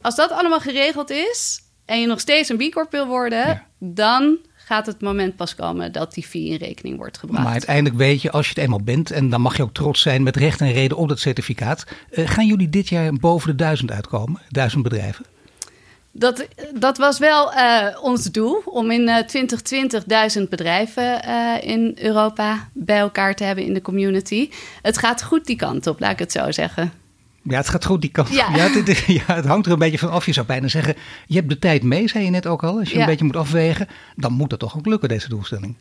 als 0.00 0.16
dat 0.16 0.30
allemaal 0.30 0.60
geregeld 0.60 1.10
is 1.10 1.60
en 1.84 2.00
je 2.00 2.06
nog 2.06 2.20
steeds 2.20 2.48
een 2.48 2.56
B 2.56 2.72
Corp 2.72 2.90
wil 2.90 3.06
worden, 3.06 3.66
dan 3.78 4.38
gaat 4.66 4.86
het 4.86 5.00
moment 5.00 5.36
pas 5.36 5.54
komen 5.54 5.92
dat 5.92 6.14
die 6.14 6.24
fee 6.24 6.44
in 6.44 6.56
rekening 6.56 6.96
wordt 6.96 7.18
gebracht. 7.18 7.42
Maar 7.42 7.52
uiteindelijk 7.52 7.96
weet 7.96 8.22
je, 8.22 8.30
als 8.30 8.46
je 8.46 8.52
het 8.54 8.62
eenmaal 8.62 8.82
bent, 8.82 9.10
en 9.10 9.30
dan 9.30 9.40
mag 9.40 9.56
je 9.56 9.62
ook 9.62 9.74
trots 9.74 10.00
zijn 10.00 10.22
met 10.22 10.36
recht 10.36 10.60
en 10.60 10.72
reden 10.72 10.96
op 10.96 11.08
dat 11.08 11.18
certificaat. 11.18 11.86
Uh, 12.10 12.28
gaan 12.28 12.46
jullie 12.46 12.68
dit 12.68 12.88
jaar 12.88 13.12
boven 13.12 13.48
de 13.48 13.54
duizend 13.54 13.90
uitkomen? 13.90 14.40
Duizend 14.48 14.82
bedrijven? 14.82 15.24
Dat, 16.12 16.46
dat 16.74 16.98
was 16.98 17.18
wel 17.18 17.52
uh, 17.52 17.86
ons 18.02 18.24
doel, 18.24 18.62
om 18.64 18.90
in 18.90 19.00
uh, 19.00 19.16
2020 19.16 20.04
duizend 20.04 20.48
bedrijven 20.48 21.20
uh, 21.24 21.54
in 21.60 21.96
Europa 22.00 22.68
bij 22.72 22.98
elkaar 22.98 23.34
te 23.34 23.44
hebben 23.44 23.64
in 23.64 23.74
de 23.74 23.82
community. 23.82 24.50
Het 24.82 24.98
gaat 24.98 25.22
goed 25.22 25.46
die 25.46 25.56
kant 25.56 25.86
op, 25.86 26.00
laat 26.00 26.12
ik 26.12 26.18
het 26.18 26.32
zo 26.32 26.50
zeggen. 26.50 26.92
Ja, 27.48 27.56
het 27.56 27.68
gaat 27.68 27.84
goed 27.84 28.00
die 28.00 28.10
kant. 28.10 28.28
Ja. 28.28 28.48
Ja, 28.54 28.70
het, 28.70 29.04
ja, 29.06 29.34
het 29.34 29.44
hangt 29.44 29.66
er 29.66 29.72
een 29.72 29.78
beetje 29.78 29.98
van 29.98 30.10
af. 30.10 30.26
Je 30.26 30.32
zou 30.32 30.46
bijna 30.46 30.68
zeggen, 30.68 30.94
je 31.26 31.34
hebt 31.34 31.48
de 31.48 31.58
tijd 31.58 31.82
mee, 31.82 32.08
zei 32.08 32.24
je 32.24 32.30
net 32.30 32.46
ook 32.46 32.64
al. 32.64 32.78
Als 32.78 32.90
je 32.90 32.98
een 32.98 33.06
beetje 33.06 33.24
moet 33.24 33.36
afwegen, 33.36 33.88
dan 34.16 34.32
moet 34.32 34.50
dat 34.50 34.58
toch 34.58 34.76
ook 34.76 34.86
lukken, 34.86 35.08
deze 35.08 35.28
doelstelling. 35.28 35.76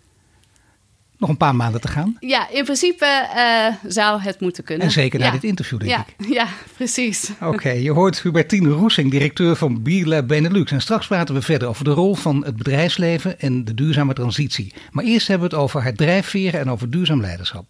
Nog 1.17 1.29
een 1.29 1.37
paar 1.37 1.55
maanden 1.55 1.81
te 1.81 1.87
gaan. 1.87 2.17
Ja, 2.19 2.49
in 2.49 2.63
principe 2.63 3.29
uh, 3.35 3.91
zou 3.91 4.21
het 4.21 4.39
moeten 4.39 4.63
kunnen. 4.63 4.85
En 4.85 4.91
zeker 4.91 5.19
na 5.19 5.31
dit 5.31 5.43
interview, 5.43 5.79
denk 5.79 5.91
ja. 5.91 6.05
ik. 6.17 6.33
Ja, 6.33 6.47
precies. 6.75 7.31
Oké, 7.41 7.69
je 7.69 7.91
hoort 7.91 8.21
Hubertine 8.21 8.69
Roesing, 8.69 9.11
directeur 9.11 9.55
van 9.55 9.81
Bierlab 9.81 10.27
Benelux. 10.27 10.71
En 10.71 10.81
straks 10.81 11.07
praten 11.07 11.35
we 11.35 11.41
verder 11.41 11.67
over 11.67 11.83
de 11.83 11.91
rol 11.91 12.15
van 12.15 12.45
het 12.45 12.55
bedrijfsleven 12.55 13.39
en 13.39 13.65
de 13.65 13.73
duurzame 13.73 14.13
transitie. 14.13 14.73
Maar 14.91 15.03
eerst 15.03 15.27
hebben 15.27 15.49
we 15.49 15.55
het 15.55 15.63
over 15.63 15.83
het 15.83 15.97
drijfveren 15.97 16.59
en 16.59 16.71
over 16.71 16.89
duurzaam 16.89 17.21
leiderschap. 17.21 17.69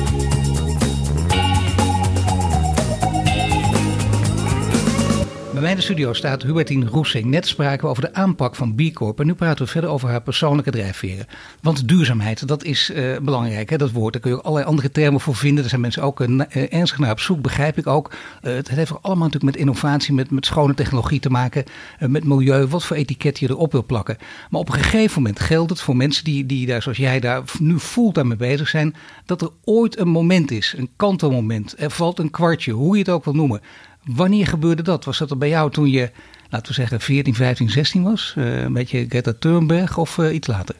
Bij 5.61 5.69
in 5.69 5.75
de 5.75 5.81
studio 5.81 6.13
staat 6.13 6.43
Hubertine 6.43 6.85
Roesing. 6.85 7.25
Net 7.25 7.47
spraken 7.47 7.83
we 7.83 7.89
over 7.89 8.03
de 8.03 8.13
aanpak 8.13 8.55
van 8.55 8.75
B 8.75 8.93
Corp. 8.93 9.19
En 9.19 9.25
nu 9.25 9.33
praten 9.33 9.65
we 9.65 9.71
verder 9.71 9.89
over 9.89 10.09
haar 10.09 10.21
persoonlijke 10.21 10.71
drijfveren. 10.71 11.27
Want 11.61 11.87
duurzaamheid, 11.87 12.47
dat 12.47 12.63
is 12.63 12.89
uh, 12.89 13.17
belangrijk, 13.17 13.69
hè, 13.69 13.77
dat 13.77 13.91
woord. 13.91 14.13
Daar 14.13 14.21
kun 14.21 14.31
je 14.31 14.37
ook 14.37 14.43
allerlei 14.43 14.69
andere 14.69 14.91
termen 14.91 15.21
voor 15.21 15.35
vinden. 15.35 15.59
Daar 15.59 15.69
zijn 15.69 15.81
mensen 15.81 16.03
ook 16.03 16.19
uh, 16.19 16.73
ernstig 16.73 16.99
naar 16.99 17.11
op 17.11 17.19
zoek, 17.19 17.41
begrijp 17.41 17.77
ik 17.77 17.87
ook. 17.87 18.11
Het 18.41 18.69
heeft 18.69 18.91
allemaal 18.91 19.27
natuurlijk 19.27 19.43
met 19.43 19.55
innovatie, 19.55 20.13
met, 20.13 20.31
met 20.31 20.45
schone 20.45 20.73
technologie 20.73 21.19
te 21.19 21.29
maken. 21.29 21.63
met 21.99 22.23
milieu, 22.23 22.67
wat 22.67 22.83
voor 22.83 22.95
etiket 22.95 23.39
je 23.39 23.49
erop 23.49 23.71
wil 23.71 23.85
plakken. 23.85 24.17
Maar 24.49 24.61
op 24.61 24.67
een 24.67 24.83
gegeven 24.83 25.21
moment 25.21 25.39
geldt 25.39 25.69
het 25.69 25.81
voor 25.81 25.95
mensen 25.95 26.23
die, 26.23 26.45
die 26.45 26.65
daar, 26.65 26.81
zoals 26.81 26.97
jij 26.97 27.19
daar 27.19 27.43
nu 27.59 27.79
fulltime 27.79 28.27
mee 28.27 28.37
bezig 28.37 28.67
zijn. 28.67 28.95
Dat 29.25 29.41
er 29.41 29.49
ooit 29.63 29.99
een 29.99 30.09
moment 30.09 30.51
is, 30.51 30.73
een 30.77 30.89
kantelmoment. 30.95 31.75
Er 31.77 31.91
valt 31.91 32.19
een 32.19 32.31
kwartje, 32.31 32.71
hoe 32.71 32.93
je 32.93 32.99
het 32.99 33.09
ook 33.09 33.23
wil 33.25 33.33
noemen 33.33 33.61
Wanneer 34.05 34.47
gebeurde 34.47 34.83
dat? 34.83 35.05
Was 35.05 35.17
dat 35.17 35.39
bij 35.39 35.49
jou 35.49 35.71
toen 35.71 35.89
je, 35.89 36.11
laten 36.49 36.67
we 36.67 36.73
zeggen, 36.73 36.99
14, 36.99 37.35
15, 37.35 37.69
16 37.69 38.03
was? 38.03 38.33
Uh, 38.37 38.61
een 38.61 38.73
beetje 38.73 39.05
Greta 39.09 39.33
Thunberg 39.39 39.97
of 39.97 40.17
uh, 40.17 40.33
iets 40.33 40.47
later? 40.47 40.75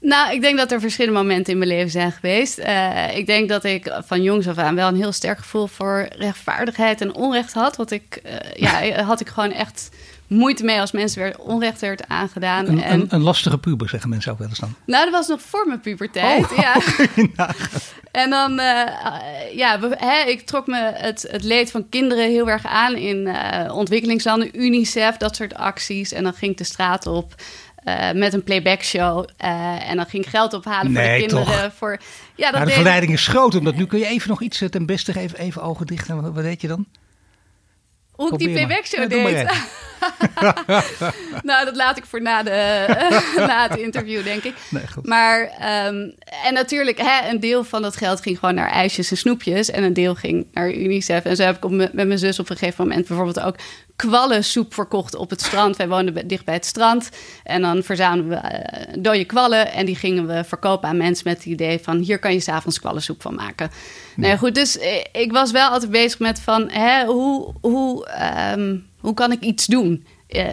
Nou, 0.00 0.32
ik 0.32 0.40
denk 0.40 0.58
dat 0.58 0.72
er 0.72 0.80
verschillende 0.80 1.18
momenten 1.18 1.52
in 1.52 1.58
mijn 1.58 1.70
leven 1.70 1.90
zijn 1.90 2.12
geweest. 2.12 2.58
Uh, 2.58 3.16
ik 3.16 3.26
denk 3.26 3.48
dat 3.48 3.64
ik 3.64 3.98
van 4.04 4.22
jongs 4.22 4.48
af 4.48 4.58
aan 4.58 4.74
wel 4.74 4.88
een 4.88 4.96
heel 4.96 5.12
sterk 5.12 5.38
gevoel 5.38 5.66
voor 5.66 6.08
rechtvaardigheid 6.10 7.00
en 7.00 7.14
onrecht 7.14 7.52
had. 7.52 7.76
Wat 7.76 7.90
ik, 7.90 8.22
ja, 8.54 9.02
had 9.02 9.20
ik 9.20 9.28
gewoon 9.28 9.52
echt 9.52 9.90
moeite 10.28 10.64
mee 10.64 10.80
als 10.80 10.92
mensen 10.92 11.22
weer 11.22 11.38
onrecht 11.38 11.80
werd 11.80 12.08
aangedaan. 12.08 12.66
Een, 12.66 12.82
en... 12.82 13.00
een, 13.00 13.06
een, 13.08 13.20
lastige 13.20 13.58
puber, 13.58 13.88
zeggen 13.88 14.10
mensen 14.10 14.32
ook 14.32 14.38
wel 14.38 14.48
eens 14.48 14.58
dan. 14.58 14.74
Nou, 14.86 15.04
dat 15.04 15.12
was 15.12 15.28
nog 15.28 15.40
voor 15.40 15.66
mijn 15.66 15.80
puberteit. 15.80 16.50
Oh, 16.50 16.58
ja. 17.36 17.54
en 18.12 18.30
dan, 18.30 18.52
uh, 18.52 18.82
ja, 19.54 19.78
hè, 19.90 20.28
ik 20.28 20.46
trok 20.46 20.66
me 20.66 20.92
het, 20.94 21.26
het 21.30 21.44
leed 21.44 21.70
van 21.70 21.88
kinderen 21.88 22.30
heel 22.30 22.50
erg 22.50 22.66
aan 22.66 22.96
in 22.96 23.26
uh, 23.26 23.74
ontwikkelingslanden, 23.74 24.60
UNICEF, 24.60 25.16
dat 25.16 25.36
soort 25.36 25.54
acties. 25.54 26.12
En 26.12 26.22
dan 26.22 26.32
ging 26.32 26.52
ik 26.52 26.58
de 26.58 26.64
straat 26.64 27.06
op. 27.06 27.34
Uh, 27.84 28.12
met 28.12 28.34
een 28.34 28.42
playback 28.42 28.82
show. 28.82 29.28
Uh, 29.44 29.90
en 29.90 29.96
dan 29.96 30.06
ging 30.06 30.30
geld 30.30 30.54
ophalen 30.54 30.92
nee, 30.92 31.04
voor 31.04 31.28
de 31.28 31.34
kinderen. 31.34 31.62
Toch. 31.62 31.74
Voor, 31.74 31.98
ja, 32.34 32.44
dat 32.44 32.52
nou, 32.52 32.64
de 32.66 32.72
verleiding 32.72 33.12
is 33.12 33.26
groot. 33.26 33.54
Omdat 33.54 33.76
nu 33.76 33.86
kun 33.86 33.98
je 33.98 34.06
even 34.06 34.28
nog 34.28 34.42
iets 34.42 34.62
ten 34.70 34.86
beste 34.86 35.18
even, 35.18 35.38
even 35.38 35.62
ogen 35.62 35.86
dicht. 35.86 36.08
Wat, 36.08 36.34
wat 36.34 36.42
deed 36.42 36.60
je 36.60 36.68
dan? 36.68 36.86
Hoe 38.18 38.32
ik 38.32 38.38
die 38.38 38.50
playback 38.50 38.86
show 38.86 39.00
ja, 39.00 39.06
deed. 39.06 39.50
nou, 41.48 41.64
dat 41.64 41.76
laat 41.76 41.96
ik 41.96 42.04
voor 42.06 42.22
na, 42.22 42.42
de, 42.42 42.86
na 43.36 43.68
het 43.68 43.78
interview, 43.78 44.24
denk 44.24 44.42
ik. 44.42 44.54
Nee, 44.70 44.82
maar, 45.02 45.40
um, 45.86 46.14
en 46.44 46.54
natuurlijk, 46.54 46.98
hè, 46.98 47.30
een 47.30 47.40
deel 47.40 47.64
van 47.64 47.82
dat 47.82 47.96
geld 47.96 48.20
ging 48.20 48.38
gewoon 48.38 48.54
naar 48.54 48.70
ijsjes 48.70 49.10
en 49.10 49.16
snoepjes. 49.16 49.70
En 49.70 49.82
een 49.82 49.92
deel 49.92 50.14
ging 50.14 50.46
naar 50.52 50.72
UNICEF. 50.74 51.24
En 51.24 51.36
zo 51.36 51.42
heb 51.42 51.64
ik 51.64 51.70
met 51.70 51.92
mijn 51.92 52.18
zus 52.18 52.38
op 52.38 52.50
een 52.50 52.56
gegeven 52.56 52.86
moment 52.86 53.06
bijvoorbeeld 53.06 53.40
ook 53.40 53.56
kwallensoep 53.98 54.74
verkocht 54.74 55.14
op 55.14 55.30
het 55.30 55.40
strand. 55.40 55.76
Wij 55.76 55.88
woonden 55.88 56.28
dicht 56.28 56.44
bij 56.44 56.54
het 56.54 56.66
strand. 56.66 57.08
En 57.44 57.62
dan 57.62 57.82
verzamelden 57.82 58.28
we 58.28 58.34
uh, 58.34 59.02
dode 59.02 59.24
kwallen. 59.24 59.72
En 59.72 59.86
die 59.86 59.96
gingen 59.96 60.26
we 60.26 60.44
verkopen 60.44 60.88
aan 60.88 60.96
mensen 60.96 61.28
met 61.28 61.36
het 61.36 61.46
idee 61.46 61.78
van... 61.78 61.98
hier 61.98 62.18
kan 62.18 62.32
je 62.32 62.40
s'avonds 62.40 62.80
kwallensoep 62.80 63.22
van 63.22 63.34
maken. 63.34 63.70
Nee. 64.16 64.26
Nou 64.26 64.38
goed, 64.38 64.54
dus 64.54 64.78
eh, 64.78 65.04
ik 65.12 65.32
was 65.32 65.50
wel 65.50 65.70
altijd 65.70 65.90
bezig 65.90 66.18
met 66.18 66.40
van... 66.40 66.70
Hè, 66.70 67.04
hoe, 67.04 67.54
hoe, 67.60 68.08
um, 68.56 68.86
hoe 69.08 69.16
kan 69.16 69.32
ik 69.32 69.40
iets 69.40 69.66
doen? 69.66 70.06
Uh, 70.28 70.44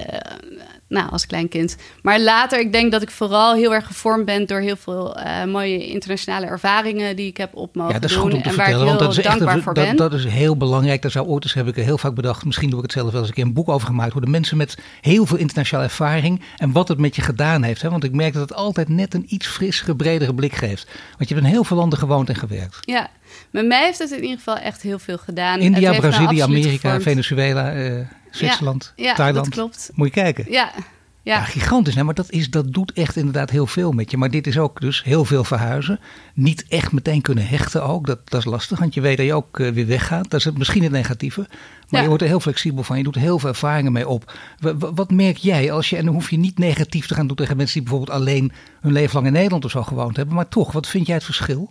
nou, 0.87 1.09
als 1.11 1.25
klein 1.25 1.47
kind. 1.47 1.75
Maar 2.01 2.19
later, 2.19 2.59
ik 2.59 2.71
denk 2.71 2.91
dat 2.91 3.01
ik 3.01 3.11
vooral 3.11 3.53
heel 3.55 3.73
erg 3.73 3.87
gevormd 3.87 4.25
ben 4.25 4.45
door 4.45 4.59
heel 4.59 4.75
veel 4.75 5.17
uh, 5.19 5.43
mooie 5.43 5.87
internationale 5.87 6.45
ervaringen 6.45 7.15
die 7.15 7.27
ik 7.27 7.37
heb 7.37 7.55
op 7.55 7.75
mogen 7.75 7.93
ja, 7.93 7.99
dat 7.99 8.09
is 8.09 8.15
doen. 8.15 8.25
Goed 8.25 8.33
om 8.33 8.41
te 8.41 8.49
en 8.49 8.55
waar 8.55 8.69
ik 8.69 8.75
heel 8.75 8.97
dat 8.97 9.17
is 9.17 9.23
dankbaar 9.23 9.55
echt, 9.55 9.63
voor 9.63 9.73
dat, 9.73 9.85
ben. 9.85 9.95
Dat 9.95 10.13
is 10.13 10.25
heel 10.25 10.57
belangrijk. 10.57 11.01
Daar 11.01 11.11
zou 11.11 11.27
ooit 11.27 11.43
eens, 11.43 11.53
heb 11.53 11.67
ik 11.67 11.75
heel 11.75 11.97
vaak 11.97 12.13
bedacht, 12.13 12.45
misschien 12.45 12.69
doe 12.69 12.77
ik 12.77 12.83
het 12.83 12.93
zelf 12.93 13.11
wel 13.11 13.19
eens 13.19 13.29
een 13.29 13.35
keer 13.35 13.43
een 13.43 13.53
boek 13.53 13.69
over 13.69 13.87
gemaakt 13.87 14.11
worden. 14.11 14.31
Mensen 14.31 14.57
met 14.57 14.77
heel 15.01 15.25
veel 15.25 15.37
internationale 15.37 15.87
ervaring 15.87 16.41
en 16.57 16.71
wat 16.71 16.87
het 16.87 16.99
met 16.99 17.15
je 17.15 17.21
gedaan 17.21 17.63
heeft. 17.63 17.81
Hè? 17.81 17.89
Want 17.89 18.03
ik 18.03 18.11
merk 18.11 18.33
dat 18.33 18.49
het 18.49 18.57
altijd 18.57 18.89
net 18.89 19.13
een 19.13 19.25
iets 19.27 19.47
frissere, 19.47 19.95
bredere 19.95 20.33
blik 20.33 20.55
geeft. 20.55 20.85
Want 21.17 21.29
je 21.29 21.35
hebt 21.35 21.47
in 21.47 21.53
heel 21.53 21.63
veel 21.63 21.77
landen 21.77 21.99
gewoond 21.99 22.29
en 22.29 22.35
gewerkt. 22.35 22.77
Ja, 22.81 23.09
met 23.49 23.65
mij 23.65 23.85
heeft 23.85 23.99
het 23.99 24.11
in 24.11 24.21
ieder 24.21 24.37
geval 24.37 24.57
echt 24.57 24.81
heel 24.81 24.99
veel 24.99 25.17
gedaan. 25.17 25.59
India, 25.59 25.99
Brazilië, 25.99 26.39
Amerika. 26.39 27.01
Venezuela, 27.01 27.75
uh, 27.75 27.99
Zwitserland, 28.37 28.93
ja, 28.95 29.05
ja, 29.05 29.13
Thailand. 29.13 29.45
dat 29.45 29.53
klopt. 29.53 29.91
Moet 29.93 30.07
je 30.07 30.13
kijken. 30.13 30.45
Ja, 30.49 30.71
ja. 30.75 31.35
ja, 31.35 31.43
gigantisch. 31.43 31.95
Hè? 31.95 32.03
Maar 32.03 32.13
dat, 32.13 32.31
is, 32.31 32.49
dat 32.49 32.73
doet 32.73 32.93
echt 32.93 33.15
inderdaad 33.15 33.49
heel 33.49 33.67
veel 33.67 33.91
met 33.91 34.11
je. 34.11 34.17
Maar 34.17 34.31
dit 34.31 34.47
is 34.47 34.57
ook 34.57 34.81
dus 34.81 35.03
heel 35.03 35.25
veel 35.25 35.43
verhuizen. 35.43 35.99
Niet 36.33 36.65
echt 36.67 36.91
meteen 36.91 37.21
kunnen 37.21 37.47
hechten 37.47 37.83
ook. 37.83 38.07
Dat, 38.07 38.19
dat 38.29 38.39
is 38.39 38.45
lastig, 38.45 38.79
want 38.79 38.93
je 38.93 39.01
weet 39.01 39.17
dat 39.17 39.25
je 39.25 39.33
ook 39.33 39.59
uh, 39.59 39.71
weer 39.71 39.87
weggaat. 39.87 40.29
Dat 40.29 40.39
is 40.39 40.45
het, 40.45 40.57
misschien 40.57 40.83
het 40.83 40.91
negatieve. 40.91 41.47
Maar 41.89 42.01
je 42.01 42.07
wordt 42.07 42.23
er 42.23 42.29
heel 42.29 42.39
flexibel 42.39 42.83
van. 42.83 42.97
Je 42.97 43.03
doet 43.03 43.15
heel 43.15 43.39
veel 43.39 43.49
ervaringen 43.49 43.91
mee 43.91 44.07
op. 44.07 44.33
Wat, 44.59 44.91
wat 44.95 45.11
merk 45.11 45.37
jij 45.37 45.71
als 45.71 45.89
je, 45.89 45.97
en 45.97 46.05
dan 46.05 46.13
hoef 46.13 46.29
je 46.29 46.37
niet 46.37 46.57
negatief 46.57 47.07
te 47.07 47.13
gaan 47.13 47.27
doen 47.27 47.35
tegen 47.35 47.57
mensen 47.57 47.79
die 47.79 47.89
bijvoorbeeld 47.89 48.17
alleen 48.17 48.51
hun 48.81 48.91
leven 48.91 49.13
lang 49.13 49.25
in 49.27 49.33
Nederland 49.33 49.65
of 49.65 49.71
zo 49.71 49.83
gewoond 49.83 50.15
hebben. 50.15 50.35
Maar 50.35 50.47
toch, 50.47 50.71
wat 50.71 50.87
vind 50.87 51.05
jij 51.05 51.15
het 51.15 51.25
verschil? 51.25 51.69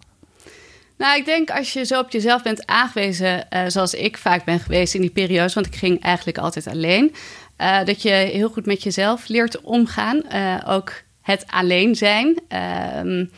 Nou, 0.97 1.19
ik 1.19 1.25
denk 1.25 1.51
als 1.51 1.73
je 1.73 1.85
zo 1.85 2.01
op 2.01 2.11
jezelf 2.11 2.43
bent 2.43 2.67
aangewezen, 2.67 3.47
uh, 3.51 3.65
zoals 3.67 3.95
ik 3.95 4.17
vaak 4.17 4.45
ben 4.45 4.61
geweest 4.61 4.95
in 4.95 5.01
die 5.01 5.11
periodes, 5.11 5.55
want 5.55 5.67
ik 5.67 5.75
ging 5.75 6.03
eigenlijk 6.03 6.39
altijd 6.39 6.67
alleen, 6.67 7.15
uh, 7.59 7.85
dat 7.85 8.03
je 8.03 8.11
heel 8.11 8.49
goed 8.49 8.67
met 8.67 8.83
jezelf 8.83 9.29
leert 9.29 9.61
omgaan. 9.61 10.23
Uh, 10.33 10.57
ook 10.67 10.93
het 11.23 11.45
alleen 11.47 11.95
zijn. 11.95 12.41
Um, 12.99 13.31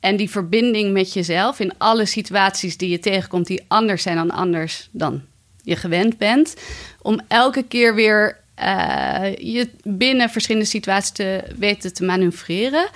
en 0.00 0.16
die 0.16 0.30
verbinding 0.30 0.92
met 0.92 1.12
jezelf 1.12 1.60
in 1.60 1.78
alle 1.78 2.06
situaties 2.06 2.76
die 2.76 2.90
je 2.90 2.98
tegenkomt, 2.98 3.46
die 3.46 3.64
anders 3.68 4.02
zijn 4.02 4.16
dan 4.16 4.30
anders 4.30 4.88
dan 4.92 5.22
je 5.62 5.76
gewend 5.76 6.18
bent. 6.18 6.54
Om 7.02 7.20
elke 7.28 7.62
keer 7.62 7.94
weer 7.94 8.36
je 9.38 9.68
binnen 9.82 10.30
verschillende 10.30 10.66
situaties 10.66 11.10
te 11.10 11.42
weten 11.58 11.94
te 11.94 12.04
manoeuvreren. 12.04 12.88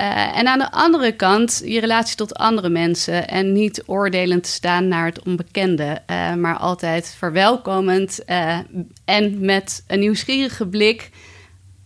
Uh, 0.00 0.38
en 0.38 0.46
aan 0.48 0.58
de 0.58 0.70
andere 0.70 1.12
kant 1.12 1.62
je 1.64 1.80
relatie 1.80 2.16
tot 2.16 2.34
andere 2.34 2.68
mensen 2.68 3.28
en 3.28 3.52
niet 3.52 3.82
oordelend 3.86 4.46
staan 4.46 4.88
naar 4.88 5.04
het 5.04 5.22
onbekende, 5.22 6.02
uh, 6.10 6.34
maar 6.34 6.56
altijd 6.56 7.14
verwelkomend 7.18 8.20
uh, 8.26 8.58
en 9.04 9.44
met 9.44 9.84
een 9.86 9.98
nieuwsgierige 9.98 10.66
blik, 10.66 11.10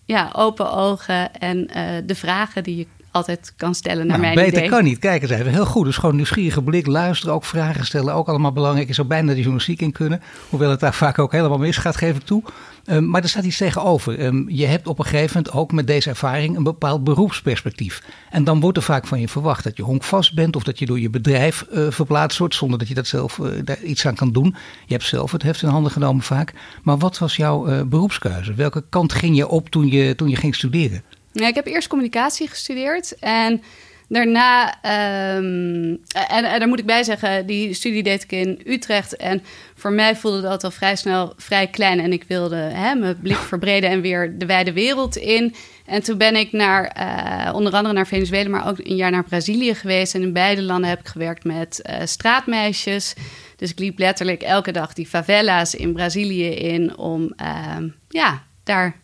ja, 0.05 0.31
open 0.33 0.73
ogen 0.73 1.35
en 1.35 1.67
de 2.07 2.15
vragen 2.15 2.63
die 2.63 2.77
je 2.77 2.87
altijd 3.11 3.53
kan 3.57 3.75
stellen 3.75 4.07
naar 4.07 4.19
nou, 4.19 4.35
mijn 4.35 4.47
beter 4.47 4.59
idee. 4.59 4.69
kan 4.69 4.85
niet. 4.85 4.99
Kijk 4.99 5.23
eens 5.23 5.31
even, 5.31 5.53
heel 5.53 5.67
goed. 5.67 5.85
Dus 5.85 5.97
gewoon 5.97 6.17
nieuwsgierige 6.17 6.63
blik, 6.63 6.87
luisteren, 6.87 7.35
ook 7.35 7.45
vragen 7.45 7.85
stellen, 7.85 8.15
ook 8.15 8.29
allemaal 8.29 8.53
belangrijk. 8.53 8.89
Je 8.89 8.95
zou 8.95 9.07
bijna 9.07 9.29
de 9.29 9.37
journalistiek 9.37 9.81
in 9.81 9.93
kunnen, 9.93 10.23
hoewel 10.49 10.71
het 10.71 10.81
daar 10.81 10.95
vaak 10.95 11.19
ook 11.19 11.33
helemaal 11.33 11.59
misgaat, 11.59 11.97
geef 11.97 12.17
ik 12.17 12.23
toe. 12.23 12.43
Um, 12.87 13.09
maar 13.09 13.23
er 13.23 13.29
staat 13.29 13.45
iets 13.45 13.57
tegenover. 13.57 14.25
Um, 14.25 14.49
je 14.49 14.67
hebt 14.67 14.87
op 14.87 14.99
een 14.99 15.05
gegeven 15.05 15.37
moment 15.37 15.55
ook 15.55 15.73
met 15.73 15.87
deze 15.87 16.09
ervaring 16.09 16.57
een 16.57 16.63
bepaald 16.63 17.05
beroepsperspectief. 17.05 18.03
En 18.31 18.45
dan 18.45 18.61
wordt 18.61 18.77
er 18.77 18.83
vaak 18.83 19.07
van 19.07 19.21
je 19.21 19.29
verwacht 19.29 19.65
dat 19.65 19.77
je 19.77 19.83
honkvast 19.83 20.35
bent 20.35 20.57
of 20.57 20.63
dat 20.63 20.79
je 20.79 20.87
door 20.87 21.01
je 21.01 21.11
bedrijf 21.11 21.67
uh, 21.73 21.91
verplaatst 21.91 22.39
wordt 22.39 22.55
zonder 22.55 22.79
dat 22.79 22.89
je 22.89 22.95
dat 22.95 23.07
zelf 23.07 23.39
uh, 23.39 23.49
daar 23.65 23.83
iets 23.83 24.07
aan 24.07 24.15
kan 24.15 24.33
doen. 24.33 24.55
Je 24.87 24.93
hebt 24.93 25.05
zelf 25.05 25.33
het 25.33 25.43
heft 25.43 25.63
in 25.63 25.69
handen 25.69 25.93
genomen 25.93 26.23
vaak. 26.23 26.53
Maar 26.83 26.99
wat 26.99 27.19
was 27.19 27.37
jouw 27.37 27.69
uh, 27.69 27.83
beroepskeuze? 27.83 28.55
Welke 28.55 28.85
kant 28.89 29.13
ging 29.13 29.37
je 29.37 29.49
op 29.49 29.69
toen 29.69 29.89
je, 29.89 30.15
toen 30.15 30.29
je 30.29 30.37
ging 30.37 30.55
studeren? 30.55 31.03
Ja, 31.33 31.47
ik 31.47 31.55
heb 31.55 31.67
eerst 31.67 31.89
communicatie 31.89 32.49
gestudeerd 32.49 33.19
en 33.19 33.63
daarna, 34.11 34.83
ehm, 34.83 35.97
en, 36.29 36.59
daar 36.59 36.69
moet 36.69 36.79
ik 36.79 36.87
bij 36.87 37.03
zeggen, 37.03 37.47
die 37.47 37.75
studie 37.75 38.03
deed 38.03 38.23
ik 38.23 38.33
in 38.33 38.61
Utrecht. 38.67 39.17
En 39.17 39.43
voor 39.75 39.93
mij 39.93 40.17
voelde 40.17 40.41
dat 40.41 40.65
al 40.65 40.71
vrij 40.71 40.97
snel 40.97 41.33
vrij 41.37 41.67
klein. 41.67 42.01
En 42.01 42.13
ik 42.13 42.25
wilde 42.29 42.57
hè, 42.57 42.95
mijn 42.95 43.19
blik 43.21 43.37
verbreden 43.37 43.91
en 43.91 44.01
weer 44.01 44.39
de 44.39 44.47
wijde 44.47 44.73
wereld 44.73 45.17
in. 45.17 45.55
En 45.87 46.03
toen 46.03 46.19
ben 46.19 46.37
ik 46.37 46.53
naar, 46.53 46.85
eh, 46.85 47.55
onder 47.55 47.73
andere 47.73 47.95
naar 47.95 48.07
Venezuela, 48.07 48.49
maar 48.49 48.69
ook 48.69 48.79
een 48.79 48.97
jaar 48.97 49.11
naar 49.11 49.25
Brazilië 49.25 49.75
geweest. 49.75 50.15
En 50.15 50.23
in 50.23 50.33
beide 50.33 50.63
landen 50.63 50.91
heb 50.91 51.01
ik 51.01 51.09
gewerkt 51.09 51.45
met 51.45 51.81
uh, 51.91 51.97
straatmeisjes. 52.05 53.15
Dus 53.57 53.71
ik 53.71 53.79
liep 53.79 53.99
letterlijk 53.99 54.43
elke 54.43 54.73
dag 54.73 54.93
die 54.93 55.07
favela's 55.07 55.75
in 55.75 55.93
Brazilië 55.93 56.49
in 56.49 56.97
om 56.97 57.33
ehm, 57.37 57.89
ja, 58.09 58.43
daar 58.65 59.00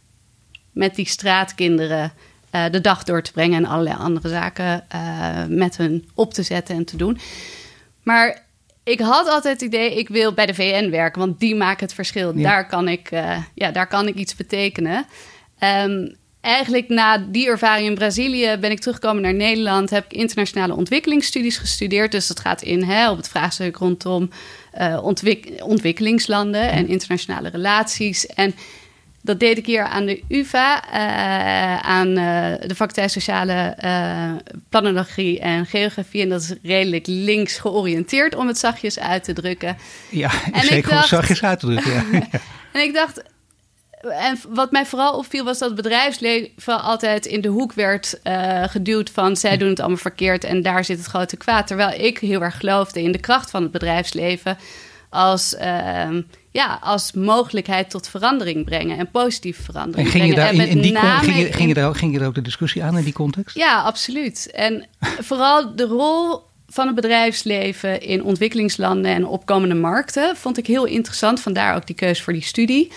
met 0.76 0.94
die 0.94 1.08
straatkinderen 1.08 2.12
uh, 2.54 2.64
de 2.70 2.80
dag 2.80 3.04
door 3.04 3.22
te 3.22 3.32
brengen 3.32 3.64
en 3.64 3.70
allerlei 3.70 3.96
andere 3.96 4.28
zaken 4.28 4.86
met 5.48 5.76
hun 5.76 6.08
op 6.14 6.34
te 6.34 6.42
zetten 6.42 6.76
en 6.76 6.84
te 6.84 6.96
doen. 6.96 7.18
Maar 8.02 8.42
ik 8.84 9.00
had 9.00 9.28
altijd 9.28 9.60
het 9.60 9.62
idee, 9.62 9.98
ik 9.98 10.08
wil 10.08 10.32
bij 10.32 10.46
de 10.46 10.54
VN 10.54 10.90
werken, 10.90 11.20
want 11.20 11.40
die 11.40 11.54
maken 11.54 11.84
het 11.84 11.94
verschil. 11.94 12.34
Daar, 12.34 12.66
kan 12.66 12.88
ik, 12.88 13.10
ja, 13.54 13.70
daar 13.70 13.86
kan 13.86 14.08
ik 14.08 14.14
iets 14.14 14.36
betekenen. 14.36 15.06
Um, 15.84 16.16
eigenlijk 16.46 16.88
na 16.88 17.18
die 17.18 17.48
ervaring 17.48 17.88
in 17.88 17.94
Brazilië 17.94 18.56
ben 18.60 18.70
ik 18.70 18.80
teruggekomen 18.80 19.22
naar 19.22 19.34
Nederland. 19.34 19.90
Heb 19.90 20.04
ik 20.04 20.12
internationale 20.12 20.74
ontwikkelingsstudies 20.74 21.58
gestudeerd. 21.58 22.12
Dus 22.12 22.26
dat 22.26 22.40
gaat 22.40 22.62
in 22.62 22.82
hè, 22.82 23.10
op 23.10 23.16
het 23.16 23.28
vraagstuk 23.28 23.76
rondom 23.76 24.30
uh, 24.80 25.04
ontwikkelingslanden 25.60 26.70
en 26.70 26.88
internationale 26.88 27.48
relaties. 27.48 28.26
En 28.26 28.54
dat 29.26 29.40
deed 29.40 29.58
ik 29.58 29.66
hier 29.66 29.82
aan 29.82 30.06
de 30.06 30.22
UVA, 30.28 30.82
uh, 30.84 31.78
aan 31.78 32.08
uh, 32.08 32.14
de 32.66 32.74
faculteit 32.74 33.10
Sociale 33.10 33.76
Planologie 34.68 35.40
en 35.40 35.66
Geografie. 35.66 36.22
En 36.22 36.28
dat 36.28 36.42
is 36.42 36.54
redelijk 36.62 37.06
links 37.06 37.58
georiënteerd, 37.58 38.34
om 38.34 38.46
het 38.46 38.58
zachtjes 38.58 38.98
uit 38.98 39.24
te 39.24 39.32
drukken. 39.32 39.76
Ja, 40.10 40.30
en 40.52 40.62
zeker 40.62 40.90
om 40.90 40.96
het 40.96 41.06
zachtjes 41.06 41.42
uit 41.42 41.58
te 41.58 41.66
drukken. 41.66 42.04
Ja. 42.32 42.40
en 42.72 42.82
ik 42.82 42.94
dacht, 42.94 43.22
en 44.00 44.38
wat 44.48 44.70
mij 44.70 44.86
vooral 44.86 45.18
opviel 45.18 45.44
was 45.44 45.58
dat 45.58 45.68
het 45.68 45.82
bedrijfsleven 45.82 46.82
altijd 46.82 47.26
in 47.26 47.40
de 47.40 47.48
hoek 47.48 47.72
werd 47.72 48.20
uh, 48.24 48.64
geduwd 48.64 49.10
van 49.10 49.36
zij 49.36 49.56
doen 49.56 49.68
het 49.68 49.80
allemaal 49.80 49.96
verkeerd 49.98 50.44
en 50.44 50.62
daar 50.62 50.84
zit 50.84 50.98
het 50.98 51.06
grote 51.06 51.36
kwaad. 51.36 51.66
Terwijl 51.66 52.00
ik 52.00 52.18
heel 52.18 52.42
erg 52.42 52.56
geloofde 52.56 53.02
in 53.02 53.12
de 53.12 53.18
kracht 53.18 53.50
van 53.50 53.62
het 53.62 53.70
bedrijfsleven 53.70 54.58
als, 55.10 55.54
uh, 55.54 56.08
ja, 56.56 56.78
als 56.82 57.12
mogelijkheid 57.12 57.90
tot 57.90 58.08
verandering 58.08 58.64
brengen 58.64 58.98
en 58.98 59.10
positieve 59.10 59.62
verandering 59.62 60.06
en 60.06 60.12
ging 60.12 60.26
je 60.26 60.34
Daar 60.34 60.54
in, 60.54 60.60
in 60.60 60.80
die 60.80 60.96
ging, 60.96 61.36
je, 61.36 61.52
ging, 61.52 61.68
je 61.68 61.74
daar, 61.74 61.94
ging 61.94 62.12
je 62.12 62.18
daar 62.18 62.28
ook 62.28 62.34
de 62.34 62.42
discussie 62.42 62.82
aan 62.82 62.98
in 62.98 63.04
die 63.04 63.12
context? 63.12 63.56
Ja, 63.56 63.82
absoluut. 63.82 64.50
En 64.50 64.86
vooral 65.28 65.76
de 65.76 65.84
rol 65.84 66.40
van 66.68 66.86
het 66.86 66.94
bedrijfsleven 66.94 68.00
in 68.00 68.24
ontwikkelingslanden 68.24 69.10
en 69.10 69.26
opkomende 69.26 69.74
markten 69.74 70.36
vond 70.36 70.58
ik 70.58 70.66
heel 70.66 70.84
interessant. 70.84 71.40
Vandaar 71.40 71.76
ook 71.76 71.86
die 71.86 71.96
keuze 71.96 72.22
voor 72.22 72.32
die 72.32 72.44
studie. 72.44 72.92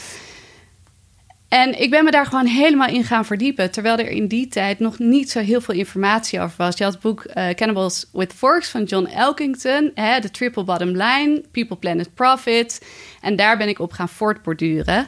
En 1.49 1.81
ik 1.81 1.89
ben 1.89 2.03
me 2.03 2.11
daar 2.11 2.25
gewoon 2.25 2.45
helemaal 2.45 2.87
in 2.87 3.03
gaan 3.03 3.25
verdiepen. 3.25 3.71
Terwijl 3.71 3.97
er 3.97 4.09
in 4.09 4.27
die 4.27 4.47
tijd 4.47 4.79
nog 4.79 4.99
niet 4.99 5.31
zo 5.31 5.39
heel 5.39 5.61
veel 5.61 5.75
informatie 5.75 6.39
over 6.39 6.57
was. 6.57 6.77
Je 6.77 6.83
had 6.83 6.93
het 6.93 7.01
boek 7.01 7.25
uh, 7.25 7.49
Cannibals 7.49 8.05
with 8.11 8.33
Forks 8.33 8.69
van 8.69 8.83
John 8.83 9.05
Elkington. 9.05 9.91
De 9.95 10.31
Triple 10.31 10.63
Bottom 10.63 10.89
Line, 10.89 11.43
People, 11.51 11.77
Planet, 11.77 12.13
Profit. 12.13 12.85
En 13.21 13.35
daar 13.35 13.57
ben 13.57 13.67
ik 13.67 13.79
op 13.79 13.91
gaan 13.91 14.09
voortborduren. 14.09 15.07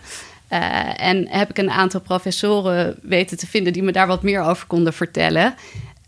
Uh, 0.53 1.01
en 1.01 1.27
heb 1.29 1.49
ik 1.49 1.57
een 1.57 1.71
aantal 1.71 2.01
professoren 2.01 2.99
weten 3.01 3.37
te 3.37 3.47
vinden 3.47 3.73
die 3.73 3.83
me 3.83 3.91
daar 3.91 4.07
wat 4.07 4.23
meer 4.23 4.41
over 4.41 4.67
konden 4.67 4.93
vertellen. 4.93 5.55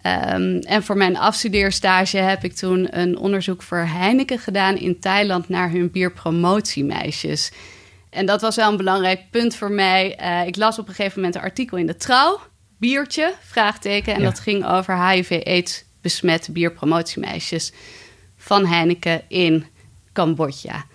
Um, 0.06 0.60
en 0.60 0.84
voor 0.84 0.98
mijn 0.98 1.17
afstudeerstage 1.17 2.17
heb 2.17 2.43
ik 2.43 2.54
toen 2.56 2.88
een 3.00 3.17
onderzoek 3.17 3.62
voor 3.62 3.78
Heineken 3.78 4.39
gedaan 4.39 4.78
in 4.78 5.00
Thailand 5.00 5.50
naar 5.50 5.72
hun 5.72 5.91
bierpromotiemeisjes. 5.91 7.52
En 8.13 8.26
dat 8.26 8.41
was 8.41 8.56
wel 8.56 8.69
een 8.69 8.78
belangrijk 8.78 9.21
punt 9.32 9.56
voor 9.56 9.71
mij. 9.71 10.19
Uh, 10.21 10.47
ik 10.47 10.56
las 10.56 10.80
op 10.80 10.88
een 10.88 10.93
gegeven 10.93 11.17
moment 11.17 11.36
een 11.36 11.41
artikel 11.41 11.78
in 11.78 11.86
de 11.86 11.95
Trouw, 11.95 12.39
biertje, 12.78 13.34
vraagteken. 13.41 14.13
En 14.13 14.23
dat 14.23 14.39
ging 14.39 14.65
over 14.65 15.08
HIV-AIDS 15.08 15.84
besmette 16.02 16.52
bierpromotiemeisjes 16.52 17.71
van 18.38 18.65
Heineken 18.65 19.21
in 19.28 19.65
Cambodja. 20.13 20.86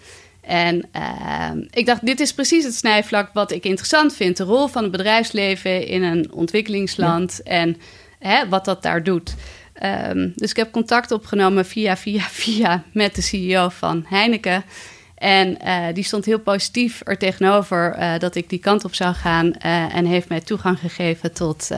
En 0.40 0.88
uh, 0.96 1.50
ik 1.70 1.86
dacht, 1.86 2.06
dit 2.06 2.20
is 2.20 2.34
precies 2.34 2.64
het 2.64 2.74
snijvlak 2.74 3.32
wat 3.32 3.50
ik 3.50 3.64
interessant 3.64 4.14
vind. 4.14 4.36
De 4.36 4.44
rol 4.44 4.66
van 4.66 4.82
het 4.82 4.92
bedrijfsleven 4.92 5.86
in 5.86 6.02
een 6.02 6.32
ontwikkelingsland 6.32 7.42
en 7.42 7.76
hè, 8.18 8.48
wat 8.48 8.64
dat 8.64 8.82
daar 8.82 9.02
doet. 9.02 9.34
Um, 9.82 10.32
dus 10.36 10.50
ik 10.50 10.56
heb 10.56 10.72
contact 10.72 11.10
opgenomen 11.10 11.66
via, 11.66 11.96
via, 11.96 12.20
via 12.20 12.84
met 12.92 13.14
de 13.14 13.22
CEO 13.22 13.68
van 13.68 14.04
Heineken. 14.08 14.64
En 15.18 15.58
uh, 15.64 15.86
die 15.94 16.04
stond 16.04 16.24
heel 16.24 16.38
positief 16.38 17.00
er 17.04 17.18
tegenover 17.18 17.96
uh, 17.98 18.18
dat 18.18 18.34
ik 18.34 18.48
die 18.48 18.58
kant 18.58 18.84
op 18.84 18.94
zou 18.94 19.14
gaan. 19.14 19.46
Uh, 19.46 19.94
en 19.94 20.04
heeft 20.04 20.28
mij 20.28 20.40
toegang 20.40 20.78
gegeven 20.78 21.32
tot 21.32 21.70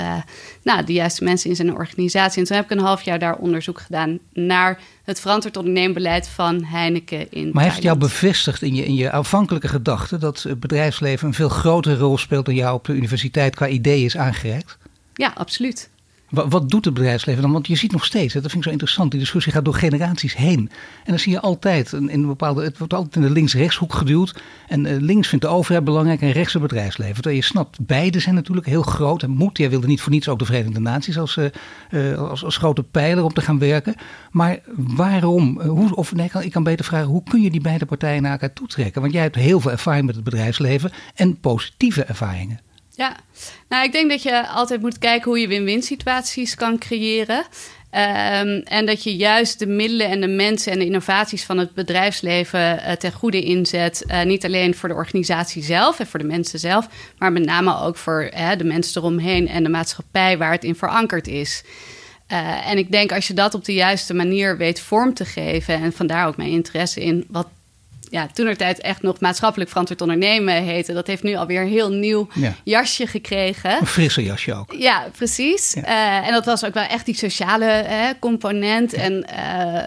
nou, 0.63 0.85
de 0.85 0.93
juiste 0.93 1.25
mensen 1.25 1.51
in 1.51 1.57
zijn 1.57 1.75
organisatie. 1.75 2.41
En 2.41 2.47
toen 2.47 2.57
heb 2.57 2.65
ik 2.65 2.71
een 2.71 2.85
half 2.85 3.03
jaar 3.03 3.19
daar 3.19 3.37
onderzoek 3.37 3.81
gedaan 3.81 4.19
naar 4.33 4.81
het 5.05 5.21
verantwoord 5.21 5.57
onderneembeleid 5.57 6.29
van 6.29 6.65
Heineken 6.65 7.33
in. 7.33 7.51
Maar 7.53 7.65
heeft 7.65 7.83
jou 7.83 7.99
bevestigd 7.99 8.63
in 8.63 8.75
je, 8.75 8.85
in 8.85 8.95
je 8.95 9.11
aanvankelijke 9.11 9.69
gedachte 9.69 10.19
dat 10.19 10.43
het 10.43 10.61
bedrijfsleven 10.61 11.27
een 11.29 11.35
veel 11.35 11.49
grotere 11.49 11.97
rol 11.97 12.19
speelt 12.19 12.47
dan 12.47 12.55
jou 12.55 12.75
op 12.75 12.85
de 12.85 12.93
universiteit 12.93 13.55
qua 13.55 13.69
ideeën 13.69 14.05
is 14.05 14.17
aangereikt? 14.17 14.79
Ja, 15.15 15.33
absoluut. 15.35 15.90
Wat, 16.31 16.71
doet 16.71 16.85
het 16.85 16.95
bedrijfsleven 16.95 17.43
dan? 17.43 17.53
Want 17.53 17.67
je 17.67 17.77
ziet 17.77 17.93
nog 17.93 18.05
steeds, 18.05 18.35
dat 18.35 18.43
vind 18.43 18.55
ik 18.55 18.63
zo 18.63 18.71
interessant, 18.71 19.11
die 19.11 19.21
discussie 19.21 19.53
gaat 19.53 19.65
door 19.65 19.75
generaties 19.75 20.37
heen. 20.37 20.59
En 21.05 21.07
dan 21.07 21.19
zie 21.19 21.33
je 21.33 21.41
altijd, 21.41 21.93
in 21.93 22.09
een 22.09 22.27
bepaalde, 22.27 22.63
het 22.63 22.79
wordt 22.79 22.95
altijd 22.95 23.17
in 23.17 23.23
de 23.23 23.31
links-rechtshoek 23.31 23.95
geduwd. 23.95 24.43
En 24.69 24.85
uh, 24.85 24.97
links 25.01 25.29
vindt 25.29 25.45
de 25.45 25.51
overheid 25.51 25.85
belangrijk 25.85 26.21
en 26.21 26.33
rechts 26.33 26.53
het 26.53 26.63
bedrijfsleven. 26.63 27.15
Terwijl 27.15 27.37
je 27.37 27.43
snapt, 27.43 27.87
beide 27.87 28.21
zijn 28.21 28.35
natuurlijk 28.35 28.67
heel 28.67 28.83
groot 28.83 29.23
en 29.23 29.31
moet. 29.31 29.59
Jij 29.59 29.71
wilde 29.71 29.87
niet 29.87 30.01
voor 30.01 30.13
niets 30.13 30.29
ook 30.29 30.39
de 30.39 30.45
Verenigde 30.45 30.81
Naties 30.81 31.19
als, 31.19 31.37
uh, 31.37 31.45
uh, 31.91 32.19
als, 32.19 32.45
als, 32.45 32.57
grote 32.57 32.83
pijler 32.83 33.25
om 33.25 33.33
te 33.33 33.41
gaan 33.41 33.59
werken. 33.59 33.95
Maar 34.31 34.59
waarom, 34.77 35.61
hoe, 35.61 35.97
of 35.97 36.15
nee, 36.15 36.31
ik 36.41 36.53
kan 36.53 36.63
beter 36.63 36.85
vragen, 36.85 37.09
hoe 37.09 37.23
kun 37.23 37.43
je 37.43 37.51
die 37.51 37.61
beide 37.61 37.87
partijen 37.87 38.23
naar 38.23 38.33
elkaar 38.33 38.53
toetrekken? 38.53 39.01
Want 39.01 39.13
jij 39.13 39.23
hebt 39.23 39.37
heel 39.37 39.61
veel 39.61 39.71
ervaring 39.71 40.07
met 40.07 40.15
het 40.15 40.25
bedrijfsleven 40.25 40.91
en 41.15 41.41
positieve 41.41 42.05
ervaringen. 42.05 42.61
Ja, 43.01 43.17
nou 43.69 43.85
ik 43.85 43.93
denk 43.93 44.11
dat 44.11 44.23
je 44.23 44.47
altijd 44.47 44.81
moet 44.81 44.99
kijken 44.99 45.31
hoe 45.31 45.41
je 45.41 45.49
win-win 45.49 45.83
situaties 45.83 46.55
kan 46.55 46.79
creëren. 46.79 47.39
Um, 47.39 48.63
en 48.65 48.87
dat 48.87 49.03
je 49.03 49.17
juist 49.17 49.59
de 49.59 49.67
middelen 49.67 50.09
en 50.09 50.21
de 50.21 50.27
mensen 50.27 50.73
en 50.73 50.79
de 50.79 50.85
innovaties 50.85 51.45
van 51.45 51.59
het 51.59 51.75
bedrijfsleven 51.75 52.61
uh, 52.61 52.93
ten 52.93 53.13
goede 53.13 53.43
inzet. 53.43 54.05
Uh, 54.07 54.23
niet 54.23 54.45
alleen 54.45 54.75
voor 54.75 54.89
de 54.89 54.95
organisatie 54.95 55.63
zelf 55.63 56.01
en 56.01 56.07
voor 56.07 56.19
de 56.19 56.27
mensen 56.27 56.59
zelf, 56.59 56.89
maar 57.19 57.33
met 57.33 57.45
name 57.45 57.81
ook 57.81 57.97
voor 57.97 58.31
de 58.57 58.65
mensen 58.65 59.01
eromheen 59.01 59.49
en 59.49 59.63
de 59.63 59.69
maatschappij 59.69 60.39
waar 60.39 60.53
het 60.53 60.65
in 60.65 60.75
verankerd 60.75 61.27
is. 61.27 61.65
en 62.65 62.79
ik 62.79 62.91
denk 62.91 63.13
als 63.13 63.27
je 63.27 63.35
dat 63.35 63.55
op 63.55 63.65
de 63.65 63.75
juiste 63.75 64.15
manier 64.15 64.57
weet 64.57 64.81
vorm 64.81 65.15
te 65.15 65.25
geven, 65.25 65.75
en 65.75 65.93
vandaar 65.93 66.27
ook 66.27 66.37
mijn 66.37 66.51
interesse 66.51 67.01
in 67.01 67.25
wat 67.29 67.49
ja, 68.11 68.27
toen 68.27 68.47
er 68.47 68.57
tijd 68.57 68.81
echt 68.81 69.03
nog 69.03 69.21
maatschappelijk 69.21 69.71
verantwoord 69.71 70.01
ondernemen 70.01 70.63
heette. 70.63 70.93
Dat 70.93 71.07
heeft 71.07 71.23
nu 71.23 71.35
alweer 71.35 71.61
een 71.61 71.69
heel 71.69 71.91
nieuw 71.91 72.29
jasje 72.65 73.07
gekregen. 73.07 73.81
Een 73.81 73.87
frisse 73.87 74.23
jasje 74.23 74.55
ook. 74.55 74.73
Ja, 74.73 75.09
precies. 75.17 75.75
Eh, 75.75 76.27
en 76.27 76.33
dat 76.33 76.45
was 76.45 76.65
ook 76.65 76.75
wel 76.75 76.85
echt 76.85 77.07
die 77.07 77.17
sociale 77.17 77.85
component. 78.19 78.93
En 78.93 79.13
uh, 79.13 79.81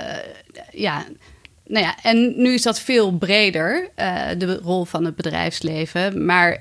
ja, 0.72 1.06
nou 1.66 1.86
ja, 1.86 1.96
en 2.02 2.34
nu 2.38 2.54
is 2.54 2.62
dat 2.62 2.80
veel 2.80 3.12
breder, 3.12 3.90
uh, 3.98 4.22
de 4.38 4.60
rol 4.64 4.86
van 4.86 5.06
het 5.06 5.16
bedrijfsleven. 5.16 6.26
Maar 6.26 6.60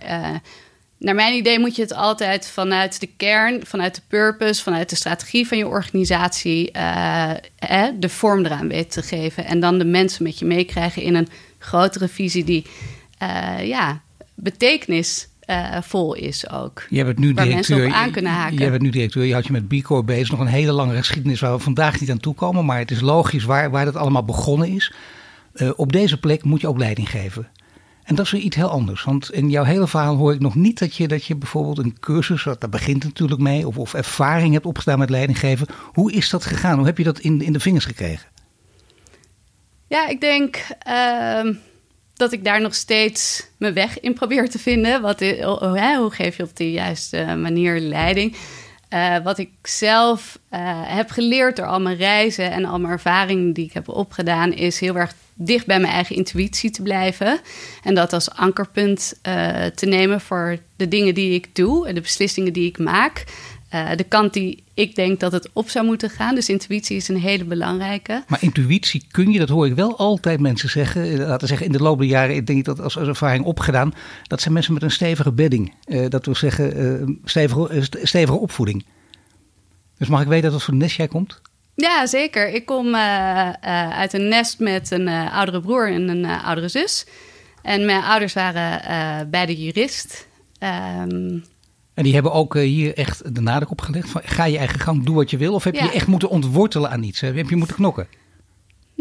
naar 1.02 1.14
mijn 1.14 1.34
idee 1.34 1.58
moet 1.58 1.76
je 1.76 1.82
het 1.82 1.94
altijd 1.94 2.48
vanuit 2.48 3.00
de 3.00 3.08
kern, 3.16 3.66
vanuit 3.66 3.94
de 3.94 4.00
purpose, 4.08 4.62
vanuit 4.62 4.90
de 4.90 4.96
strategie 4.96 5.46
van 5.48 5.58
je 5.58 5.66
organisatie, 5.66 6.72
de 7.98 8.08
vorm 8.08 8.44
eraan 8.44 8.68
weten 8.68 9.02
te 9.02 9.08
geven. 9.08 9.44
En 9.44 9.60
dan 9.60 9.78
de 9.78 9.84
mensen 9.84 10.22
met 10.22 10.38
je 10.38 10.44
meekrijgen 10.44 11.02
in 11.02 11.14
een 11.14 11.28
grotere 11.58 12.08
visie 12.08 12.44
die 12.44 12.66
uh, 13.22 13.66
ja, 13.66 14.00
betekenisvol 14.34 16.16
uh, 16.16 16.22
is 16.22 16.50
ook. 16.50 16.86
Je 16.88 17.04
bent 17.04 17.18
nu 17.18 17.34
directeur. 17.34 17.92
aan 17.92 18.10
kunnen 18.10 18.32
haken. 18.32 18.58
Je 18.58 18.70
bent 18.70 18.82
nu 18.82 18.90
directeur. 18.90 19.24
Je 19.24 19.34
had 19.34 19.46
je 19.46 19.52
met 19.52 19.68
B 19.68 19.82
Corp 19.82 20.06
bezig. 20.06 20.30
Nog 20.30 20.40
een 20.40 20.46
hele 20.46 20.72
lange 20.72 20.96
geschiedenis 20.96 21.40
waar 21.40 21.52
we 21.52 21.62
vandaag 21.62 22.00
niet 22.00 22.10
aan 22.10 22.20
toe 22.20 22.34
komen. 22.34 22.64
Maar 22.64 22.78
het 22.78 22.90
is 22.90 23.00
logisch 23.00 23.44
waar, 23.44 23.70
waar 23.70 23.84
dat 23.84 23.96
allemaal 23.96 24.24
begonnen 24.24 24.68
is. 24.68 24.92
Op 25.76 25.92
deze 25.92 26.18
plek 26.18 26.44
moet 26.44 26.60
je 26.60 26.68
ook 26.68 26.78
leiding 26.78 27.10
geven. 27.10 27.48
En 28.02 28.14
dat 28.14 28.24
is 28.24 28.30
weer 28.30 28.40
iets 28.40 28.56
heel 28.56 28.70
anders. 28.70 29.04
Want 29.04 29.32
in 29.32 29.50
jouw 29.50 29.64
hele 29.64 29.86
verhaal 29.86 30.16
hoor 30.16 30.32
ik 30.32 30.40
nog 30.40 30.54
niet 30.54 30.78
dat 30.78 30.96
je, 30.96 31.08
dat 31.08 31.24
je 31.24 31.36
bijvoorbeeld 31.36 31.78
een 31.78 31.98
cursus, 32.00 32.44
daar 32.44 32.68
begint 32.70 33.04
natuurlijk 33.04 33.40
mee, 33.40 33.66
of, 33.66 33.78
of 33.78 33.94
ervaring 33.94 34.52
hebt 34.52 34.66
opgedaan 34.66 34.98
met 34.98 35.10
leidinggeven. 35.10 35.66
Hoe 35.92 36.12
is 36.12 36.30
dat 36.30 36.44
gegaan? 36.44 36.76
Hoe 36.76 36.86
heb 36.86 36.98
je 36.98 37.04
dat 37.04 37.18
in, 37.18 37.42
in 37.42 37.52
de 37.52 37.60
vingers 37.60 37.84
gekregen? 37.84 38.28
Ja, 39.86 40.08
ik 40.08 40.20
denk 40.20 40.66
uh, 40.88 41.54
dat 42.14 42.32
ik 42.32 42.44
daar 42.44 42.60
nog 42.60 42.74
steeds 42.74 43.48
mijn 43.56 43.74
weg 43.74 44.00
in 44.00 44.14
probeer 44.14 44.50
te 44.50 44.58
vinden. 44.58 45.02
Wat, 45.02 45.22
oh, 45.22 45.62
oh, 45.62 45.96
hoe 45.96 46.10
geef 46.10 46.36
je 46.36 46.42
op 46.42 46.56
de 46.56 46.70
juiste 46.70 47.36
manier 47.36 47.80
leiding? 47.80 48.36
uh, 48.92 49.16
wat 49.22 49.38
ik 49.38 49.50
zelf 49.62 50.38
uh, 50.50 50.60
heb 50.84 51.10
geleerd 51.10 51.56
door 51.56 51.66
al 51.66 51.80
mijn 51.80 51.96
reizen 51.96 52.50
en 52.50 52.64
al 52.64 52.78
mijn 52.78 52.92
ervaringen 52.92 53.52
die 53.52 53.64
ik 53.64 53.72
heb 53.72 53.88
opgedaan, 53.88 54.52
is 54.52 54.80
heel 54.80 54.96
erg 54.96 55.14
dicht 55.34 55.66
bij 55.66 55.80
mijn 55.80 55.92
eigen 55.92 56.16
intuïtie 56.16 56.70
te 56.70 56.82
blijven. 56.82 57.40
En 57.82 57.94
dat 57.94 58.12
als 58.12 58.30
ankerpunt 58.30 59.14
uh, 59.26 59.64
te 59.64 59.86
nemen 59.86 60.20
voor 60.20 60.58
de 60.76 60.88
dingen 60.88 61.14
die 61.14 61.34
ik 61.34 61.54
doe 61.54 61.88
en 61.88 61.94
de 61.94 62.00
beslissingen 62.00 62.52
die 62.52 62.68
ik 62.68 62.78
maak. 62.78 63.24
de 63.96 64.04
kant 64.08 64.32
die 64.32 64.62
ik 64.74 64.94
denk 64.94 65.20
dat 65.20 65.32
het 65.32 65.50
op 65.52 65.68
zou 65.68 65.86
moeten 65.86 66.10
gaan. 66.10 66.34
Dus 66.34 66.48
intuïtie 66.48 66.96
is 66.96 67.08
een 67.08 67.20
hele 67.20 67.44
belangrijke. 67.44 68.24
Maar 68.26 68.42
intuïtie 68.42 69.04
kun 69.10 69.32
je, 69.32 69.38
dat 69.38 69.48
hoor 69.48 69.66
ik 69.66 69.74
wel 69.74 69.98
altijd 69.98 70.40
mensen 70.40 70.70
zeggen. 70.70 71.18
Laten 71.18 71.40
we 71.40 71.46
zeggen, 71.46 71.66
in 71.66 71.72
de 71.72 71.82
loop 71.82 71.98
der 71.98 72.08
jaren, 72.08 72.36
ik 72.36 72.46
denk 72.46 72.64
dat 72.64 72.80
als, 72.80 72.96
ervaring 72.96 73.44
opgedaan. 73.44 73.94
Dat 74.22 74.40
zijn 74.40 74.54
mensen 74.54 74.72
met 74.72 74.82
een 74.82 74.90
stevige 74.90 75.32
bedding. 75.32 75.74
dat 76.08 76.24
wil 76.24 76.34
zeggen, 76.34 77.20
stevige, 77.24 77.82
stevige 78.02 78.38
opvoeding. 78.38 78.84
Dus 80.02 80.10
mag 80.10 80.20
ik 80.20 80.28
weten 80.28 80.42
dat 80.42 80.52
wat 80.52 80.62
voor 80.62 80.74
nest 80.74 80.96
jij 80.96 81.08
komt? 81.08 81.40
Ja, 81.74 82.06
zeker. 82.06 82.48
Ik 82.48 82.66
kom 82.66 82.86
uh, 82.86 83.50
uit 83.90 84.12
een 84.12 84.28
nest 84.28 84.58
met 84.58 84.90
een 84.90 85.06
uh, 85.08 85.36
oudere 85.36 85.60
broer 85.60 85.92
en 85.92 86.08
een 86.08 86.24
oudere 86.24 86.68
zus. 86.68 87.06
En 87.62 87.84
mijn 87.84 88.02
ouders 88.02 88.32
waren 88.32 89.30
beide 89.30 89.62
jurist. 89.62 90.28
Um, 90.58 91.44
en 91.94 92.02
die 92.02 92.14
hebben 92.14 92.32
ook 92.32 92.54
hier 92.54 92.96
echt 92.96 93.34
de 93.34 93.40
nadruk 93.40 93.70
op 93.70 93.80
gelegd 93.80 94.10
van 94.10 94.20
ga 94.24 94.44
je 94.44 94.58
eigen 94.58 94.80
gang, 94.80 95.04
doe 95.04 95.14
wat 95.14 95.30
je 95.30 95.36
wil. 95.36 95.54
Of 95.54 95.64
heb 95.64 95.74
je 95.74 95.90
echt 95.90 96.06
moeten 96.06 96.28
ontwortelen 96.28 96.90
aan 96.90 97.02
iets? 97.02 97.20
Heb 97.20 97.48
je 97.48 97.56
moeten 97.56 97.76
knokken? 97.76 98.06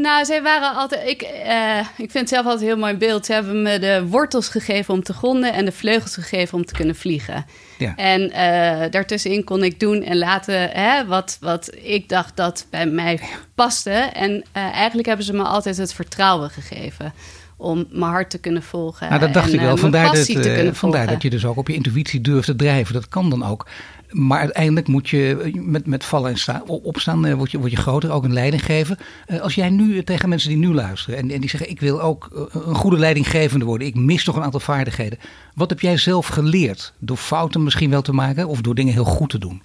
Nou, 0.02 0.26
zij 0.26 0.42
waren 0.42 0.76
altijd. 0.76 1.10
Ik, 1.10 1.22
uh, 1.22 1.80
ik 1.80 2.12
vind 2.12 2.14
het 2.14 2.30
zelf 2.30 2.46
altijd 2.46 2.62
een 2.62 2.68
heel 2.68 2.78
mooi 2.78 2.96
beeld. 2.96 3.26
Ze 3.26 3.34
hebben 3.34 3.62
me 3.62 3.80
de 3.80 4.06
wortels 4.08 4.48
gegeven 4.48 4.94
om 4.94 5.04
te 5.04 5.14
gronden 5.14 5.54
en 5.54 5.66
de 5.66 5.72
vleugels 5.72 6.14
gegeven 6.14 6.58
om 6.58 6.66
te 6.66 6.74
kunnen 6.74 6.96
vliegen. 6.96 7.46
Ja. 7.78 7.96
En 7.96 8.22
uh, 8.22 8.92
daartussenin 8.92 9.44
kon 9.44 9.64
ik 9.64 9.80
doen 9.80 10.04
en 10.04 10.18
laten 10.18 10.70
hè, 10.70 11.06
wat, 11.06 11.38
wat 11.40 11.70
ik 11.82 12.10
dacht 12.10 12.36
dat 12.36 12.66
bij 12.70 12.86
mij 12.86 13.20
paste. 13.56 13.92
En 13.92 14.32
uh, 14.32 14.44
eigenlijk 14.54 15.08
hebben 15.08 15.26
ze 15.26 15.34
me 15.34 15.44
altijd 15.44 15.78
het 15.78 15.94
vertrouwen 15.94 16.50
gegeven 16.50 17.14
om 17.58 17.86
mijn 17.90 18.12
hart 18.12 18.30
te 18.30 18.38
kunnen 18.38 18.64
volgen. 18.64 19.10
Nou, 19.10 19.20
dat 19.20 19.34
dacht 19.34 19.48
en, 19.48 19.54
ik 19.54 19.60
wel. 19.60 19.78
Vandaar, 19.78 20.14
dat, 20.14 20.78
vandaar 20.78 21.08
dat 21.08 21.22
je 21.22 21.30
dus 21.30 21.46
ook 21.46 21.58
op 21.58 21.68
je 21.68 21.74
intuïtie 21.74 22.22
durft 22.22 22.46
te 22.46 22.56
drijven. 22.56 22.94
Dat 22.94 23.08
kan 23.08 23.30
dan 23.30 23.46
ook. 23.46 23.68
Maar 24.12 24.40
uiteindelijk 24.40 24.88
moet 24.88 25.10
je 25.10 25.52
met, 25.54 25.86
met 25.86 26.06
vallen 26.06 26.32
en 26.32 26.38
staan, 26.38 26.68
opstaan, 26.68 27.26
uh, 27.26 27.34
word, 27.34 27.52
je, 27.52 27.60
word 27.60 27.72
je 27.72 27.78
groter, 27.78 28.12
ook 28.12 28.24
een 28.24 28.34
leiding 28.34 28.66
geven. 28.66 28.98
Uh, 29.28 29.42
als 29.42 29.56
jij 29.56 29.70
nu 29.70 30.04
tegen 30.04 30.30
mensen 30.30 30.50
die 30.50 30.58
nu 30.58 30.74
luisteren 30.74 31.20
en, 31.20 31.32
en 31.32 31.40
die 31.40 31.50
zeggen: 31.50 31.70
Ik 31.70 31.80
wil 31.80 32.02
ook 32.02 32.50
een 32.52 32.76
goede 32.76 32.98
leidinggevende 32.98 33.66
worden, 33.66 33.88
ik 33.88 33.96
mis 33.96 34.24
toch 34.24 34.36
een 34.36 34.44
aantal 34.44 34.60
vaardigheden. 34.60 35.20
Wat 35.56 35.70
heb 35.70 35.80
jij 35.80 35.98
zelf 35.98 36.28
geleerd? 36.28 36.94
Door 37.00 37.18
fouten 37.18 37.64
misschien 37.64 37.90
wel 37.90 38.02
te 38.02 38.14
maken 38.14 38.48
of 38.48 38.62
door 38.62 38.76
dingen 38.76 38.94
heel 38.94 39.04
goed 39.04 39.30
te 39.30 39.40
doen? 39.40 39.62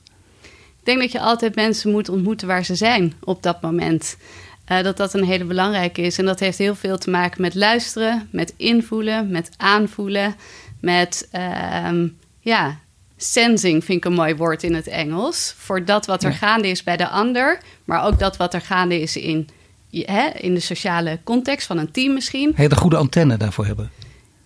Ik 0.78 0.92
denk 0.92 1.00
dat 1.00 1.12
je 1.12 1.20
altijd 1.20 1.54
mensen 1.54 1.90
moet 1.90 2.08
ontmoeten 2.08 2.48
waar 2.48 2.64
ze 2.64 2.74
zijn 2.74 3.14
op 3.24 3.42
dat 3.42 3.62
moment. 3.62 4.16
dat 4.66 4.96
dat 4.96 5.14
een 5.14 5.24
hele 5.24 5.44
belangrijke 5.44 6.02
is. 6.02 6.18
En 6.18 6.24
dat 6.24 6.40
heeft 6.40 6.58
heel 6.58 6.74
veel 6.74 6.98
te 6.98 7.10
maken 7.10 7.42
met 7.42 7.54
luisteren, 7.54 8.28
met 8.32 8.54
invoelen, 8.56 9.30
met 9.30 9.50
aanvoelen, 9.56 10.34
met 10.80 11.28
ehm, 11.30 12.08
ja, 12.40 12.78
sensing 13.16 13.84
vind 13.84 13.98
ik 13.98 14.04
een 14.04 14.16
mooi 14.16 14.34
woord 14.34 14.62
in 14.62 14.74
het 14.74 14.86
Engels. 14.86 15.54
Voor 15.58 15.84
dat 15.84 16.06
wat 16.06 16.24
er 16.24 16.32
gaande 16.32 16.68
is 16.68 16.82
bij 16.82 16.96
de 16.96 17.08
ander, 17.08 17.60
maar 17.84 18.04
ook 18.04 18.18
dat 18.18 18.36
wat 18.36 18.54
er 18.54 18.60
gaande 18.60 19.00
is 19.00 19.16
in, 19.16 19.48
hè, 19.90 20.28
in 20.28 20.54
de 20.54 20.60
sociale 20.60 21.18
context 21.24 21.66
van 21.66 21.78
een 21.78 21.90
team 21.90 22.12
misschien. 22.12 22.52
Hele 22.54 22.76
goede 22.76 22.96
antenne 22.96 23.36
daarvoor 23.36 23.66
hebben. 23.66 23.90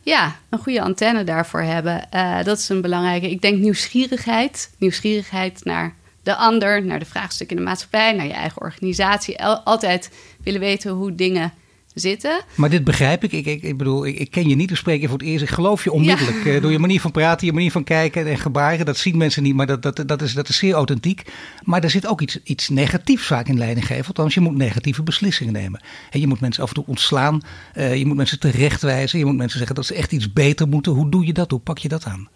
Ja, 0.02 0.36
een 0.48 0.58
goede 0.58 0.82
antenne 0.82 1.24
daarvoor 1.24 1.62
hebben. 1.62 2.08
Uh, 2.14 2.42
dat 2.44 2.58
is 2.58 2.68
een 2.68 2.80
belangrijke. 2.80 3.30
Ik 3.30 3.42
denk 3.42 3.58
nieuwsgierigheid. 3.58 4.70
Nieuwsgierigheid 4.78 5.64
naar 5.64 5.94
de 6.22 6.34
ander, 6.34 6.84
naar 6.84 6.98
de 6.98 7.04
vraagstukken 7.04 7.56
in 7.56 7.62
de 7.62 7.68
maatschappij, 7.68 8.12
naar 8.12 8.26
je 8.26 8.32
eigen 8.32 8.62
organisatie. 8.62 9.42
Altijd 9.42 10.10
willen 10.42 10.60
weten 10.60 10.90
hoe 10.90 11.14
dingen 11.14 11.52
zitten. 12.00 12.42
Maar 12.54 12.70
dit 12.70 12.84
begrijp 12.84 13.24
ik. 13.24 13.32
Ik, 13.32 13.46
ik, 13.46 13.62
ik 13.62 13.76
bedoel, 13.76 14.06
ik, 14.06 14.18
ik, 14.18 14.30
ken 14.30 14.48
je 14.48 14.54
niet, 14.54 14.68
te 14.68 14.76
spreken 14.76 15.08
voor 15.08 15.18
het 15.18 15.26
eerst. 15.26 15.42
Ik 15.42 15.50
geloof 15.50 15.84
je 15.84 15.92
onmiddellijk. 15.92 16.44
Ja. 16.44 16.54
Eh, 16.54 16.62
door 16.62 16.70
je 16.70 16.78
manier 16.78 17.00
van 17.00 17.10
praten, 17.10 17.46
je 17.46 17.52
manier 17.52 17.70
van 17.70 17.84
kijken 17.84 18.26
en 18.26 18.38
gebaren. 18.38 18.86
Dat 18.86 18.96
zien 18.96 19.16
mensen 19.16 19.42
niet, 19.42 19.54
maar 19.54 19.66
dat, 19.66 19.82
dat, 19.82 20.02
dat, 20.06 20.22
is, 20.22 20.32
dat 20.32 20.48
is 20.48 20.56
zeer 20.56 20.74
authentiek. 20.74 21.22
Maar 21.64 21.82
er 21.82 21.90
zit 21.90 22.06
ook 22.06 22.20
iets, 22.20 22.42
iets 22.42 22.68
negatiefs 22.68 23.26
vaak 23.26 23.48
in 23.48 23.58
leidinggeven. 23.58 24.06
Althans, 24.06 24.34
je 24.34 24.40
moet 24.40 24.56
negatieve 24.56 25.02
beslissingen 25.02 25.52
nemen. 25.52 25.80
En 26.10 26.20
je 26.20 26.26
moet 26.26 26.40
mensen 26.40 26.62
af 26.62 26.68
en 26.68 26.74
toe 26.74 26.84
ontslaan. 26.86 27.40
Uh, 27.74 27.96
je 27.96 28.06
moet 28.06 28.16
mensen 28.16 28.40
terechtwijzen. 28.40 29.18
Je 29.18 29.24
moet 29.24 29.36
mensen 29.36 29.58
zeggen 29.58 29.76
dat 29.76 29.86
ze 29.86 29.94
echt 29.94 30.12
iets 30.12 30.32
beter 30.32 30.68
moeten. 30.68 30.92
Hoe 30.92 31.10
doe 31.10 31.26
je 31.26 31.32
dat? 31.32 31.50
Hoe 31.50 31.60
pak 31.60 31.78
je 31.78 31.88
dat 31.88 32.04
aan? 32.04 32.28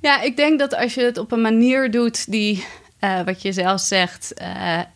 Ja, 0.00 0.20
ik 0.20 0.36
denk 0.36 0.58
dat 0.58 0.74
als 0.76 0.94
je 0.94 1.00
het 1.00 1.18
op 1.18 1.32
een 1.32 1.40
manier 1.40 1.90
doet 1.90 2.30
die 2.30 2.64
uh, 3.04 3.20
wat 3.24 3.42
je 3.42 3.52
zelf 3.52 3.80
zegt, 3.80 4.34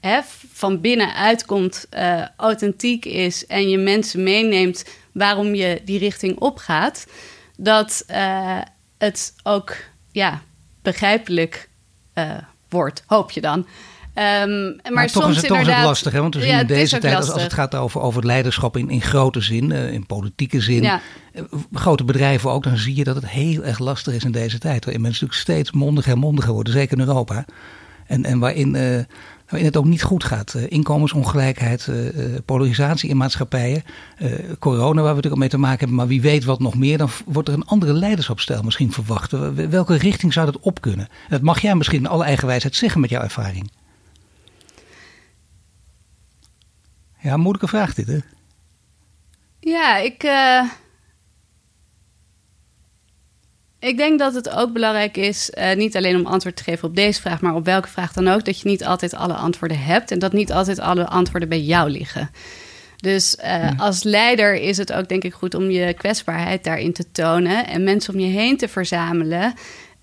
uh, 0.02 0.18
van 0.52 0.80
binnenuit 0.80 1.44
komt, 1.44 1.86
uh, 1.94 2.22
authentiek 2.36 3.04
is 3.04 3.46
en 3.46 3.68
je 3.68 3.78
mensen 3.78 4.22
meeneemt 4.22 4.84
waarom 5.12 5.54
je 5.54 5.80
die 5.84 5.98
richting 5.98 6.38
opgaat, 6.38 7.06
dat 7.56 8.04
het 8.98 9.34
ook 9.42 9.76
ja, 10.12 10.42
begrijpelijk 10.82 11.68
wordt, 12.68 13.04
hoop 13.06 13.30
je 13.30 13.40
dan. 13.40 13.58
Um, 13.58 13.64
maar, 14.82 14.92
maar 14.92 15.06
toch 15.06 15.28
is 15.28 15.36
het 15.36 15.46
toch 15.46 15.58
het 15.58 15.84
lastig, 15.84 16.12
hè? 16.12 16.20
want 16.20 16.34
we 16.34 16.40
zien 16.40 16.50
ja, 16.50 16.60
in 16.60 16.66
deze 16.66 16.98
tijd, 16.98 17.16
als, 17.16 17.30
als, 17.30 17.42
het 17.42 17.52
gaat 17.52 17.74
over, 17.74 18.00
over 18.00 18.16
het 18.16 18.26
leiderschap 18.26 18.76
in, 18.76 18.90
in 18.90 19.02
grote 19.02 19.40
zin, 19.40 19.72
in 19.72 20.06
politieke 20.06 20.60
zin, 20.60 20.82
ja. 20.82 21.00
grote 21.72 22.04
bedrijven 22.04 22.50
ook, 22.50 22.62
dan 22.62 22.76
zie 22.76 22.96
je 22.96 23.04
dat 23.04 23.14
het 23.14 23.28
heel 23.28 23.64
erg 23.64 23.78
lastig 23.78 24.14
is 24.14 24.24
in 24.24 24.32
deze 24.32 24.58
tijd. 24.58 24.84
Waarin 24.84 25.02
mensen 25.02 25.26
natuurlijk 25.26 25.50
steeds 25.50 25.70
mondiger 25.70 26.12
en 26.12 26.18
mondiger 26.18 26.52
worden, 26.52 26.72
zeker 26.72 26.98
in 26.98 27.06
Europa. 27.06 27.44
En, 28.08 28.24
en 28.24 28.38
waarin, 28.38 28.74
uh, 28.74 29.04
waarin 29.48 29.64
het 29.64 29.76
ook 29.76 29.84
niet 29.84 30.02
goed 30.02 30.24
gaat. 30.24 30.54
Uh, 30.56 30.62
inkomensongelijkheid, 30.68 31.86
uh, 31.86 32.38
polarisatie 32.44 33.10
in 33.10 33.16
maatschappijen, 33.16 33.82
corona 34.58 34.94
waar 34.94 35.10
we 35.10 35.14
natuurlijk 35.14 35.40
mee 35.40 35.48
te 35.48 35.58
maken 35.58 35.78
hebben. 35.78 35.96
Maar 35.96 36.06
wie 36.06 36.20
weet 36.20 36.44
wat 36.44 36.60
nog 36.60 36.74
meer, 36.74 36.98
dan 36.98 37.08
wordt 37.24 37.48
er 37.48 37.54
een 37.54 37.66
andere 37.66 37.92
leiderschapstijl 37.92 38.62
misschien 38.62 38.92
verwacht. 38.92 39.30
Welke 39.70 39.96
richting 39.96 40.32
zou 40.32 40.46
dat 40.46 40.60
op 40.60 40.80
kunnen? 40.80 41.08
Dat 41.28 41.42
mag 41.42 41.60
jij 41.60 41.74
misschien 41.74 41.98
in 41.98 42.06
alle 42.06 42.24
eigen 42.24 42.46
wijsheid 42.46 42.76
zeggen 42.76 43.00
met 43.00 43.10
jouw 43.10 43.22
ervaring. 43.22 43.70
Ja, 47.20 47.36
moeilijke 47.36 47.68
vraag 47.68 47.94
dit 47.94 48.06
hè? 48.06 48.18
Ja, 49.60 49.96
ik... 49.96 50.22
Ik 53.80 53.96
denk 53.96 54.18
dat 54.18 54.34
het 54.34 54.50
ook 54.50 54.72
belangrijk 54.72 55.16
is, 55.16 55.50
uh, 55.58 55.74
niet 55.74 55.96
alleen 55.96 56.16
om 56.16 56.26
antwoord 56.26 56.56
te 56.56 56.62
geven 56.62 56.88
op 56.88 56.96
deze 56.96 57.20
vraag, 57.20 57.40
maar 57.40 57.54
op 57.54 57.64
welke 57.64 57.88
vraag 57.88 58.12
dan 58.12 58.28
ook, 58.28 58.44
dat 58.44 58.60
je 58.60 58.68
niet 58.68 58.84
altijd 58.84 59.14
alle 59.14 59.34
antwoorden 59.34 59.78
hebt 59.78 60.10
en 60.10 60.18
dat 60.18 60.32
niet 60.32 60.52
altijd 60.52 60.78
alle 60.78 61.06
antwoorden 61.06 61.48
bij 61.48 61.60
jou 61.60 61.90
liggen. 61.90 62.30
Dus 62.96 63.36
uh, 63.44 63.70
als 63.76 64.02
leider 64.02 64.54
is 64.54 64.76
het 64.76 64.92
ook 64.92 65.08
denk 65.08 65.24
ik 65.24 65.32
goed 65.32 65.54
om 65.54 65.70
je 65.70 65.94
kwetsbaarheid 65.94 66.64
daarin 66.64 66.92
te 66.92 67.10
tonen 67.12 67.66
en 67.66 67.84
mensen 67.84 68.14
om 68.14 68.20
je 68.20 68.26
heen 68.26 68.56
te 68.56 68.68
verzamelen 68.68 69.54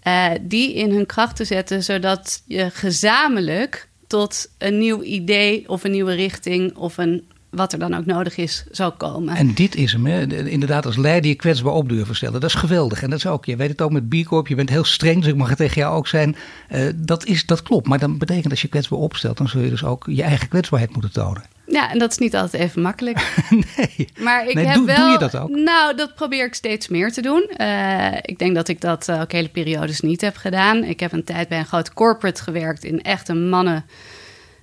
uh, 0.08 0.30
die 0.42 0.74
in 0.74 0.92
hun 0.92 1.06
kracht 1.06 1.36
te 1.36 1.46
zetten, 1.46 1.84
zodat 1.84 2.42
je 2.46 2.70
gezamenlijk 2.70 3.88
tot 4.08 4.52
een 4.58 4.78
nieuw 4.78 5.02
idee 5.02 5.70
of 5.70 5.84
een 5.84 5.92
nieuwe 5.92 6.14
richting 6.14 6.76
of 6.76 6.98
een 6.98 7.28
wat 7.56 7.74
er 7.74 7.80
dan 7.80 7.94
ook 7.94 8.06
nodig 8.06 8.38
is, 8.38 8.64
zal 8.72 8.92
komen. 8.92 9.36
En 9.36 9.54
dit 9.54 9.76
is 9.76 9.92
hem, 9.92 10.06
hè? 10.06 10.46
inderdaad, 10.48 10.86
als 10.86 10.98
leider 10.98 11.30
je 11.30 11.36
kwetsbaar 11.36 11.74
op 11.74 11.90
durven 11.90 12.16
stellen. 12.16 12.40
Dat 12.40 12.50
is 12.50 12.56
geweldig. 12.56 13.02
En 13.02 13.10
dat 13.10 13.20
is 13.20 13.28
ook, 13.28 13.46
je 13.46 13.56
weet 13.56 13.70
het 13.70 13.82
ook 13.82 13.92
met 13.92 14.10
B 14.10 14.16
Corp, 14.24 14.48
je 14.48 14.56
bent 14.56 14.70
heel 14.70 14.84
streng, 14.84 15.22
dus 15.22 15.32
ik 15.32 15.38
mag 15.38 15.50
het 15.50 15.58
tegen 15.58 15.82
jou 15.82 15.96
ook 15.96 16.08
zijn. 16.08 16.36
Uh, 16.72 16.90
dat, 16.96 17.26
is, 17.26 17.46
dat 17.46 17.64
klopt, 17.64 17.88
maar 17.88 18.00
dat 18.00 18.18
betekent 18.18 18.52
als 18.52 18.62
je 18.62 18.68
kwetsbaar 18.68 19.00
opstelt, 19.00 19.38
dan 19.38 19.48
zul 19.48 19.62
je 19.62 19.70
dus 19.70 19.84
ook 19.84 20.06
je 20.10 20.24
eigen 20.24 20.48
kwetsbaarheid 20.48 20.92
moeten 20.92 21.12
tonen. 21.12 21.44
Ja, 21.68 21.92
en 21.92 22.00
dat 22.00 22.12
is 22.12 22.18
niet 22.18 22.36
altijd 22.36 22.62
even 22.62 22.82
makkelijk. 22.82 23.18
nee. 23.78 24.10
Maar 24.20 24.48
ik 24.48 24.56
nee, 24.56 24.66
heb 24.66 24.76
doe, 24.76 24.86
wel. 24.86 24.96
Doe 24.96 25.12
je 25.12 25.18
dat 25.18 25.38
ook? 25.38 25.50
Nou, 25.50 25.96
dat 25.96 26.16
probeer 26.16 26.46
ik 26.46 26.54
steeds 26.54 26.88
meer 26.88 27.12
te 27.12 27.22
doen. 27.22 27.50
Uh, 27.58 28.14
ik 28.22 28.40
denk 28.40 28.56
dat 28.56 28.68
ik 28.68 28.82
dat 28.82 29.12
ook 29.12 29.32
hele 29.32 29.50
periodes 29.50 30.00
niet 30.00 30.22
heb 30.22 30.36
gedaan. 30.36 30.84
Ik 30.84 31.00
heb 31.00 31.12
een 31.12 31.24
tijd 31.24 31.48
bij 31.48 31.60
een 31.60 31.66
groot 31.66 31.94
corporate 31.94 32.44
gewerkt 32.44 32.84
in 32.84 33.02
echt 33.02 33.30
een 33.30 33.50
mannen 33.50 33.86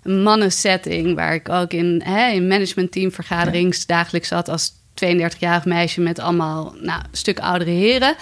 mannensetting, 0.02 1.14
waar 1.14 1.34
ik 1.34 1.48
ook 1.48 1.72
in, 1.72 2.02
hè, 2.04 2.30
in 2.30 2.46
ja. 2.46 3.86
dagelijks 3.86 4.28
zat 4.28 4.48
als 4.48 4.72
32-jarig 5.04 5.64
meisje 5.64 6.00
met 6.00 6.18
allemaal 6.18 6.74
nou, 6.80 7.00
een 7.00 7.08
stuk 7.12 7.38
oudere 7.40 7.70
heren. 7.70 8.16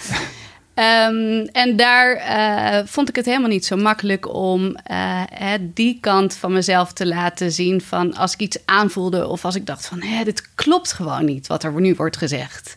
Um, 0.74 1.44
en 1.62 1.76
daar 1.76 2.16
uh, 2.16 2.86
vond 2.86 3.08
ik 3.08 3.16
het 3.16 3.26
helemaal 3.26 3.48
niet 3.48 3.64
zo 3.64 3.76
makkelijk 3.76 4.34
om 4.34 4.76
uh, 4.90 5.22
die 5.60 5.98
kant 6.00 6.36
van 6.36 6.52
mezelf 6.52 6.92
te 6.92 7.06
laten 7.06 7.52
zien. 7.52 7.80
Van 7.80 8.14
als 8.14 8.32
ik 8.32 8.40
iets 8.40 8.58
aanvoelde 8.64 9.26
of 9.26 9.44
als 9.44 9.54
ik 9.54 9.66
dacht 9.66 9.86
van 9.86 10.02
hé, 10.02 10.24
dit 10.24 10.54
klopt 10.54 10.92
gewoon 10.92 11.24
niet 11.24 11.46
wat 11.46 11.64
er 11.64 11.80
nu 11.80 11.94
wordt 11.94 12.16
gezegd. 12.16 12.76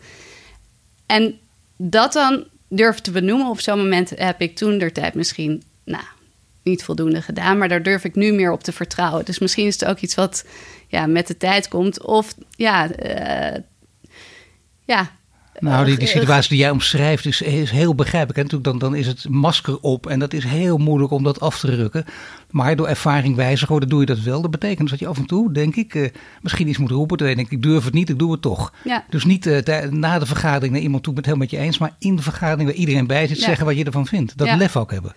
En 1.05 1.39
dat 1.77 2.13
dan 2.13 2.43
durven 2.67 3.03
te 3.03 3.11
benoemen 3.11 3.47
op 3.47 3.59
zo'n 3.59 3.77
moment 3.77 4.09
heb 4.15 4.41
ik 4.41 4.55
toen 4.55 4.77
der 4.77 4.93
tijd 4.93 5.13
misschien 5.13 5.63
nou, 5.83 6.03
niet 6.63 6.83
voldoende 6.83 7.21
gedaan. 7.21 7.57
Maar 7.57 7.69
daar 7.69 7.83
durf 7.83 8.03
ik 8.03 8.15
nu 8.15 8.31
meer 8.31 8.51
op 8.51 8.63
te 8.63 8.71
vertrouwen. 8.71 9.25
Dus 9.25 9.39
misschien 9.39 9.65
is 9.65 9.79
het 9.79 9.89
ook 9.89 9.99
iets 9.99 10.15
wat 10.15 10.45
ja, 10.87 11.05
met 11.05 11.27
de 11.27 11.37
tijd 11.37 11.67
komt. 11.67 12.03
Of 12.03 12.35
ja, 12.55 12.89
uh, 13.03 13.61
ja 14.85 15.11
Nou, 15.59 15.85
die, 15.85 15.97
die 15.97 16.07
situatie 16.07 16.49
die 16.49 16.59
jij 16.59 16.69
omschrijft 16.69 17.25
is, 17.25 17.41
is 17.41 17.71
heel 17.71 17.95
begrijpelijk. 17.95 18.51
En 18.51 18.61
dan, 18.61 18.79
dan 18.79 18.95
is 18.95 19.07
het 19.07 19.29
masker 19.29 19.79
op 19.79 20.07
en 20.07 20.19
dat 20.19 20.33
is 20.33 20.43
heel 20.43 20.77
moeilijk 20.77 21.11
om 21.11 21.23
dat 21.23 21.39
af 21.39 21.59
te 21.59 21.75
rukken. 21.75 22.05
Maar 22.49 22.75
door 22.75 22.87
ervaring 22.87 23.35
wijzigen, 23.35 23.79
dan 23.79 23.89
doe 23.89 23.99
je 23.99 24.05
dat 24.05 24.19
wel. 24.19 24.41
Dat 24.41 24.51
betekent 24.51 24.79
dus 24.79 24.89
dat 24.89 24.99
je 24.99 25.07
af 25.07 25.17
en 25.17 25.25
toe, 25.25 25.53
denk 25.53 25.75
ik, 25.75 25.93
uh, 25.93 26.09
misschien 26.41 26.67
iets 26.67 26.77
moet 26.77 26.91
roepen. 26.91 27.17
Terwijl 27.17 27.37
je 27.37 27.43
denkt, 27.43 27.51
ik 27.51 27.71
durf 27.71 27.83
het 27.83 27.93
niet, 27.93 28.09
ik 28.09 28.19
doe 28.19 28.31
het 28.31 28.41
toch. 28.41 28.73
Ja. 28.83 29.05
Dus 29.09 29.25
niet 29.25 29.45
uh, 29.45 29.81
na 29.89 30.19
de 30.19 30.25
vergadering 30.25 30.73
naar 30.73 30.81
iemand 30.81 31.03
toe, 31.03 31.13
ik 31.13 31.21
ben 31.21 31.31
het 31.31 31.39
helemaal 31.39 31.47
met 31.47 31.49
je 31.51 31.57
eens. 31.57 31.77
Maar 31.77 31.95
in 31.99 32.15
de 32.15 32.21
vergadering 32.21 32.69
waar 32.69 32.79
iedereen 32.79 33.07
bij 33.07 33.27
zit, 33.27 33.39
zeggen 33.39 33.65
wat 33.65 33.77
je 33.77 33.83
ervan 33.83 34.07
vindt. 34.07 34.37
Dat 34.37 34.55
lef 34.55 34.75
ook 34.75 34.91
hebben. 34.91 35.15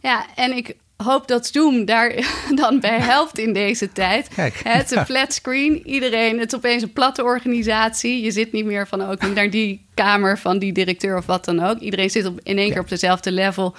Ja, 0.00 0.26
en 0.34 0.56
ik 0.56 0.76
hoop 1.04 1.28
dat 1.28 1.46
Zoom 1.46 1.84
daar 1.84 2.14
dan 2.54 2.80
bij 2.80 3.00
helpt 3.12 3.38
in 3.38 3.52
deze 3.52 3.92
tijd. 3.92 4.28
Kijk, 4.28 4.60
het 4.64 4.90
is 4.90 4.96
een 4.96 5.06
flat 5.06 5.32
screen. 5.32 5.86
Iedereen, 5.86 6.38
het 6.38 6.52
is 6.52 6.58
opeens 6.58 6.82
een 6.82 6.92
platte 6.92 7.24
organisatie. 7.24 8.22
Je 8.22 8.30
zit 8.30 8.52
niet 8.52 8.64
meer 8.64 8.86
van 8.86 9.02
ook 9.02 9.22
niet 9.22 9.34
naar 9.34 9.50
die 9.50 9.86
kamer 9.94 10.38
van 10.38 10.58
die 10.58 10.72
directeur 10.72 11.16
of 11.16 11.26
wat 11.26 11.44
dan 11.44 11.64
ook. 11.64 11.78
Iedereen 11.78 12.10
zit 12.10 12.26
op, 12.26 12.40
in 12.42 12.58
één 12.58 12.70
keer 12.70 12.80
op 12.80 12.88
dezelfde 12.88 13.32
level. 13.32 13.74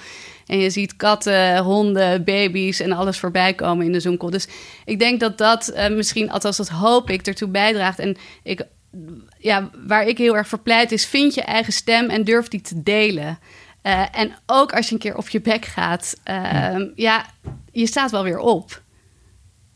En 0.46 0.58
je 0.58 0.70
ziet 0.70 0.96
katten, 0.96 1.58
honden, 1.58 2.24
baby's 2.24 2.80
en 2.80 2.92
alles 2.92 3.18
voorbij 3.18 3.54
komen 3.54 3.86
in 3.86 3.92
de 3.92 4.00
Zoom 4.00 4.16
call. 4.16 4.30
Dus 4.30 4.48
ik 4.84 4.98
denk 4.98 5.20
dat 5.20 5.38
dat 5.38 5.72
uh, 5.74 5.88
misschien, 5.88 6.30
althans 6.30 6.56
dat 6.56 6.68
hoop 6.68 7.10
ik, 7.10 7.26
ertoe 7.26 7.48
bijdraagt. 7.48 7.98
En 7.98 8.16
ik, 8.42 8.62
ja, 9.38 9.70
waar 9.86 10.06
ik 10.06 10.18
heel 10.18 10.36
erg 10.36 10.48
voor 10.48 10.58
pleit 10.58 10.92
is, 10.92 11.06
vind 11.06 11.34
je 11.34 11.42
eigen 11.42 11.72
stem 11.72 12.08
en 12.08 12.24
durf 12.24 12.48
die 12.48 12.60
te 12.60 12.82
delen. 12.82 13.38
Uh, 13.82 14.18
en 14.18 14.32
ook 14.46 14.72
als 14.72 14.86
je 14.86 14.92
een 14.92 15.00
keer 15.00 15.16
op 15.16 15.28
je 15.28 15.40
bek 15.40 15.64
gaat, 15.64 16.16
uh, 16.30 16.86
ja, 16.94 17.26
je 17.72 17.86
staat 17.86 18.10
wel 18.10 18.22
weer 18.22 18.38
op. 18.38 18.82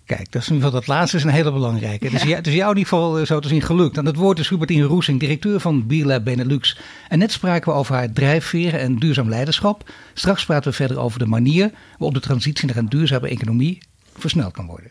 Kijk, 0.07 0.33
dat, 0.33 0.43
is 0.43 0.49
in 0.49 0.55
ieder 0.55 0.69
geval, 0.69 0.81
dat 0.81 0.97
laatste 0.97 1.17
is 1.17 1.25
een 1.25 1.31
hele 1.31 1.53
belangrijke. 1.53 2.05
Ja. 2.05 2.11
Het, 2.11 2.47
is, 2.47 2.55
jou 2.55 2.71
in 2.71 2.77
ieder 2.77 2.93
geval 2.93 3.27
zo 3.27 3.40
te 3.40 3.49
zien 3.49 3.62
gelukt. 3.62 3.97
En 3.97 4.07
het 4.07 4.17
woord 4.17 4.38
is 4.38 4.49
Hubertine 4.49 4.85
Roesing, 4.85 5.21
directeur 5.21 5.61
van 5.61 5.87
B-Lab 5.87 6.25
Benelux. 6.25 6.79
En 7.09 7.19
net 7.19 7.33
spraken 7.33 7.73
we 7.73 7.79
over 7.79 7.95
haar 7.95 8.12
drijfveren 8.12 8.81
en 8.81 8.97
duurzaam 8.97 9.29
leiderschap. 9.29 9.90
Straks 10.14 10.45
praten 10.45 10.71
we 10.71 10.77
verder 10.77 10.99
over 10.99 11.19
de 11.19 11.27
manier 11.27 11.71
waarop 11.99 12.14
de 12.14 12.21
transitie 12.21 12.67
naar 12.67 12.77
een 12.77 12.88
duurzame 12.88 13.29
economie 13.29 13.83
versneld 14.17 14.53
kan 14.53 14.67
worden. 14.67 14.90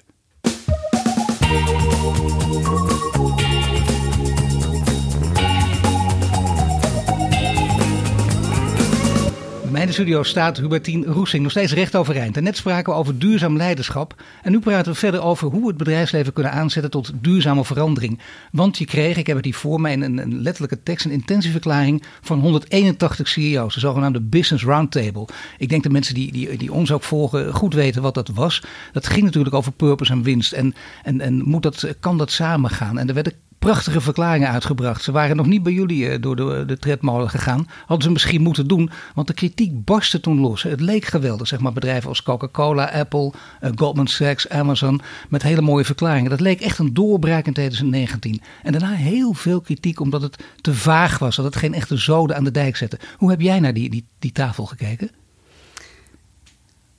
In 9.82 9.88
de 9.88 9.94
studio 9.94 10.24
staat 10.24 10.58
Hubertine 10.58 11.06
Roesing 11.06 11.44
nog 11.44 11.52
steeds 11.52 11.74
recht 11.74 11.96
overeind. 11.96 12.38
En 12.38 12.44
net 12.44 12.58
spraken 12.58 12.94
we 12.94 13.00
over 13.00 13.20
duurzaam 13.20 13.58
leiderschap. 13.58 14.22
En 14.42 14.52
nu 14.52 14.60
praten 14.60 14.92
we 14.92 14.98
verder 14.98 15.22
over 15.22 15.48
hoe 15.48 15.62
we 15.62 15.68
het 15.68 15.78
bedrijfsleven 15.78 16.34
kunnen 16.34 16.52
aanzetten 16.52 16.92
tot 16.92 17.12
duurzame 17.22 17.66
verandering. 17.66 18.20
Want 18.52 18.78
je 18.78 18.86
kreeg, 18.86 19.18
ik 19.18 19.28
heb 19.28 19.36
het 19.36 19.46
hier 19.46 19.54
voor 19.54 19.82
mij, 19.82 19.94
een, 19.94 20.18
een 20.18 20.42
letterlijke 20.42 20.84
tekst, 20.84 21.06
een 21.06 21.12
intentieverklaring 21.12 22.04
van 22.22 22.40
181 22.40 23.28
CEO's. 23.28 23.74
De 23.74 23.80
zogenaamde 23.80 24.22
Business 24.22 24.64
Roundtable. 24.64 25.28
Ik 25.58 25.70
denk 25.70 25.84
dat 25.84 25.92
mensen 25.92 26.14
die, 26.14 26.32
die, 26.32 26.58
die 26.58 26.74
ons 26.74 26.92
ook 26.92 27.04
volgen 27.04 27.54
goed 27.54 27.74
weten 27.74 28.02
wat 28.02 28.14
dat 28.14 28.30
was. 28.30 28.64
Dat 28.92 29.08
ging 29.08 29.24
natuurlijk 29.24 29.56
over 29.56 29.72
purpose 29.72 30.12
en 30.12 30.24
winst. 30.24 30.52
En, 30.52 30.76
en, 31.04 31.22
en 31.22 31.44
moet 31.44 31.64
dat, 31.64 31.96
kan 32.00 32.18
dat 32.18 32.32
samen 32.32 32.70
gaan? 32.70 32.98
En 33.00 33.08
er 33.08 33.14
werden 33.14 33.34
prachtige 33.64 34.02
verklaringen 34.02 34.50
uitgebracht. 34.50 35.04
Ze 35.04 35.12
waren 35.12 35.36
nog 35.36 35.46
niet 35.46 35.64
bij 35.64 35.74
jullie 35.74 36.10
uh, 36.10 36.16
door 36.20 36.36
de, 36.36 36.64
de 36.68 36.78
tredmolen 36.78 37.30
gegaan. 37.30 37.68
Hadden 37.80 38.06
ze 38.06 38.12
misschien 38.12 38.42
moeten 38.42 38.68
doen, 38.68 38.90
want 39.16 39.28
de 39.28 39.34
kritiek 39.34 39.86
barstte 39.86 40.20
toen 40.20 40.40
los. 40.40 40.64
Het 40.64 40.82
leek 40.82 41.06
geweldig, 41.06 41.48
zeg 41.48 41.60
maar, 41.60 41.74
bedrijven 41.74 42.10
als 42.10 42.24
Coca-Cola, 42.24 42.92
Apple, 42.92 43.32
uh, 43.62 43.70
Goldman 43.76 44.08
Sachs, 44.08 44.50
Amazon, 44.50 45.02
met 45.30 45.44
hele 45.44 45.62
mooie 45.62 45.86
verklaringen. 45.86 46.30
Dat 46.30 46.40
leek 46.40 46.62
echt 46.62 46.80
een 46.80 46.94
doorbraak 46.94 47.46
in 47.46 47.54
2019. 47.54 48.42
En 48.64 48.72
daarna 48.72 48.92
heel 48.92 49.34
veel 49.34 49.62
kritiek 49.62 50.00
omdat 50.00 50.22
het 50.22 50.44
te 50.62 50.74
vaag 50.74 51.20
was, 51.20 51.36
dat 51.36 51.46
het 51.46 51.56
geen 51.56 51.74
echte 51.74 51.98
zoden 51.98 52.36
aan 52.36 52.44
de 52.44 52.52
dijk 52.52 52.76
zette. 52.76 53.00
Hoe 53.18 53.30
heb 53.30 53.42
jij 53.42 53.60
naar 53.60 53.74
die, 53.74 53.90
die, 53.90 54.06
die 54.20 54.32
tafel 54.32 54.66
gekeken? 54.66 55.23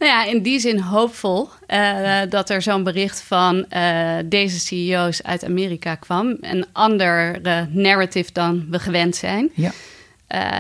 Nou 0.04 0.16
ja, 0.16 0.24
in 0.24 0.42
die 0.42 0.60
zin 0.60 0.78
hoopvol 0.78 1.48
uh, 1.68 2.20
dat 2.28 2.50
er 2.50 2.62
zo'n 2.62 2.82
bericht 2.82 3.20
van 3.20 3.66
uh, 3.70 4.16
deze 4.24 4.58
CEO's 4.58 5.22
uit 5.22 5.44
Amerika 5.44 5.94
kwam. 5.94 6.36
Een 6.40 6.66
andere 6.72 7.40
narrative 7.70 8.32
dan 8.32 8.66
we 8.70 8.78
gewend 8.78 9.16
zijn. 9.16 9.50
Ja. 9.54 9.72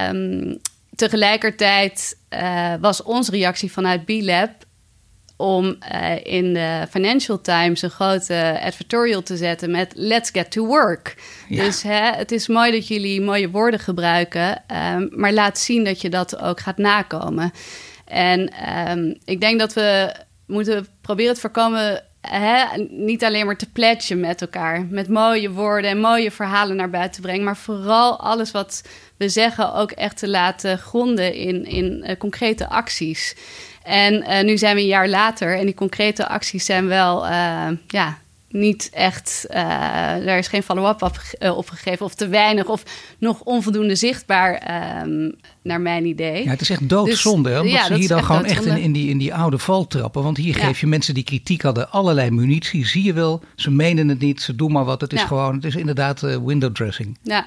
Um, 0.08 0.58
tegelijkertijd 0.94 2.16
uh, 2.30 2.74
was 2.80 3.02
onze 3.02 3.30
reactie 3.30 3.72
vanuit 3.72 4.04
B-Lab 4.04 4.50
om 5.36 5.76
in 6.22 6.54
de 6.54 6.86
Financial 6.90 7.40
Times 7.40 7.82
een 7.82 7.90
grote 7.90 8.60
advertorial 8.62 9.22
te 9.22 9.36
zetten 9.36 9.70
met 9.70 9.92
Let's 9.94 10.30
get 10.30 10.50
to 10.50 10.66
work. 10.66 11.16
Ja. 11.48 11.64
Dus 11.64 11.82
hè, 11.82 12.10
het 12.10 12.32
is 12.32 12.48
mooi 12.48 12.72
dat 12.72 12.88
jullie 12.88 13.20
mooie 13.20 13.50
woorden 13.50 13.80
gebruiken, 13.80 14.62
um, 14.94 15.08
maar 15.12 15.32
laat 15.32 15.58
zien 15.58 15.84
dat 15.84 16.00
je 16.00 16.08
dat 16.08 16.38
ook 16.38 16.60
gaat 16.60 16.78
nakomen. 16.78 17.52
En 18.14 18.52
um, 18.90 19.18
ik 19.24 19.40
denk 19.40 19.58
dat 19.58 19.72
we 19.72 20.14
moeten 20.46 20.86
proberen 21.00 21.34
te 21.34 21.40
voorkomen. 21.40 22.02
Hè, 22.20 22.64
niet 22.88 23.24
alleen 23.24 23.46
maar 23.46 23.56
te 23.56 23.70
pledgen 23.70 24.20
met 24.20 24.40
elkaar. 24.40 24.86
Met 24.90 25.08
mooie 25.08 25.50
woorden 25.50 25.90
en 25.90 26.00
mooie 26.00 26.30
verhalen 26.30 26.76
naar 26.76 26.90
buiten 26.90 27.12
te 27.12 27.20
brengen. 27.20 27.44
Maar 27.44 27.56
vooral 27.56 28.20
alles 28.20 28.50
wat 28.50 28.82
we 29.16 29.28
zeggen 29.28 29.74
ook 29.74 29.90
echt 29.90 30.18
te 30.18 30.28
laten 30.28 30.78
gronden 30.78 31.34
in, 31.34 31.64
in 31.64 32.04
uh, 32.06 32.16
concrete 32.16 32.68
acties. 32.68 33.36
En 33.82 34.14
uh, 34.14 34.40
nu 34.40 34.58
zijn 34.58 34.74
we 34.74 34.80
een 34.80 34.86
jaar 34.86 35.08
later 35.08 35.58
en 35.58 35.64
die 35.64 35.74
concrete 35.74 36.26
acties 36.26 36.64
zijn 36.64 36.86
wel 36.86 37.26
uh, 37.26 37.68
ja, 37.86 38.18
niet 38.54 38.90
echt, 38.92 39.46
uh, 39.48 39.56
daar 39.56 40.38
is 40.38 40.48
geen 40.48 40.62
follow-up 40.62 41.02
op, 41.02 41.20
uh, 41.40 41.56
op, 41.56 41.68
gegeven 41.68 42.06
of 42.06 42.14
te 42.14 42.28
weinig 42.28 42.66
of 42.66 42.82
nog 43.18 43.40
onvoldoende 43.40 43.94
zichtbaar 43.94 44.52
um, 45.02 45.34
naar 45.62 45.80
mijn 45.80 46.06
idee. 46.06 46.44
Ja, 46.44 46.50
het 46.50 46.60
is 46.60 46.70
echt 46.70 46.88
doodzonde, 46.88 47.48
dus, 47.48 47.58
omdat 47.58 47.72
ja, 47.72 47.84
ze 47.86 47.94
hier 47.94 48.08
dan 48.08 48.24
gewoon 48.24 48.44
echt 48.44 48.64
in, 48.64 48.76
in, 48.76 48.92
die, 48.92 49.08
in 49.08 49.18
die 49.18 49.34
oude 49.34 49.58
val 49.58 49.86
trappen. 49.86 50.22
Want 50.22 50.36
hier 50.36 50.58
ja. 50.58 50.66
geef 50.66 50.80
je 50.80 50.86
mensen 50.86 51.14
die 51.14 51.24
kritiek 51.24 51.62
hadden 51.62 51.90
allerlei 51.90 52.30
munitie. 52.30 52.86
Zie 52.86 53.02
je 53.02 53.12
wel, 53.12 53.42
ze 53.54 53.70
menen 53.70 54.08
het 54.08 54.18
niet, 54.18 54.42
ze 54.42 54.54
doen 54.54 54.72
maar 54.72 54.84
wat. 54.84 55.00
Het 55.00 55.12
is 55.12 55.20
ja. 55.20 55.26
gewoon, 55.26 55.54
het 55.54 55.64
is 55.64 55.74
inderdaad 55.74 56.22
uh, 56.22 56.36
window 56.44 56.74
dressing. 56.74 57.18
Ja, 57.22 57.46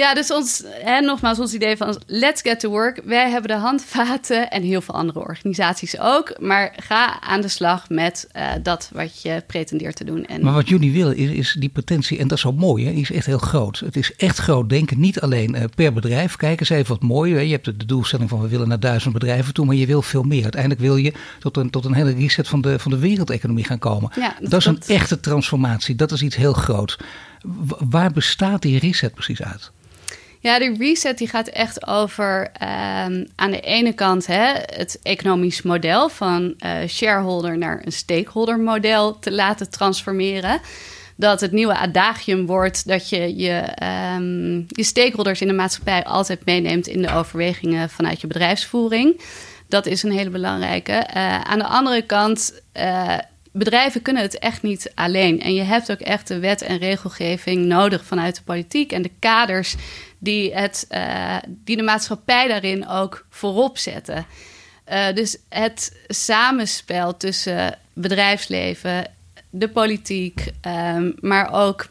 ja, 0.00 0.14
dus 0.14 0.32
ons, 0.32 0.62
hè, 0.66 1.00
nogmaals, 1.00 1.38
ons 1.38 1.54
idee 1.54 1.76
van 1.76 1.98
let's 2.06 2.42
get 2.42 2.60
to 2.60 2.68
work. 2.68 3.00
Wij 3.04 3.30
hebben 3.30 3.50
de 3.50 3.56
handvaten 3.56 4.50
en 4.50 4.62
heel 4.62 4.80
veel 4.80 4.94
andere 4.94 5.18
organisaties 5.18 5.98
ook. 5.98 6.34
Maar 6.38 6.72
ga 6.76 7.20
aan 7.20 7.40
de 7.40 7.48
slag 7.48 7.88
met 7.88 8.28
uh, 8.36 8.52
dat 8.62 8.90
wat 8.92 9.22
je 9.22 9.42
pretendeert 9.46 9.96
te 9.96 10.04
doen. 10.04 10.26
En... 10.26 10.42
Maar 10.42 10.52
wat 10.52 10.68
jullie 10.68 10.92
willen 10.92 11.16
is, 11.16 11.30
is 11.30 11.56
die 11.58 11.68
potentie, 11.68 12.18
en 12.18 12.28
dat 12.28 12.36
is 12.36 12.42
zo 12.42 12.52
mooi, 12.52 12.86
hè, 12.86 12.92
die 12.92 13.00
is 13.00 13.12
echt 13.12 13.26
heel 13.26 13.38
groot. 13.38 13.78
Het 13.78 13.96
is 13.96 14.16
echt 14.16 14.38
groot 14.38 14.68
denken, 14.68 15.00
niet 15.00 15.20
alleen 15.20 15.56
uh, 15.56 15.62
per 15.74 15.92
bedrijf. 15.92 16.36
Kijk 16.36 16.60
eens 16.60 16.70
even 16.70 16.88
wat 16.88 17.02
mooi. 17.02 17.34
Hè. 17.34 17.40
Je 17.40 17.50
hebt 17.50 17.64
de, 17.64 17.86
doelstelling 17.86 18.28
van 18.28 18.40
we 18.40 18.48
willen 18.48 18.68
naar 18.68 18.80
duizend 18.80 19.12
bedrijven 19.12 19.54
toe, 19.54 19.66
maar 19.66 19.74
je 19.74 19.86
wil 19.86 20.02
veel 20.02 20.22
meer. 20.22 20.42
Uiteindelijk 20.42 20.80
wil 20.80 20.96
je 20.96 21.12
tot 21.38 21.56
een, 21.56 21.70
tot 21.70 21.84
een 21.84 21.94
hele 21.94 22.14
reset 22.14 22.48
van 22.48 22.60
de, 22.60 22.78
van 22.78 22.90
de 22.90 22.98
wereldeconomie 22.98 23.64
gaan 23.64 23.78
komen. 23.78 24.10
Ja, 24.14 24.36
dat, 24.40 24.50
dat 24.50 24.60
is 24.60 24.66
een 24.66 24.82
echte 24.86 25.20
transformatie. 25.20 25.94
Dat 25.94 26.12
is 26.12 26.22
iets 26.22 26.36
heel 26.36 26.52
groots. 26.52 26.98
W 27.42 27.72
waar 27.90 28.12
bestaat 28.12 28.62
die 28.62 28.78
reset 28.78 29.14
precies 29.14 29.42
uit? 29.42 29.70
Ja, 30.42 30.58
de 30.58 30.74
reset 30.78 31.18
die 31.18 31.28
gaat 31.28 31.48
echt 31.48 31.86
over 31.86 32.40
um, 32.40 33.26
aan 33.34 33.50
de 33.50 33.60
ene 33.60 33.92
kant 33.92 34.26
hè, 34.26 34.52
het 34.52 34.98
economisch 35.02 35.62
model 35.62 36.08
van 36.08 36.54
uh, 36.58 36.72
shareholder 36.86 37.58
naar 37.58 37.82
een 37.84 37.92
stakeholder 37.92 38.58
model 38.58 39.18
te 39.18 39.32
laten 39.32 39.70
transformeren. 39.70 40.60
Dat 41.16 41.40
het 41.40 41.52
nieuwe 41.52 41.76
adagium 41.76 42.46
wordt 42.46 42.86
dat 42.88 43.08
je 43.08 43.36
je, 43.36 43.64
um, 44.16 44.66
je 44.68 44.84
stakeholders 44.84 45.40
in 45.40 45.46
de 45.46 45.52
maatschappij 45.52 46.04
altijd 46.04 46.44
meeneemt 46.44 46.86
in 46.86 47.02
de 47.02 47.12
overwegingen 47.12 47.90
vanuit 47.90 48.20
je 48.20 48.26
bedrijfsvoering. 48.26 49.20
Dat 49.68 49.86
is 49.86 50.02
een 50.02 50.12
hele 50.12 50.30
belangrijke. 50.30 50.92
Uh, 50.92 51.40
aan 51.40 51.58
de 51.58 51.66
andere 51.66 52.02
kant. 52.02 52.62
Uh, 52.76 53.18
bedrijven 53.52 54.02
kunnen 54.02 54.22
het 54.22 54.38
echt 54.38 54.62
niet 54.62 54.92
alleen. 54.94 55.40
En 55.40 55.54
je 55.54 55.62
hebt 55.62 55.90
ook 55.90 56.00
echt 56.00 56.28
de 56.28 56.38
wet 56.38 56.62
en 56.62 56.78
regelgeving 56.78 57.66
nodig 57.66 58.04
vanuit 58.04 58.36
de 58.36 58.42
politiek 58.42 58.92
en 58.92 59.02
de 59.02 59.10
kaders 59.18 59.76
die, 60.20 60.54
het, 60.54 60.86
uh, 60.90 61.36
die 61.48 61.76
de 61.76 61.82
maatschappij 61.82 62.48
daarin 62.48 62.88
ook 62.88 63.26
voorop 63.30 63.78
zetten. 63.78 64.26
Uh, 64.92 65.12
dus 65.14 65.36
het 65.48 65.96
samenspel 66.08 67.16
tussen 67.16 67.78
bedrijfsleven, 67.92 69.10
de 69.50 69.68
politiek, 69.68 70.44
um, 70.66 71.14
maar 71.20 71.52
ook 71.52 71.88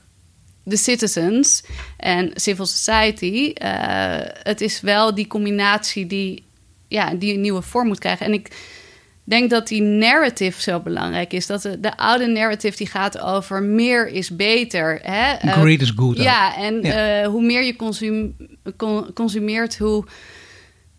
de 0.63 0.77
citizens 0.77 1.63
en 1.97 2.31
civil 2.35 2.65
society. 2.65 3.53
Uh, 3.63 4.17
het 4.23 4.61
is 4.61 4.81
wel 4.81 5.15
die 5.15 5.27
combinatie 5.27 6.07
die, 6.07 6.43
ja, 6.87 7.13
die 7.13 7.33
een 7.33 7.41
nieuwe 7.41 7.61
vorm 7.61 7.87
moet 7.87 7.99
krijgen. 7.99 8.25
En 8.25 8.33
ik 8.33 8.51
denk 9.29 9.49
dat 9.49 9.67
die 9.67 9.81
narrative 9.81 10.61
zo 10.61 10.79
belangrijk 10.79 11.33
is. 11.33 11.45
Dat 11.45 11.61
de, 11.61 11.79
de 11.79 11.97
oude 11.97 12.27
narrative 12.27 12.77
die 12.77 12.87
gaat 12.87 13.19
over 13.19 13.63
meer 13.63 14.07
is 14.07 14.35
beter. 14.35 14.99
Hè? 15.03 15.51
Great 15.51 15.81
is 15.81 15.93
good. 15.95 16.17
Ja, 16.17 16.55
en 16.55 16.81
ja. 16.81 17.21
Uh, 17.21 17.27
hoe 17.27 17.41
meer 17.41 17.63
je 17.63 17.75
consum, 17.75 18.35
consumeert, 19.13 19.77
hoe, 19.77 20.05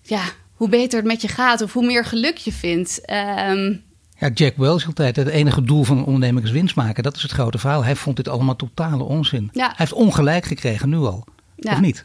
ja, 0.03 0.23
hoe 0.55 0.69
beter 0.69 0.99
het 0.99 1.07
met 1.07 1.23
je 1.23 1.29
gaat. 1.29 1.61
Of 1.61 1.73
hoe 1.73 1.87
meer 1.87 2.05
geluk 2.05 2.37
je 2.37 2.53
vindt. 2.53 3.01
Um, 3.49 3.83
ja, 4.19 4.29
Jack 4.35 4.57
Welch 4.57 4.87
altijd. 4.87 5.17
Het 5.17 5.29
enige 5.29 5.63
doel 5.63 5.85
van 5.85 5.99
een 5.99 6.05
onderneming 6.05 6.45
is 6.45 6.51
winst 6.51 6.77
maken. 6.77 7.03
Dat 7.03 7.17
is 7.17 7.23
het 7.23 7.33
grote 7.33 7.59
verhaal. 7.59 7.85
Hij 7.85 7.97
vond 7.97 8.17
dit 8.17 8.29
allemaal 8.29 8.57
totale 8.57 9.03
onzin. 9.03 9.49
Ja. 9.53 9.67
Hij 9.67 9.75
heeft 9.77 9.93
ongelijk 9.93 10.45
gekregen 10.45 10.89
nu 10.89 10.97
al. 10.97 11.25
Ja. 11.57 11.73
Of 11.73 11.81
niet? 11.81 12.05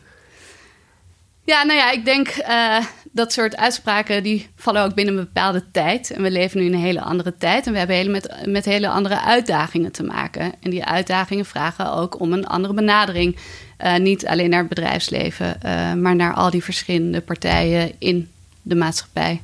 Ja, 1.44 1.64
nou 1.64 1.80
ja, 1.80 1.92
ik 1.92 2.06
denk 2.06 2.36
uh, 2.48 2.86
dat 3.16 3.34
soort 3.34 3.58
uitspraken 3.58 4.24
die 4.24 4.48
vallen 4.56 4.84
ook 4.84 4.94
binnen 4.94 5.18
een 5.18 5.24
bepaalde 5.24 5.64
tijd. 5.72 6.12
En 6.12 6.22
we 6.22 6.32
leven 6.32 6.60
nu 6.60 6.66
in 6.66 6.74
een 6.74 6.80
hele 6.80 7.02
andere 7.02 7.38
tijd 7.38 7.66
en 7.66 7.72
we 7.72 7.78
hebben 7.78 7.96
hele 7.96 8.10
met, 8.10 8.46
met 8.46 8.66
hele 8.66 8.90
andere 8.90 9.22
uitdagingen 9.22 9.92
te 9.92 10.04
maken. 10.04 10.54
En 10.62 10.70
die 10.70 10.86
uitdagingen 10.86 11.46
vragen 11.46 11.94
ook 11.94 12.20
om 12.20 12.34
een 12.34 12.48
andere 12.48 12.74
benadering. 12.74 13.38
Uh, 13.84 13.96
niet 13.96 14.28
alleen 14.28 14.50
naar 14.50 14.60
het 14.60 14.70
bedrijfsleven, 14.70 15.58
uh, 15.66 15.94
maar 15.94 16.16
naar 16.16 16.34
al 16.34 16.50
die 16.50 16.64
verschillende 16.64 17.22
partijen 17.22 17.92
in 18.00 18.30
de 18.62 18.76
maatschappij. 18.76 19.42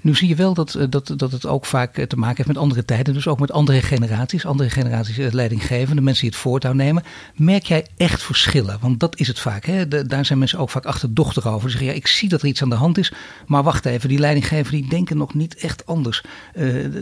Nu 0.00 0.14
zie 0.14 0.28
je 0.28 0.34
wel 0.34 0.54
dat, 0.54 0.74
eh, 0.74 0.86
dat, 0.90 1.12
dat 1.16 1.32
het 1.32 1.46
ook 1.46 1.66
vaak 1.66 1.96
eh, 1.96 2.06
te 2.06 2.16
maken 2.16 2.36
heeft 2.36 2.48
met 2.48 2.58
andere 2.58 2.84
tijden. 2.84 3.14
Dus 3.14 3.28
ook 3.28 3.40
met 3.40 3.52
andere 3.52 3.82
generaties. 3.82 4.46
Andere 4.46 4.70
generaties 4.70 5.18
eh, 5.18 5.32
leidinggevende, 5.32 6.02
mensen 6.02 6.22
die 6.22 6.30
het 6.30 6.40
voortouw 6.40 6.72
nemen. 6.72 7.02
Merk 7.34 7.64
jij 7.64 7.86
echt 7.96 8.22
verschillen? 8.22 8.78
Want 8.80 9.00
dat 9.00 9.18
is 9.18 9.26
het 9.26 9.38
vaak. 9.38 9.64
Hè? 9.64 9.88
daar 10.06 10.24
zijn 10.24 10.38
mensen 10.38 10.58
ook 10.58 10.70
vaak 10.70 10.84
achterdochtig 10.84 11.46
over. 11.46 11.70
Ze 11.70 11.76
zeggen, 11.76 11.94
ja, 11.94 12.00
ik 12.00 12.06
zie 12.06 12.28
dat 12.28 12.42
er 12.42 12.48
iets 12.48 12.62
aan 12.62 12.68
de 12.68 12.74
hand 12.74 12.98
is. 12.98 13.12
Maar 13.46 13.62
wacht 13.62 13.86
even, 13.86 14.08
die 14.08 14.18
leidinggevenden 14.18 14.80
die 14.80 14.90
denken 14.90 15.16
nog 15.16 15.34
niet 15.34 15.54
echt 15.54 15.86
anders. 15.86 16.22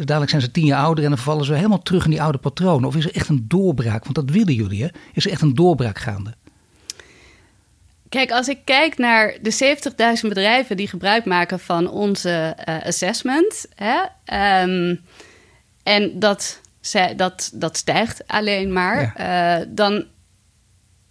dadelijk 0.04 0.30
zijn 0.30 0.42
ze 0.42 0.50
tien 0.50 0.66
jaar 0.66 0.84
ouder 0.84 1.04
en 1.04 1.10
dan 1.10 1.18
vallen 1.18 1.44
ze 1.44 1.54
helemaal 1.54 1.82
terug 1.82 2.04
in 2.04 2.10
die 2.10 2.22
oude 2.22 2.38
patronen. 2.38 2.88
Of 2.88 2.96
is 2.96 3.04
er 3.04 3.14
echt 3.14 3.28
een 3.28 3.44
doorbraak? 3.48 4.02
Want 4.02 4.14
dat 4.14 4.30
willen 4.30 4.54
jullie, 4.54 4.82
hè? 4.82 4.88
Is 5.12 5.24
er 5.24 5.30
echt 5.30 5.42
een 5.42 5.54
doorbraak 5.54 5.98
gaande? 5.98 6.34
Kijk, 8.08 8.30
als 8.30 8.48
ik 8.48 8.58
kijk 8.64 8.98
naar 8.98 9.36
de 9.42 9.76
70.000 10.22 10.28
bedrijven 10.28 10.76
die 10.76 10.88
gebruik 10.88 11.24
maken 11.24 11.60
van 11.60 11.90
onze 11.90 12.56
uh, 12.68 12.82
assessment, 12.84 13.66
hè, 13.74 13.98
um, 14.62 15.00
en 15.82 16.18
dat, 16.18 16.60
dat, 17.16 17.50
dat 17.54 17.76
stijgt 17.76 18.26
alleen 18.26 18.72
maar, 18.72 19.14
ja. 19.16 19.60
Uh, 19.60 19.66
dan, 19.68 20.04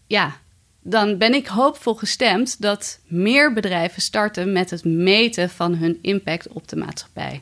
ja, 0.07 0.37
dan 0.81 1.17
ben 1.17 1.33
ik 1.33 1.47
hoopvol 1.47 1.95
gestemd 1.95 2.61
dat 2.61 2.99
meer 3.05 3.53
bedrijven 3.53 4.01
starten 4.01 4.51
met 4.51 4.69
het 4.69 4.83
meten 4.83 5.49
van 5.49 5.75
hun 5.75 5.99
impact 6.01 6.47
op 6.47 6.67
de 6.67 6.75
maatschappij. 6.75 7.41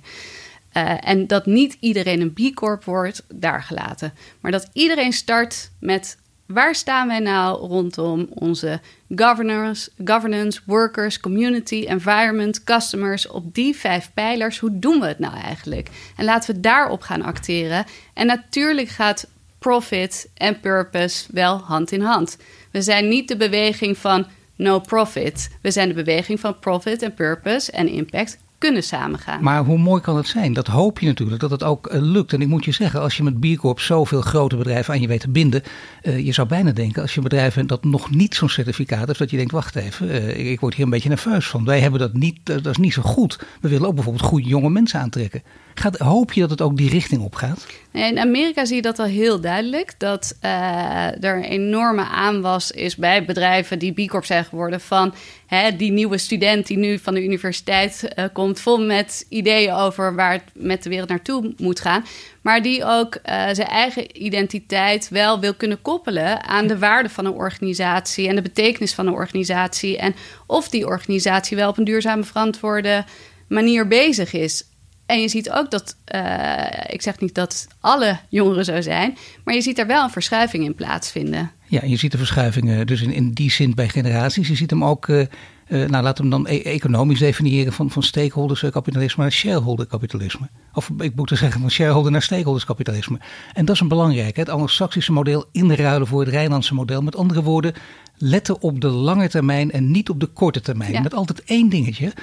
Uh, 0.77 0.97
en 0.99 1.27
dat 1.27 1.45
niet 1.45 1.77
iedereen 1.79 2.21
een 2.21 2.33
B 2.33 2.55
Corp 2.55 2.83
wordt, 2.83 3.23
daar 3.33 3.63
gelaten. 3.63 4.13
Maar 4.39 4.51
dat 4.51 4.69
iedereen 4.73 5.13
start 5.13 5.71
met 5.79 6.17
Waar 6.45 6.75
staan 6.75 7.07
wij 7.07 7.19
nou 7.19 7.67
rondom 7.67 8.27
onze 8.29 8.79
governance, 9.15 9.89
governance, 10.03 10.61
workers, 10.65 11.19
community, 11.19 11.85
environment, 11.87 12.63
customers, 12.63 13.27
op 13.27 13.53
die 13.53 13.75
vijf 13.75 14.11
pijlers? 14.13 14.59
Hoe 14.59 14.79
doen 14.79 14.99
we 14.99 15.07
het 15.07 15.19
nou 15.19 15.35
eigenlijk? 15.35 15.89
En 16.17 16.25
laten 16.25 16.55
we 16.55 16.61
daarop 16.61 17.01
gaan 17.01 17.21
acteren. 17.21 17.85
En 18.13 18.27
natuurlijk 18.27 18.87
gaat 18.87 19.27
profit 19.59 20.29
en 20.33 20.59
purpose 20.59 21.25
wel 21.31 21.57
hand 21.57 21.91
in 21.91 22.01
hand. 22.01 22.37
We 22.71 22.81
zijn 22.81 23.07
niet 23.07 23.27
de 23.27 23.37
beweging 23.37 23.97
van 23.97 24.27
no 24.55 24.79
profit. 24.79 25.57
We 25.61 25.71
zijn 25.71 25.87
de 25.87 25.93
beweging 25.93 26.39
van 26.39 26.59
profit 26.59 27.01
en 27.01 27.13
purpose 27.13 27.71
en 27.71 27.87
impact 27.87 28.37
kunnen 28.57 28.83
samengaan. 28.83 29.43
Maar 29.43 29.63
hoe 29.63 29.77
mooi 29.77 30.01
kan 30.01 30.17
het 30.17 30.27
zijn? 30.27 30.53
Dat 30.53 30.67
hoop 30.67 30.99
je 30.99 31.05
natuurlijk, 31.05 31.41
dat 31.41 31.51
het 31.51 31.63
ook 31.63 31.93
uh, 31.93 32.01
lukt. 32.01 32.33
En 32.33 32.41
ik 32.41 32.47
moet 32.47 32.65
je 32.65 32.71
zeggen, 32.71 33.01
als 33.01 33.17
je 33.17 33.23
met 33.23 33.39
B 33.39 33.57
Corp 33.57 33.79
zoveel 33.79 34.21
grote 34.21 34.55
bedrijven 34.55 34.93
aan 34.93 35.01
je 35.01 35.07
weet 35.07 35.19
te 35.19 35.29
binden, 35.29 35.63
uh, 36.03 36.25
je 36.25 36.31
zou 36.31 36.47
bijna 36.47 36.71
denken, 36.71 37.01
als 37.01 37.11
je 37.11 37.17
een 37.17 37.23
bedrijf 37.23 37.55
dat 37.55 37.83
nog 37.83 38.11
niet 38.11 38.35
zo'n 38.35 38.49
certificaat 38.49 39.07
heeft, 39.07 39.19
dat 39.19 39.29
je 39.29 39.37
denkt, 39.37 39.51
wacht 39.51 39.75
even, 39.75 40.07
uh, 40.07 40.29
ik, 40.29 40.45
ik, 40.45 40.59
word 40.59 40.73
hier 40.73 40.83
een 40.83 40.89
beetje 40.89 41.09
nerveus 41.09 41.47
van. 41.47 41.65
Wij 41.65 41.79
hebben 41.79 41.99
dat 41.99 42.13
niet, 42.13 42.39
dat 42.43 42.65
is 42.65 42.77
niet 42.77 42.93
zo 42.93 43.01
goed. 43.01 43.39
We 43.61 43.69
willen 43.69 43.87
ook 43.87 43.95
bijvoorbeeld 43.95 44.25
goede 44.25 44.47
jonge 44.47 44.69
mensen 44.69 44.99
aantrekken. 44.99 45.43
Gaat, 45.79 45.97
hoop 45.97 46.33
je 46.33 46.41
dat 46.41 46.49
het 46.49 46.61
ook 46.61 46.77
die 46.77 46.89
richting 46.89 47.21
op 47.21 47.35
gaat? 47.35 47.65
In 47.91 48.19
Amerika 48.19 48.65
zie 48.65 48.75
je 48.75 48.81
dat 48.81 48.99
al 48.99 49.05
heel 49.05 49.41
duidelijk. 49.41 49.93
Dat 49.97 50.37
uh, 50.41 51.23
er 51.23 51.35
een 51.35 51.43
enorme 51.43 52.03
aanwas 52.03 52.71
is 52.71 52.95
bij 52.95 53.25
bedrijven 53.25 53.79
die 53.79 54.05
B 54.05 54.09
Corp 54.09 54.25
zijn 54.25 54.45
geworden. 54.45 54.81
Van 54.81 55.13
hè, 55.47 55.75
die 55.75 55.91
nieuwe 55.91 56.17
student 56.17 56.67
die 56.67 56.77
nu 56.77 56.99
van 56.99 57.13
de 57.13 57.23
universiteit 57.23 58.09
uh, 58.15 58.25
komt. 58.33 58.59
Vol 58.59 58.85
met 58.85 59.25
ideeën 59.29 59.73
over 59.73 60.15
waar 60.15 60.31
het 60.31 60.43
met 60.53 60.83
de 60.83 60.89
wereld 60.89 61.09
naartoe 61.09 61.53
moet 61.57 61.79
gaan. 61.79 62.05
Maar 62.41 62.61
die 62.61 62.85
ook 62.85 63.15
uh, 63.15 63.21
zijn 63.51 63.67
eigen 63.67 64.23
identiteit 64.23 65.09
wel 65.09 65.39
wil 65.39 65.53
kunnen 65.53 65.81
koppelen 65.81 66.43
aan 66.43 66.67
de 66.67 66.77
waarde 66.77 67.09
van 67.09 67.25
een 67.25 67.33
organisatie. 67.33 68.27
En 68.27 68.35
de 68.35 68.41
betekenis 68.41 68.93
van 68.93 69.07
een 69.07 69.13
organisatie. 69.13 69.97
En 69.97 70.15
of 70.47 70.69
die 70.69 70.87
organisatie 70.87 71.57
wel 71.57 71.69
op 71.69 71.77
een 71.77 71.83
duurzame, 71.83 72.23
verantwoorde 72.23 73.05
manier 73.47 73.87
bezig 73.87 74.33
is. 74.33 74.63
En 75.05 75.21
je 75.21 75.27
ziet 75.27 75.51
ook 75.51 75.71
dat, 75.71 75.95
uh, 76.15 76.65
ik 76.87 77.01
zeg 77.01 77.19
niet 77.19 77.35
dat 77.35 77.67
alle 77.79 78.19
jongeren 78.29 78.65
zo 78.65 78.81
zijn, 78.81 79.17
maar 79.43 79.53
je 79.53 79.61
ziet 79.61 79.79
er 79.79 79.87
wel 79.87 80.03
een 80.03 80.09
verschuiving 80.09 80.63
in 80.63 80.75
plaatsvinden. 80.75 81.51
Ja, 81.67 81.81
je 81.83 81.95
ziet 81.95 82.11
de 82.11 82.17
verschuivingen 82.17 82.87
dus 82.87 83.01
in, 83.01 83.13
in 83.13 83.31
die 83.31 83.51
zin 83.51 83.73
bij 83.75 83.89
generaties. 83.89 84.47
Je 84.47 84.55
ziet 84.55 84.69
hem 84.69 84.83
ook, 84.83 85.07
uh, 85.07 85.25
nou 85.67 86.03
laten 86.03 86.23
we 86.23 86.29
hem 86.29 86.43
dan 86.43 86.47
e 86.47 86.61
economisch 86.61 87.19
definiëren, 87.19 87.73
van, 87.73 87.91
van 87.91 88.03
stakeholderskapitalisme 88.03 89.23
naar 89.23 89.31
shareholderkapitalisme. 89.31 90.49
Of 90.73 90.91
ik 90.97 91.15
moet 91.15 91.31
er 91.31 91.37
zeggen 91.37 91.61
van 91.61 91.71
shareholder 91.71 92.11
naar 92.11 92.21
stakeholderskapitalisme. 92.21 93.19
En 93.53 93.65
dat 93.65 93.75
is 93.75 93.81
een 93.81 93.87
belangrijk, 93.87 94.35
het 94.35 94.49
anglo-saxische 94.49 95.11
model 95.11 95.45
inruilen 95.51 96.07
voor 96.07 96.19
het 96.19 96.29
Rijnlandse 96.29 96.73
model. 96.73 97.01
Met 97.01 97.15
andere 97.15 97.43
woorden, 97.43 97.73
letten 98.17 98.61
op 98.61 98.81
de 98.81 98.87
lange 98.87 99.29
termijn 99.29 99.71
en 99.71 99.91
niet 99.91 100.09
op 100.09 100.19
de 100.19 100.25
korte 100.25 100.61
termijn. 100.61 100.91
Ja. 100.91 101.01
Met 101.01 101.13
altijd 101.13 101.43
één 101.43 101.69
dingetje. 101.69 102.05
Uh, 102.05 102.13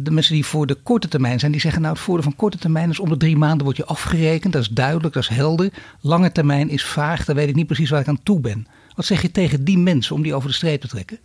de 0.00 0.10
mensen 0.10 0.34
die 0.34 0.46
voor 0.46 0.66
de 0.66 0.74
korte 0.74 1.08
termijn 1.08 1.38
zijn, 1.38 1.52
die 1.52 1.60
zeggen 1.60 1.82
nou 1.82 1.94
het 1.94 2.02
voordeel 2.02 2.24
van 2.24 2.36
korte 2.36 2.58
termijn 2.58 2.90
is 2.90 3.00
om 3.00 3.08
de 3.08 3.16
drie 3.16 3.36
maanden 3.36 3.64
word 3.64 3.76
je 3.76 3.84
afgerekend. 3.84 4.52
Dat 4.52 4.62
is 4.62 4.68
duidelijk, 4.68 5.14
dat 5.14 5.22
is 5.22 5.28
helder. 5.28 5.72
Lange 6.00 6.32
termijn 6.32 6.68
is 6.68 6.84
vaag, 6.84 7.24
dan 7.24 7.34
weet 7.34 7.48
ik 7.48 7.54
niet 7.54 7.66
precies 7.66 7.90
waar 7.90 8.00
ik 8.00 8.08
aan 8.08 8.22
toe 8.22 8.40
ben. 8.40 8.66
Wat 8.94 9.06
zeg 9.06 9.22
je 9.22 9.30
tegen 9.30 9.64
die 9.64 9.78
mensen 9.78 10.14
om 10.14 10.22
die 10.22 10.34
over 10.34 10.48
de 10.48 10.54
streep 10.54 10.80
te 10.80 10.88
trekken? 10.88 11.18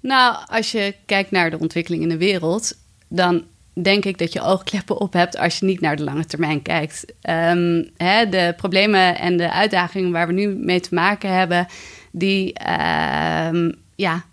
Nou, 0.00 0.36
als 0.46 0.72
je 0.72 0.94
kijkt 1.06 1.30
naar 1.30 1.50
de 1.50 1.58
ontwikkeling 1.58 2.02
in 2.02 2.08
de 2.08 2.16
wereld, 2.16 2.76
dan 3.08 3.44
denk 3.82 4.04
ik 4.04 4.18
dat 4.18 4.32
je 4.32 4.40
oogkleppen 4.40 5.00
op 5.00 5.12
hebt 5.12 5.36
als 5.36 5.58
je 5.58 5.66
niet 5.66 5.80
naar 5.80 5.96
de 5.96 6.04
lange 6.04 6.24
termijn 6.24 6.62
kijkt. 6.62 7.04
Um, 7.30 7.90
hè, 7.96 8.28
de 8.28 8.54
problemen 8.56 9.18
en 9.18 9.36
de 9.36 9.52
uitdagingen 9.52 10.10
waar 10.10 10.26
we 10.26 10.32
nu 10.32 10.48
mee 10.48 10.80
te 10.80 10.94
maken 10.94 11.32
hebben, 11.32 11.66
die, 12.10 12.54
uh, 12.66 13.70
ja, 13.94 14.24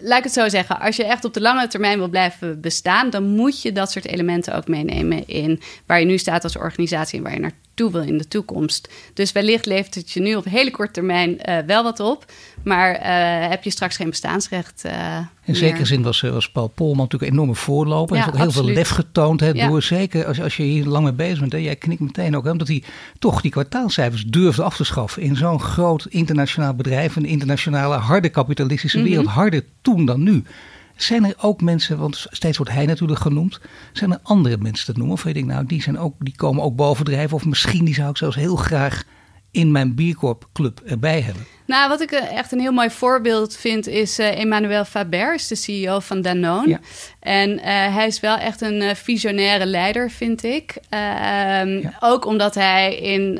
laat 0.00 0.18
ik 0.18 0.24
het 0.24 0.32
zo 0.32 0.48
zeggen. 0.48 0.80
Als 0.80 0.96
je 0.96 1.04
echt 1.04 1.24
op 1.24 1.34
de 1.34 1.40
lange 1.40 1.66
termijn 1.66 1.98
wil 1.98 2.08
blijven 2.08 2.60
bestaan, 2.60 3.10
dan 3.10 3.24
moet 3.24 3.62
je 3.62 3.72
dat 3.72 3.90
soort 3.90 4.06
elementen 4.06 4.54
ook 4.54 4.68
meenemen 4.68 5.26
in 5.26 5.60
waar 5.86 6.00
je 6.00 6.06
nu 6.06 6.18
staat 6.18 6.44
als 6.44 6.56
organisatie 6.56 7.18
en 7.18 7.24
waar 7.24 7.34
je 7.34 7.40
naartoe 7.80 8.00
wil 8.00 8.12
in 8.12 8.18
de 8.18 8.28
toekomst. 8.28 8.88
Dus 9.14 9.32
wellicht 9.32 9.66
levert 9.66 9.94
het 9.94 10.10
je 10.10 10.20
nu 10.20 10.34
op 10.34 10.44
hele 10.44 10.70
korte 10.70 10.92
termijn 10.92 11.30
uh, 11.30 11.58
wel 11.66 11.82
wat 11.82 12.00
op, 12.00 12.24
maar 12.64 12.94
uh, 12.94 13.48
heb 13.48 13.64
je 13.64 13.70
straks 13.70 13.96
geen 13.96 14.10
bestaansrecht. 14.10 14.82
Uh, 14.86 15.18
in 15.44 15.56
zekere 15.56 15.84
zin 15.84 16.02
was, 16.02 16.20
was 16.20 16.50
Paul 16.50 16.68
Polman 16.68 16.96
natuurlijk 16.96 17.30
een 17.30 17.36
enorme 17.36 17.54
voorloper. 17.54 18.16
Hij 18.16 18.26
ja, 18.26 18.32
heeft 18.32 18.46
ook 18.46 18.52
heel 18.52 18.64
veel 18.64 18.74
lef 18.74 18.88
getoond. 18.88 19.40
Hè, 19.40 19.48
ja. 19.48 19.68
door, 19.68 19.82
zeker 19.82 20.26
als, 20.26 20.40
als 20.40 20.56
je 20.56 20.62
hier 20.62 20.84
lang 20.84 21.04
mee 21.04 21.12
bezig 21.12 21.40
bent. 21.40 21.52
Hè, 21.52 21.58
jij 21.58 21.76
knikt 21.76 22.00
meteen 22.00 22.36
ook. 22.36 22.44
Hè, 22.44 22.50
omdat 22.50 22.68
hij 22.68 22.82
toch 23.18 23.40
die 23.40 23.50
kwartaalcijfers 23.50 24.24
durfde 24.24 24.62
af 24.62 24.76
te 24.76 24.84
schaffen. 24.84 25.22
In 25.22 25.36
zo'n 25.36 25.60
groot 25.60 26.06
internationaal 26.08 26.74
bedrijf. 26.74 27.16
Een 27.16 27.24
internationale 27.24 27.96
harde 27.96 28.28
kapitalistische 28.28 28.98
mm 28.98 29.02
-hmm. 29.02 29.12
wereld. 29.12 29.30
Harder 29.30 29.64
toen 29.82 30.04
dan 30.04 30.22
nu. 30.22 30.42
Zijn 31.02 31.24
er 31.24 31.34
ook 31.40 31.60
mensen, 31.60 31.98
want 31.98 32.26
steeds 32.30 32.56
wordt 32.56 32.72
hij 32.72 32.86
natuurlijk 32.86 33.20
genoemd. 33.20 33.60
Zijn 33.92 34.12
er 34.12 34.18
andere 34.22 34.56
mensen 34.56 34.84
te 34.84 34.98
noemen? 34.98 35.16
Of 35.16 35.22
weet 35.22 35.36
ik 35.36 35.44
nou, 35.44 35.66
die, 35.66 35.82
zijn 35.82 35.98
ook, 35.98 36.14
die 36.18 36.36
komen 36.36 36.62
ook 36.62 36.76
bovendrijven. 36.76 37.36
Of 37.36 37.44
misschien 37.44 37.84
die 37.84 37.94
zou 37.94 38.10
ik 38.10 38.16
zelfs 38.16 38.36
heel 38.36 38.56
graag 38.56 39.04
in 39.50 39.72
mijn 39.72 39.94
Biercorp 39.94 40.48
club 40.52 40.80
erbij 40.86 41.20
hebben. 41.20 41.46
Nou, 41.66 41.88
wat 41.88 42.00
ik 42.00 42.10
echt 42.10 42.52
een 42.52 42.60
heel 42.60 42.72
mooi 42.72 42.90
voorbeeld 42.90 43.56
vind 43.56 43.86
is 43.86 44.18
uh, 44.18 44.38
Emmanuel 44.38 44.84
Faber, 44.84 45.34
is 45.34 45.46
de 45.46 45.54
CEO 45.54 46.00
van 46.00 46.22
Danone. 46.22 46.68
Ja. 46.68 46.80
En 47.20 47.50
uh, 47.50 47.64
hij 47.64 48.06
is 48.06 48.20
wel 48.20 48.36
echt 48.36 48.60
een 48.60 48.82
uh, 48.82 48.94
visionaire 48.94 49.66
leider, 49.66 50.10
vind 50.10 50.42
ik. 50.44 50.76
Ja. 50.90 51.96
Ook 52.00 52.24
omdat 52.24 52.54
hij 52.54 52.96
in 52.96 53.34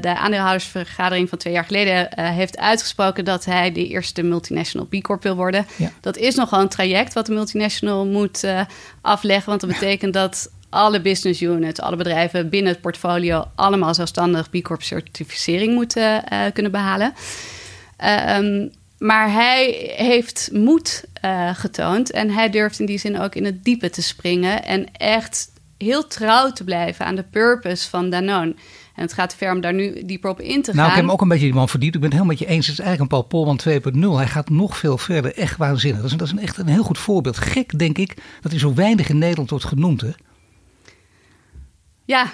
de 0.00 0.14
aandeelhoudersvergadering 0.16 1.28
van 1.28 1.38
twee 1.38 1.52
jaar 1.52 1.64
geleden 1.64 2.20
heeft 2.20 2.58
uitgesproken 2.58 3.24
dat 3.24 3.44
hij 3.44 3.72
de 3.72 3.88
eerste 3.88 4.22
multinational 4.22 4.86
B 4.86 5.02
Corp 5.02 5.22
wil 5.22 5.36
worden. 5.36 5.66
Ja. 5.76 5.90
Dat 6.00 6.16
is 6.16 6.34
nogal 6.34 6.60
een 6.60 6.68
traject 6.68 7.12
wat 7.12 7.26
de 7.26 7.32
multinational 7.32 8.06
moet 8.06 8.44
afleggen, 9.00 9.48
want 9.48 9.60
dat 9.60 9.70
betekent 9.70 10.12
dat 10.12 10.50
alle 10.76 11.00
business 11.00 11.42
units, 11.42 11.80
alle 11.80 11.96
bedrijven 11.96 12.48
binnen 12.48 12.72
het 12.72 12.80
portfolio 12.80 13.44
allemaal 13.54 13.94
zelfstandig 13.94 14.50
B 14.50 14.62
Corp 14.62 14.82
certificering 14.82 15.74
moeten 15.74 16.24
uh, 16.32 16.40
kunnen 16.52 16.72
behalen. 16.72 17.14
Um, 18.38 18.70
maar 18.98 19.32
hij 19.32 19.92
heeft 19.96 20.50
moed 20.52 21.04
uh, 21.24 21.50
getoond 21.54 22.10
en 22.10 22.30
hij 22.30 22.50
durft 22.50 22.80
in 22.80 22.86
die 22.86 22.98
zin 22.98 23.20
ook 23.20 23.34
in 23.34 23.44
het 23.44 23.64
diepe 23.64 23.90
te 23.90 24.02
springen 24.02 24.64
en 24.64 24.92
echt 24.92 25.50
heel 25.78 26.06
trouw 26.06 26.52
te 26.52 26.64
blijven 26.64 27.06
aan 27.06 27.14
de 27.14 27.24
purpose 27.30 27.88
van 27.88 28.10
Danone. 28.10 28.54
En 28.94 29.02
het 29.02 29.12
gaat 29.12 29.34
ver 29.34 29.52
om 29.52 29.60
daar 29.60 29.74
nu 29.74 30.02
dieper 30.04 30.30
op 30.30 30.40
in 30.40 30.62
te 30.62 30.70
gaan. 30.70 30.76
Nou, 30.76 30.88
ik 30.88 30.94
heb 30.94 31.04
hem 31.04 31.12
ook 31.12 31.20
een 31.20 31.28
beetje 31.28 31.44
die 31.44 31.54
man 31.54 31.68
verdiept. 31.68 31.94
Ik 31.94 32.00
ben 32.00 32.10
het 32.10 32.18
helemaal 32.18 32.38
met 32.38 32.48
je 32.48 32.54
eens. 32.54 32.66
Het 32.66 32.78
is 32.78 32.84
eigenlijk 32.84 33.12
een 33.12 33.18
Paul 33.18 33.44
Polman 33.44 33.60
2.0. 34.14 34.16
Hij 34.16 34.26
gaat 34.26 34.50
nog 34.50 34.78
veel 34.78 34.98
verder. 34.98 35.34
Echt 35.34 35.56
waanzinnig. 35.56 36.00
Dat 36.00 36.10
is, 36.10 36.16
dat 36.16 36.26
is 36.26 36.32
een, 36.32 36.38
echt 36.38 36.58
een 36.58 36.66
heel 36.66 36.82
goed 36.82 36.98
voorbeeld. 36.98 37.36
Gek, 37.36 37.78
denk 37.78 37.98
ik, 37.98 38.14
dat 38.40 38.50
hij 38.50 38.60
zo 38.60 38.74
weinig 38.74 39.08
in 39.08 39.18
Nederland 39.18 39.50
wordt 39.50 39.64
genoemd. 39.64 40.00
Hè? 40.00 40.10
Ja, 42.06 42.26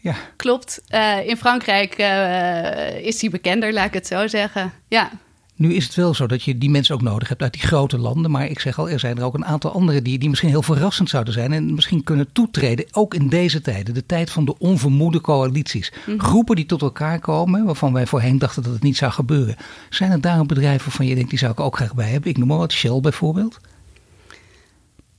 ja. 0.00 0.14
klopt. 0.36 0.82
Uh, 0.88 1.28
in 1.28 1.36
Frankrijk 1.36 1.98
uh, 1.98 3.06
is 3.06 3.20
hij 3.20 3.30
bekender, 3.30 3.72
laat 3.72 3.86
ik 3.86 3.92
het 3.92 4.06
zo 4.06 4.26
zeggen. 4.26 4.72
Ja. 4.88 5.10
Nu 5.56 5.74
is 5.74 5.84
het 5.84 5.94
wel 5.94 6.14
zo 6.14 6.26
dat 6.26 6.42
je 6.42 6.58
die 6.58 6.70
mensen 6.70 6.94
ook 6.94 7.02
nodig 7.02 7.28
hebt 7.28 7.42
uit 7.42 7.52
die 7.52 7.62
grote 7.62 7.98
landen. 7.98 8.30
Maar 8.30 8.46
ik 8.46 8.60
zeg 8.60 8.78
al, 8.78 8.90
er 8.90 9.00
zijn 9.00 9.18
er 9.18 9.24
ook 9.24 9.34
een 9.34 9.44
aantal 9.44 9.72
anderen 9.72 10.04
die, 10.04 10.18
die 10.18 10.28
misschien 10.28 10.50
heel 10.50 10.62
verrassend 10.62 11.08
zouden 11.08 11.32
zijn. 11.32 11.52
En 11.52 11.74
misschien 11.74 12.04
kunnen 12.04 12.32
toetreden, 12.32 12.86
ook 12.92 13.14
in 13.14 13.28
deze 13.28 13.60
tijden. 13.60 13.94
De 13.94 14.06
tijd 14.06 14.30
van 14.30 14.44
de 14.44 14.58
onvermoede 14.58 15.20
coalities. 15.20 15.92
Mhm. 16.06 16.18
Groepen 16.18 16.56
die 16.56 16.66
tot 16.66 16.82
elkaar 16.82 17.18
komen, 17.18 17.64
waarvan 17.64 17.92
wij 17.92 18.06
voorheen 18.06 18.38
dachten 18.38 18.62
dat 18.62 18.72
het 18.72 18.82
niet 18.82 18.96
zou 18.96 19.12
gebeuren. 19.12 19.56
Zijn 19.90 20.10
er 20.10 20.20
daar 20.20 20.46
bedrijven 20.46 20.84
waarvan 20.84 21.06
je 21.06 21.14
denkt, 21.14 21.30
die 21.30 21.38
zou 21.38 21.52
ik 21.52 21.60
ook 21.60 21.76
graag 21.76 21.94
bij 21.94 22.10
hebben? 22.10 22.30
Ik 22.30 22.38
noem 22.38 22.48
maar 22.48 22.58
wat, 22.58 22.72
Shell 22.72 23.00
bijvoorbeeld. 23.00 23.60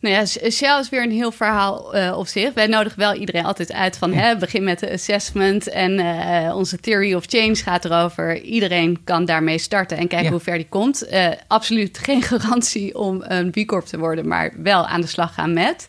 Nou 0.05 0.17
ja, 0.17 0.49
Shell 0.49 0.79
is 0.79 0.89
weer 0.89 1.03
een 1.03 1.11
heel 1.11 1.31
verhaal 1.31 1.95
uh, 1.95 2.17
op 2.17 2.27
zich. 2.27 2.53
Wij 2.53 2.67
nodigen 2.67 2.99
wel 2.99 3.13
iedereen 3.13 3.45
altijd 3.45 3.73
uit 3.73 3.97
van 3.97 4.13
hè, 4.13 4.37
begin 4.37 4.63
met 4.63 4.79
de 4.79 4.91
assessment. 4.91 5.69
En 5.69 5.99
uh, 5.99 6.55
onze 6.55 6.79
theory 6.79 7.13
of 7.13 7.23
change 7.27 7.55
gaat 7.55 7.85
erover. 7.85 8.41
Iedereen 8.41 9.03
kan 9.03 9.25
daarmee 9.25 9.57
starten 9.57 9.97
en 9.97 10.07
kijken 10.07 10.31
hoe 10.31 10.39
ver 10.39 10.55
die 10.55 10.69
komt. 10.69 11.07
Uh, 11.11 11.27
absoluut 11.47 11.97
geen 11.97 12.21
garantie 12.31 12.97
om 12.97 13.23
een 13.27 13.51
B 13.51 13.65
Corp 13.65 13.85
te 13.85 13.97
worden, 13.97 14.27
maar 14.27 14.53
wel 14.57 14.85
aan 14.85 15.01
de 15.01 15.07
slag 15.07 15.33
gaan 15.33 15.53
met. 15.53 15.87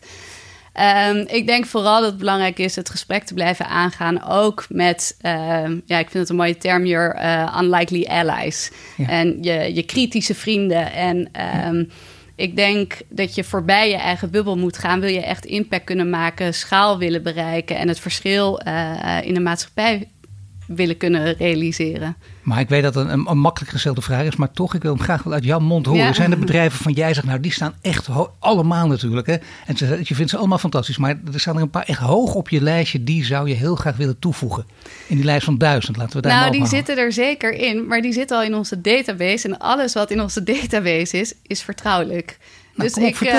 Um, 1.09 1.25
ik 1.27 1.47
denk 1.47 1.65
vooral 1.65 2.01
dat 2.01 2.09
het 2.09 2.19
belangrijk 2.19 2.59
is 2.59 2.75
het 2.75 2.89
gesprek 2.89 3.23
te 3.23 3.33
blijven 3.33 3.67
aangaan. 3.67 4.23
Ook 4.23 4.65
met, 4.69 5.17
uh, 5.21 5.31
ja, 5.85 5.97
ik 5.97 6.09
vind 6.09 6.13
het 6.13 6.29
een 6.29 6.35
mooie 6.35 6.57
term, 6.57 6.85
your 6.85 7.19
unlikely 7.61 8.05
allies. 8.05 8.71
Ja. 8.97 9.07
En 9.07 9.37
je, 9.41 9.73
je 9.73 9.83
kritische 9.83 10.35
vrienden. 10.35 10.91
En 10.91 11.29
um, 11.67 11.89
ik 12.37 12.55
denk 12.55 12.97
dat 13.09 13.35
je 13.35 13.43
voorbij 13.43 13.89
je 13.89 13.95
eigen 13.95 14.31
bubbel 14.31 14.57
moet 14.57 14.77
gaan. 14.77 14.99
Wil 14.99 15.09
je 15.09 15.23
echt 15.23 15.45
impact 15.45 15.83
kunnen 15.83 16.09
maken, 16.09 16.53
schaal 16.53 16.97
willen 16.97 17.23
bereiken 17.23 17.77
en 17.77 17.87
het 17.87 17.99
verschil 17.99 18.61
uh, 18.67 19.19
in 19.23 19.33
de 19.33 19.39
maatschappij 19.39 20.09
willen 20.67 20.97
kunnen 20.97 21.33
realiseren. 21.33 22.15
Maar 22.47 22.59
ik 22.59 22.69
weet 22.69 22.83
dat 22.83 22.95
het 22.95 23.07
een, 23.07 23.25
een, 23.29 23.37
makkelijk 23.37 23.71
gestelde 23.71 24.01
vraag 24.01 24.25
is, 24.25 24.35
maar 24.35 24.51
toch, 24.51 24.73
ik 24.73 24.81
wil 24.81 24.93
hem 24.93 25.03
graag 25.03 25.23
wel 25.23 25.33
uit 25.33 25.43
jouw 25.43 25.59
mond 25.59 25.85
horen. 25.85 26.15
Zijn 26.15 26.31
er 26.31 26.39
bedrijven 26.39 26.79
van 26.79 26.91
jij 26.91 27.13
zegt, 27.13 27.25
nou 27.25 27.39
die 27.39 27.51
staan 27.51 27.73
echt 27.81 28.07
allemaal 28.39 28.87
natuurlijk. 28.87 29.27
Hè? 29.27 29.35
En 29.65 29.75
je 30.03 30.15
vindt 30.15 30.31
ze 30.31 30.37
allemaal 30.37 30.57
fantastisch, 30.57 30.97
maar 30.97 31.19
er 31.33 31.39
staan 31.39 31.55
er 31.55 31.61
een 31.61 31.69
paar 31.69 31.83
echt 31.83 31.99
hoog 31.99 32.33
op 32.33 32.49
je 32.49 32.61
lijstje, 32.61 33.03
die 33.03 33.25
zou 33.25 33.47
je 33.47 33.53
heel 33.53 33.75
graag 33.75 33.95
willen 33.95 34.19
toevoegen. 34.19 34.65
In 35.07 35.15
die 35.15 35.25
lijst 35.25 35.45
van 35.45 35.57
duizend, 35.57 35.97
laten 35.97 36.15
we 36.15 36.21
daar 36.21 36.39
Nou, 36.39 36.51
die 36.51 36.67
zitten 36.67 36.97
er 36.97 37.13
zeker 37.13 37.53
in, 37.53 37.87
maar 37.87 38.01
die 38.01 38.13
zitten 38.13 38.37
al 38.37 38.43
in 38.43 38.55
onze 38.55 38.81
database. 38.81 39.47
En 39.47 39.57
alles 39.57 39.93
wat 39.93 40.11
in 40.11 40.21
onze 40.21 40.43
database 40.43 41.19
is, 41.19 41.33
is 41.41 41.61
vertrouwelijk. 41.61 42.37
Nou, 42.77 42.89
dus 42.89 43.03
ik, 43.03 43.21
uh, 43.21 43.29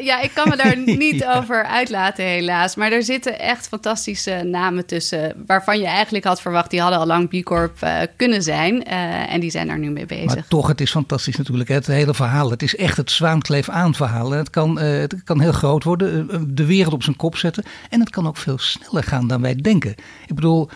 ja, 0.00 0.20
ik 0.20 0.30
kan 0.34 0.48
me 0.48 0.56
daar 0.56 0.78
niet 1.06 1.24
over 1.24 1.64
uitlaten, 1.64 2.24
helaas. 2.24 2.76
Maar 2.76 2.92
er 2.92 3.02
zitten 3.02 3.38
echt 3.38 3.68
fantastische 3.68 4.42
namen 4.44 4.86
tussen. 4.86 5.44
waarvan 5.46 5.78
je 5.78 5.86
eigenlijk 5.86 6.24
had 6.24 6.40
verwacht, 6.40 6.70
die 6.70 6.80
hadden 6.80 6.98
al 6.98 7.06
lang 7.06 7.28
B 7.28 7.44
Corp 7.44 7.82
uh, 7.84 8.00
kunnen 8.16 8.42
zijn. 8.42 8.74
Uh, 8.74 9.32
en 9.32 9.40
die 9.40 9.50
zijn 9.50 9.66
daar 9.66 9.78
nu 9.78 9.90
mee 9.90 10.06
bezig. 10.06 10.34
Maar 10.34 10.48
toch, 10.48 10.66
het 10.66 10.80
is 10.80 10.90
fantastisch 10.90 11.36
natuurlijk. 11.36 11.68
Het 11.68 11.86
hele 11.86 12.14
verhaal. 12.14 12.50
Het 12.50 12.62
is 12.62 12.76
echt 12.76 12.96
het 12.96 13.10
zwaankleef 13.10 13.68
aan 13.68 13.94
verhaal. 13.94 14.30
Het 14.30 14.50
kan, 14.50 14.78
het 14.78 15.24
kan 15.24 15.40
heel 15.40 15.52
groot 15.52 15.84
worden, 15.84 16.54
de 16.54 16.66
wereld 16.66 16.94
op 16.94 17.02
zijn 17.02 17.16
kop 17.16 17.36
zetten. 17.36 17.64
En 17.90 18.00
het 18.00 18.10
kan 18.10 18.26
ook 18.26 18.36
veel 18.36 18.58
sneller 18.58 19.02
gaan 19.02 19.26
dan 19.26 19.40
wij 19.40 19.56
denken. 19.56 19.94
Ik 20.26 20.34
bedoel, 20.34 20.68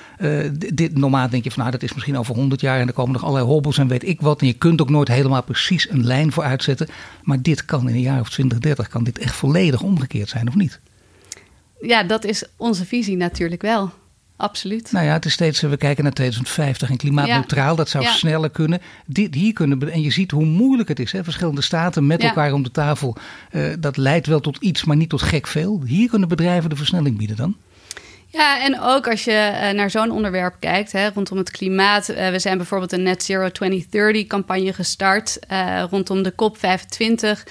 dit, 0.74 0.98
normaal 0.98 1.28
denk 1.28 1.44
je 1.44 1.50
van 1.50 1.58
nou, 1.58 1.70
dat 1.70 1.82
is 1.82 1.92
misschien 1.92 2.18
over 2.18 2.34
100 2.34 2.60
jaar. 2.60 2.80
en 2.80 2.86
er 2.86 2.92
komen 2.92 3.12
nog 3.12 3.22
allerlei 3.22 3.46
hobbels 3.46 3.78
en 3.78 3.88
weet 3.88 4.08
ik 4.08 4.20
wat. 4.20 4.40
En 4.40 4.46
je 4.46 4.52
kunt 4.52 4.80
ook 4.80 4.90
nooit 4.90 5.08
helemaal 5.08 5.42
precies 5.42 5.90
een 5.90 6.04
lijn 6.04 6.32
voor 6.32 6.44
uitzetten. 6.44 6.88
Maar 7.22 7.42
dit 7.42 7.64
kan 7.64 7.88
in 7.88 7.94
een 7.94 8.00
jaar 8.00 8.11
of 8.20 8.30
20, 8.30 8.58
30 8.58 8.88
kan 8.88 9.04
dit 9.04 9.18
echt 9.18 9.34
volledig 9.34 9.82
omgekeerd 9.82 10.28
zijn, 10.28 10.48
of 10.48 10.54
niet? 10.54 10.80
Ja, 11.80 12.02
dat 12.02 12.24
is 12.24 12.44
onze 12.56 12.84
visie 12.84 13.16
natuurlijk 13.16 13.62
wel. 13.62 13.92
Absoluut. 14.36 14.92
Nou 14.92 15.06
ja, 15.06 15.12
het 15.12 15.24
is 15.24 15.32
steeds, 15.32 15.60
we 15.60 15.76
kijken 15.76 16.04
naar 16.04 16.12
2050 16.12 16.90
en 16.90 16.96
klimaatneutraal, 16.96 17.76
dat 17.76 17.88
zou 17.88 18.04
sneller 18.04 18.50
kunnen. 18.50 18.80
Dit, 19.06 19.34
hier 19.34 19.52
kunnen. 19.52 19.92
En 19.92 20.00
je 20.00 20.10
ziet 20.10 20.30
hoe 20.30 20.44
moeilijk 20.44 20.88
het 20.88 21.00
is. 21.00 21.12
Hè? 21.12 21.24
Verschillende 21.24 21.62
staten 21.62 22.06
met 22.06 22.22
elkaar 22.22 22.52
om 22.52 22.62
de 22.62 22.70
tafel. 22.70 23.16
Uh, 23.50 23.72
dat 23.78 23.96
leidt 23.96 24.26
wel 24.26 24.40
tot 24.40 24.56
iets, 24.56 24.84
maar 24.84 24.96
niet 24.96 25.08
tot 25.08 25.22
gek 25.22 25.46
veel. 25.46 25.82
Hier 25.86 26.08
kunnen 26.08 26.28
bedrijven 26.28 26.70
de 26.70 26.76
versnelling 26.76 27.16
bieden 27.16 27.36
dan. 27.36 27.56
Ja, 28.26 28.64
en 28.64 28.80
ook 28.80 29.08
als 29.08 29.24
je 29.24 29.50
uh, 29.52 29.70
naar 29.70 29.90
zo'n 29.90 30.10
onderwerp 30.10 30.54
kijkt, 30.60 30.92
hè, 30.92 31.08
rondom 31.08 31.38
het 31.38 31.50
klimaat. 31.50 32.10
Uh, 32.10 32.28
we 32.28 32.38
zijn 32.38 32.56
bijvoorbeeld 32.56 32.92
een 32.92 33.02
Net 33.02 33.22
Zero 33.22 33.50
2030 33.50 34.26
campagne 34.26 34.72
gestart 34.72 35.38
uh, 35.50 35.84
rondom 35.90 36.22
de 36.22 36.32
COP25 36.32 37.42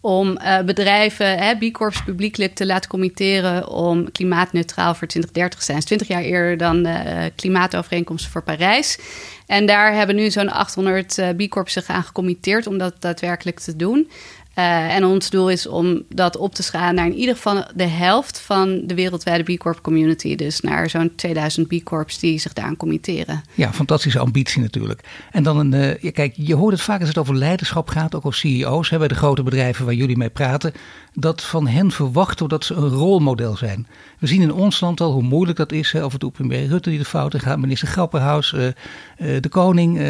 om 0.00 0.38
uh, 0.38 0.60
bedrijven, 0.60 1.38
hè, 1.38 1.56
publiekelijk 2.04 2.54
te 2.54 2.66
laten 2.66 2.90
committeren 2.90 3.68
om 3.68 4.12
klimaatneutraal 4.12 4.94
voor 4.94 5.06
2030 5.06 5.58
te 5.58 5.64
zijn. 5.64 5.80
20 5.80 6.08
jaar 6.08 6.22
eerder 6.22 6.56
dan 6.56 6.82
de 6.82 6.88
uh, 6.88 7.22
klimaatovereenkomst 7.36 8.26
voor 8.26 8.42
Parijs. 8.42 8.98
En 9.46 9.66
daar 9.66 9.94
hebben 9.94 10.16
nu 10.16 10.30
zo'n 10.30 10.50
800 10.50 11.18
uh, 11.18 11.28
B 11.28 11.48
Corps 11.48 11.72
zich 11.72 11.86
aan 11.86 12.02
gecommitteerd 12.02 12.66
om 12.66 12.78
dat 12.78 12.94
daadwerkelijk 12.98 13.60
te 13.60 13.76
doen. 13.76 14.10
Uh, 14.58 14.94
en 14.94 15.04
ons 15.04 15.30
doel 15.30 15.50
is 15.50 15.66
om 15.66 16.02
dat 16.08 16.36
op 16.36 16.54
te 16.54 16.62
schalen 16.62 16.94
naar 16.94 17.06
in 17.06 17.14
ieder 17.14 17.34
geval 17.34 17.64
de 17.74 17.86
helft 17.86 18.40
van 18.40 18.80
de 18.84 18.94
wereldwijde 18.94 19.54
B 19.54 19.58
Corp 19.58 19.80
community. 19.80 20.36
Dus 20.36 20.60
naar 20.60 20.90
zo'n 20.90 21.12
2000 21.16 21.68
B 21.68 21.82
Corps 21.84 22.18
die 22.18 22.38
zich 22.38 22.52
daaraan 22.52 22.76
committeren. 22.76 23.42
Ja, 23.54 23.72
fantastische 23.72 24.18
ambitie 24.18 24.62
natuurlijk. 24.62 25.00
En 25.30 25.42
dan 25.42 25.72
een, 25.72 25.98
ja, 26.00 26.10
kijk, 26.10 26.34
je 26.36 26.54
hoort 26.54 26.72
het 26.72 26.82
vaak 26.82 27.00
als 27.00 27.08
het 27.08 27.18
over 27.18 27.36
leiderschap 27.36 27.88
gaat, 27.88 28.14
ook 28.14 28.24
als 28.24 28.38
CEO's, 28.38 28.90
hè, 28.90 28.98
bij 28.98 29.08
de 29.08 29.14
grote 29.14 29.42
bedrijven 29.42 29.84
waar 29.84 29.94
jullie 29.94 30.16
mee 30.16 30.30
praten, 30.30 30.72
dat 31.14 31.42
van 31.42 31.66
hen 31.66 31.90
verwachten 31.90 32.48
dat 32.48 32.64
ze 32.64 32.74
een 32.74 32.88
rolmodel 32.88 33.56
zijn. 33.56 33.86
We 34.18 34.26
zien 34.26 34.42
in 34.42 34.52
ons 34.52 34.80
land 34.80 35.00
al 35.00 35.12
hoe 35.12 35.22
moeilijk 35.22 35.58
dat 35.58 35.72
is. 35.72 35.94
Of 35.94 36.12
het 36.12 36.32
premier 36.32 36.66
Rutte 36.66 36.90
die 36.90 36.98
de 36.98 37.04
fouten 37.04 37.40
gaat, 37.40 37.58
minister 37.58 37.88
Grapperhaus, 37.88 38.52
uh, 38.52 38.68
de 39.16 39.48
koning. 39.48 40.00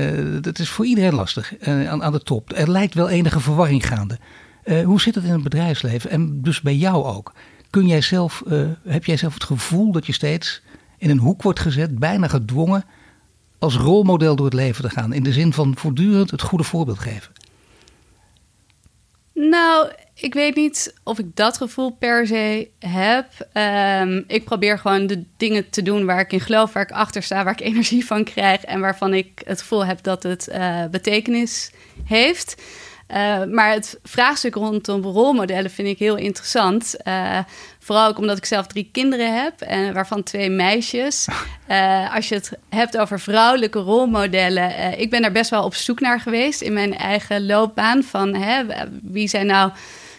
dat 0.40 0.58
is 0.58 0.68
voor 0.68 0.86
iedereen 0.86 1.14
lastig 1.14 1.52
aan, 1.60 2.02
aan 2.02 2.12
de 2.12 2.22
top. 2.22 2.52
Er 2.52 2.70
lijkt 2.70 2.94
wel 2.94 3.08
enige 3.08 3.40
verwarring 3.40 3.86
gaande. 3.86 4.18
Uh, 4.64 4.84
hoe 4.84 5.00
zit 5.00 5.14
het 5.14 5.24
in 5.24 5.32
het 5.32 5.42
bedrijfsleven 5.42 6.10
en 6.10 6.42
dus 6.42 6.60
bij 6.60 6.76
jou 6.76 7.04
ook? 7.04 7.32
Kun 7.70 7.86
jij 7.86 8.00
zelf, 8.00 8.42
uh, 8.46 8.66
heb 8.84 9.04
jij 9.04 9.16
zelf 9.16 9.34
het 9.34 9.44
gevoel 9.44 9.92
dat 9.92 10.06
je 10.06 10.12
steeds 10.12 10.62
in 10.98 11.10
een 11.10 11.18
hoek 11.18 11.42
wordt 11.42 11.60
gezet, 11.60 11.98
bijna 11.98 12.28
gedwongen, 12.28 12.84
als 13.58 13.76
rolmodel 13.76 14.36
door 14.36 14.44
het 14.44 14.54
leven 14.54 14.82
te 14.82 14.90
gaan? 14.90 15.12
In 15.12 15.22
de 15.22 15.32
zin 15.32 15.52
van 15.52 15.76
voortdurend 15.76 16.30
het 16.30 16.42
goede 16.42 16.64
voorbeeld 16.64 16.98
geven? 16.98 17.32
Nou, 19.48 19.90
ik 20.14 20.34
weet 20.34 20.54
niet 20.54 20.94
of 21.04 21.18
ik 21.18 21.36
dat 21.36 21.56
gevoel 21.56 21.90
per 21.90 22.26
se 22.26 22.70
heb. 22.78 23.26
Um, 24.02 24.24
ik 24.26 24.44
probeer 24.44 24.78
gewoon 24.78 25.06
de 25.06 25.24
dingen 25.36 25.70
te 25.70 25.82
doen 25.82 26.04
waar 26.04 26.20
ik 26.20 26.32
in 26.32 26.40
geloof, 26.40 26.72
waar 26.72 26.82
ik 26.82 26.90
achter 26.90 27.22
sta, 27.22 27.44
waar 27.44 27.52
ik 27.52 27.66
energie 27.70 28.06
van 28.06 28.24
krijg 28.24 28.64
en 28.64 28.80
waarvan 28.80 29.14
ik 29.14 29.42
het 29.44 29.60
gevoel 29.60 29.86
heb 29.86 30.02
dat 30.02 30.22
het 30.22 30.48
uh, 30.52 30.84
betekenis 30.90 31.70
heeft. 32.04 32.62
Uh, 33.08 33.44
maar 33.44 33.72
het 33.72 33.98
vraagstuk 34.02 34.54
rondom 34.54 35.02
rolmodellen 35.02 35.70
vind 35.70 35.88
ik 35.88 35.98
heel 35.98 36.16
interessant. 36.16 36.96
Uh, 37.04 37.38
vooral 37.90 38.08
ook 38.08 38.18
omdat 38.18 38.36
ik 38.36 38.44
zelf 38.44 38.66
drie 38.66 38.88
kinderen 38.92 39.42
heb, 39.42 39.60
en 39.60 39.92
waarvan 39.94 40.22
twee 40.22 40.50
meisjes. 40.50 41.28
Uh, 41.68 42.14
als 42.16 42.28
je 42.28 42.34
het 42.34 42.52
hebt 42.68 42.98
over 42.98 43.20
vrouwelijke 43.20 43.78
rolmodellen, 43.78 44.98
ik 44.98 45.10
ben 45.10 45.22
daar 45.22 45.32
best 45.32 45.50
wel 45.50 45.64
op 45.64 45.74
zoek 45.74 46.00
naar 46.00 46.20
geweest 46.20 46.60
in 46.60 46.72
mijn 46.72 46.96
eigen 46.96 47.46
loopbaan. 47.46 48.02
Van 48.02 48.34
hè, 48.34 48.62
wie 49.02 49.28
zijn 49.28 49.46
nou 49.46 49.70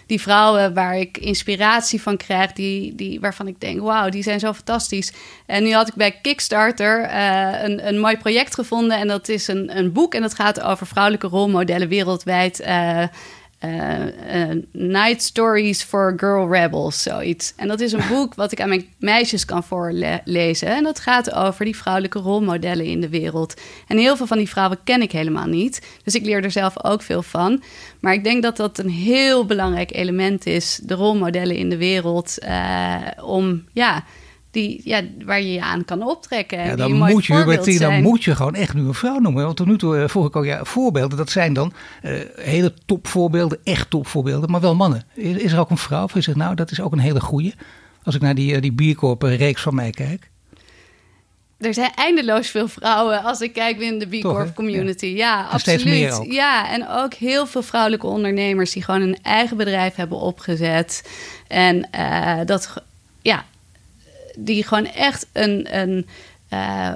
die 0.06 0.22
vrouwen 0.22 0.74
waar 0.74 0.98
ik 0.98 1.18
inspiratie 1.18 2.02
van 2.02 2.18
krijg, 2.18 2.52
die, 2.52 2.96
die, 2.96 3.20
waarvan 3.20 3.48
ik 3.48 3.60
denk, 3.60 3.82
wauw, 3.82 4.10
die 4.10 4.24
zijn 4.24 4.40
zo 4.40 4.54
fantastisch. 4.54 5.14
En 5.46 5.64
nu 5.64 5.74
had 5.74 5.88
ik 5.88 5.96
bij 5.96 6.20
Kickstarter 6.22 7.02
uh, 7.02 7.64
een, 7.64 7.88
een 7.88 8.00
mooi 8.00 8.18
project 8.18 8.56
gevonden 8.56 8.98
en 8.98 9.08
dat 9.08 9.30
is 9.30 9.48
een, 9.48 9.78
een 9.78 9.92
boek 9.92 10.14
en 10.14 10.22
dat 10.22 10.34
gaat 10.34 10.62
over 10.62 10.88
vrouwelijke 10.88 11.28
rolmodellen 11.28 11.88
wereldwijd. 11.88 12.62
Uh, 12.62 12.68
uh, 12.68 13.04
Night 14.72 15.22
Stories 15.22 15.84
for 15.84 16.14
Girl 16.18 16.52
Rebels, 16.52 17.02
zoiets. 17.02 17.54
En 17.56 17.68
dat 17.68 17.80
is 17.80 17.92
een 17.92 18.08
boek 18.16 18.36
wat 18.36 18.52
ik 18.52 18.62
aan 18.62 18.70
mijn 18.70 18.88
meisjes 18.98 19.46
kan 19.46 19.64
voorlezen. 19.64 20.68
En 20.68 20.84
dat 20.84 21.00
gaat 21.00 21.34
over 21.34 21.66
die 21.66 21.76
vrouwelijke 21.76 22.20
rolmodellen 22.20 22.86
in 22.86 23.02
de 23.02 23.10
wereld. 23.10 23.62
En 23.88 23.98
heel 23.98 24.18
veel 24.18 24.28
van 24.28 24.38
die 24.38 24.50
vrouwen 24.50 24.84
ken 24.84 25.02
ik 25.02 25.12
helemaal 25.12 25.46
niet. 25.46 25.82
Dus 26.04 26.16
ik 26.16 26.26
leer 26.26 26.44
er 26.44 26.52
zelf 26.52 26.84
ook 26.84 27.02
veel 27.02 27.24
van. 27.24 27.64
Maar 28.00 28.14
ik 28.14 28.24
denk 28.24 28.44
dat 28.44 28.58
dat 28.58 28.78
een 28.78 28.90
heel 28.90 29.46
belangrijk 29.46 29.94
element 29.94 30.46
is, 30.46 30.80
de 30.84 30.94
rolmodellen 30.94 31.56
in 31.56 31.70
de 31.70 31.78
wereld, 31.78 32.38
uh, 32.44 32.98
om 33.24 33.64
ja 33.72 34.04
die, 34.52 34.82
ja, 34.84 35.02
waar 35.26 35.42
je 35.42 35.54
je 35.54 35.62
aan 35.62 35.86
kan 35.86 36.04
optrekken. 36.04 36.66
Ja, 36.66 36.76
dan, 36.76 36.94
moet 36.94 37.26
je, 37.26 37.78
dan 37.80 38.02
moet 38.02 38.24
je 38.24 38.36
gewoon 38.36 38.56
echt 38.56 38.74
nu 38.74 38.82
een 38.82 38.94
vrouw 38.94 39.20
noemen. 39.20 39.44
Want 39.44 39.58
tot 39.58 39.68
nu 39.68 39.78
toe 39.78 39.98
uh, 39.98 40.08
vroeg 40.08 40.28
ik 40.28 40.36
al, 40.36 40.44
ja, 40.44 40.64
voorbeelden, 40.64 41.18
dat 41.18 41.30
zijn 41.30 41.54
dan 41.54 41.74
uh, 42.04 42.20
hele 42.36 42.74
topvoorbeelden, 42.86 43.60
echt 43.64 43.90
topvoorbeelden, 43.90 44.52
maar 44.52 44.62
wel 44.62 44.76
mannen. 44.76 45.06
Is, 45.14 45.38
is 45.38 45.52
er 45.52 45.60
ook 45.60 45.70
een 45.70 45.78
vrouw 45.78 46.08
voor 46.08 46.18
je 46.18 46.24
zegt, 46.24 46.38
nou, 46.38 46.56
dat 46.56 46.72
is 46.72 46.82
ook 46.82 46.92
een 46.92 47.00
hele 47.00 47.20
goeie. 47.20 47.54
Als 48.04 48.16
ik 48.16 48.22
naar 48.22 48.36
die, 48.36 48.56
uh, 48.56 48.62
die 48.62 48.72
bierkorpen 48.72 49.36
reeks 49.36 49.62
van 49.62 49.76
mij 49.76 49.90
kijk. 49.90 50.30
Er 51.58 51.74
zijn 51.74 51.92
eindeloos 51.96 52.48
veel 52.48 52.68
vrouwen 52.68 53.24
als 53.24 53.42
ik 53.42 53.54
kijk 53.54 53.78
binnen 53.78 54.10
de 54.10 54.18
B 54.18 54.22
Corp 54.22 54.56
community. 54.56 55.06
Ja, 55.06 55.14
ja 55.16 55.48
absoluut. 55.52 56.26
Ja, 56.30 56.70
en 56.70 56.88
ook 56.90 57.14
heel 57.14 57.46
veel 57.46 57.62
vrouwelijke 57.62 58.08
ondernemers 58.08 58.72
die 58.72 58.84
gewoon 58.84 59.02
een 59.02 59.18
eigen 59.22 59.58
bedrijf 59.58 59.96
hebben 59.96 60.18
opgezet. 60.18 61.10
En 61.48 61.90
dat 62.46 62.74
ja, 63.22 63.46
die 64.40 64.64
gewoon 64.64 64.86
echt 64.86 65.28
een, 65.34 65.80
een 65.80 66.06
uh, 66.54 66.92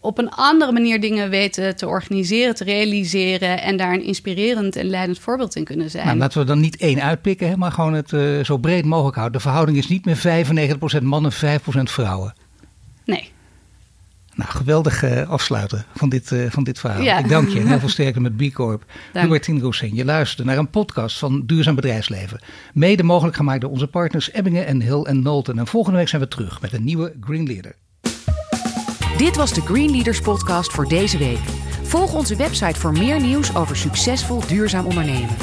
op 0.00 0.18
een 0.18 0.30
andere 0.30 0.72
manier 0.72 1.00
dingen 1.00 1.30
weten 1.30 1.76
te 1.76 1.86
organiseren, 1.86 2.54
te 2.54 2.64
realiseren 2.64 3.62
en 3.62 3.76
daar 3.76 3.92
een 3.92 4.02
inspirerend 4.02 4.76
en 4.76 4.86
leidend 4.86 5.18
voorbeeld 5.18 5.56
in 5.56 5.64
kunnen 5.64 5.90
zijn. 5.90 6.06
Nou, 6.06 6.18
laten 6.18 6.40
we 6.40 6.46
dan 6.46 6.60
niet 6.60 6.76
één 6.76 7.02
uitpikken, 7.02 7.58
maar 7.58 7.72
gewoon 7.72 7.92
het 7.92 8.12
uh, 8.12 8.44
zo 8.44 8.56
breed 8.56 8.84
mogelijk 8.84 9.16
houden. 9.16 9.36
De 9.36 9.44
verhouding 9.44 9.78
is 9.78 9.88
niet 9.88 10.04
meer 10.04 10.46
95% 11.00 11.02
mannen, 11.02 11.32
5% 11.32 11.36
vrouwen. 11.82 12.34
Nee. 13.04 13.30
Nou, 14.34 14.50
geweldig 14.50 15.04
uh, 15.04 15.28
afsluiten 15.28 15.84
van 15.94 16.08
dit, 16.08 16.30
uh, 16.30 16.50
van 16.50 16.64
dit 16.64 16.78
verhaal. 16.78 17.02
Ja. 17.02 17.18
Ik 17.18 17.28
dank 17.28 17.48
je 17.48 17.60
en 17.60 17.66
heel 17.66 17.78
veel 17.84 17.88
sterkte 17.88 18.20
met 18.20 18.36
B 18.36 18.52
Corp. 18.52 18.84
Hubertine 19.12 19.60
Roussin, 19.60 19.94
je 19.94 20.04
luisterde 20.04 20.44
naar 20.44 20.58
een 20.58 20.70
podcast 20.70 21.18
van 21.18 21.42
Duurzaam 21.46 21.74
Bedrijfsleven. 21.74 22.40
Mede 22.72 23.02
mogelijk 23.02 23.36
gemaakt 23.36 23.60
door 23.60 23.70
onze 23.70 23.86
partners 23.86 24.32
Ebbingen 24.32 24.66
en 24.66 24.82
Hill 24.82 25.02
en 25.02 25.22
Nolten. 25.22 25.58
En 25.58 25.66
volgende 25.66 25.98
week 25.98 26.08
zijn 26.08 26.22
we 26.22 26.28
terug 26.28 26.60
met 26.60 26.72
een 26.72 26.84
nieuwe 26.84 27.14
Green 27.20 27.46
Leader. 27.46 27.74
Dit 29.16 29.36
was 29.36 29.52
de 29.52 29.60
Green 29.60 29.90
Leaders 29.90 30.20
podcast 30.20 30.72
voor 30.72 30.88
deze 30.88 31.18
week. 31.18 31.40
Volg 31.82 32.14
onze 32.14 32.36
website 32.36 32.80
voor 32.80 32.92
meer 32.92 33.20
nieuws 33.20 33.56
over 33.56 33.76
succesvol 33.76 34.46
duurzaam 34.46 34.86
ondernemen. 34.86 35.36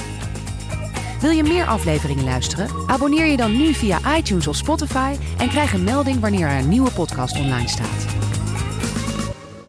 Wil 1.21 1.31
je 1.31 1.43
meer 1.43 1.65
afleveringen 1.65 2.23
luisteren? 2.23 2.69
Abonneer 2.85 3.25
je 3.25 3.37
dan 3.37 3.57
nu 3.57 3.73
via 3.73 4.17
iTunes 4.17 4.47
of 4.47 4.55
Spotify 4.55 5.15
en 5.37 5.49
krijg 5.49 5.73
een 5.73 5.83
melding 5.83 6.19
wanneer 6.19 6.47
er 6.47 6.59
een 6.59 6.69
nieuwe 6.69 6.91
podcast 6.91 7.39
online 7.39 7.67
staat. 7.67 8.26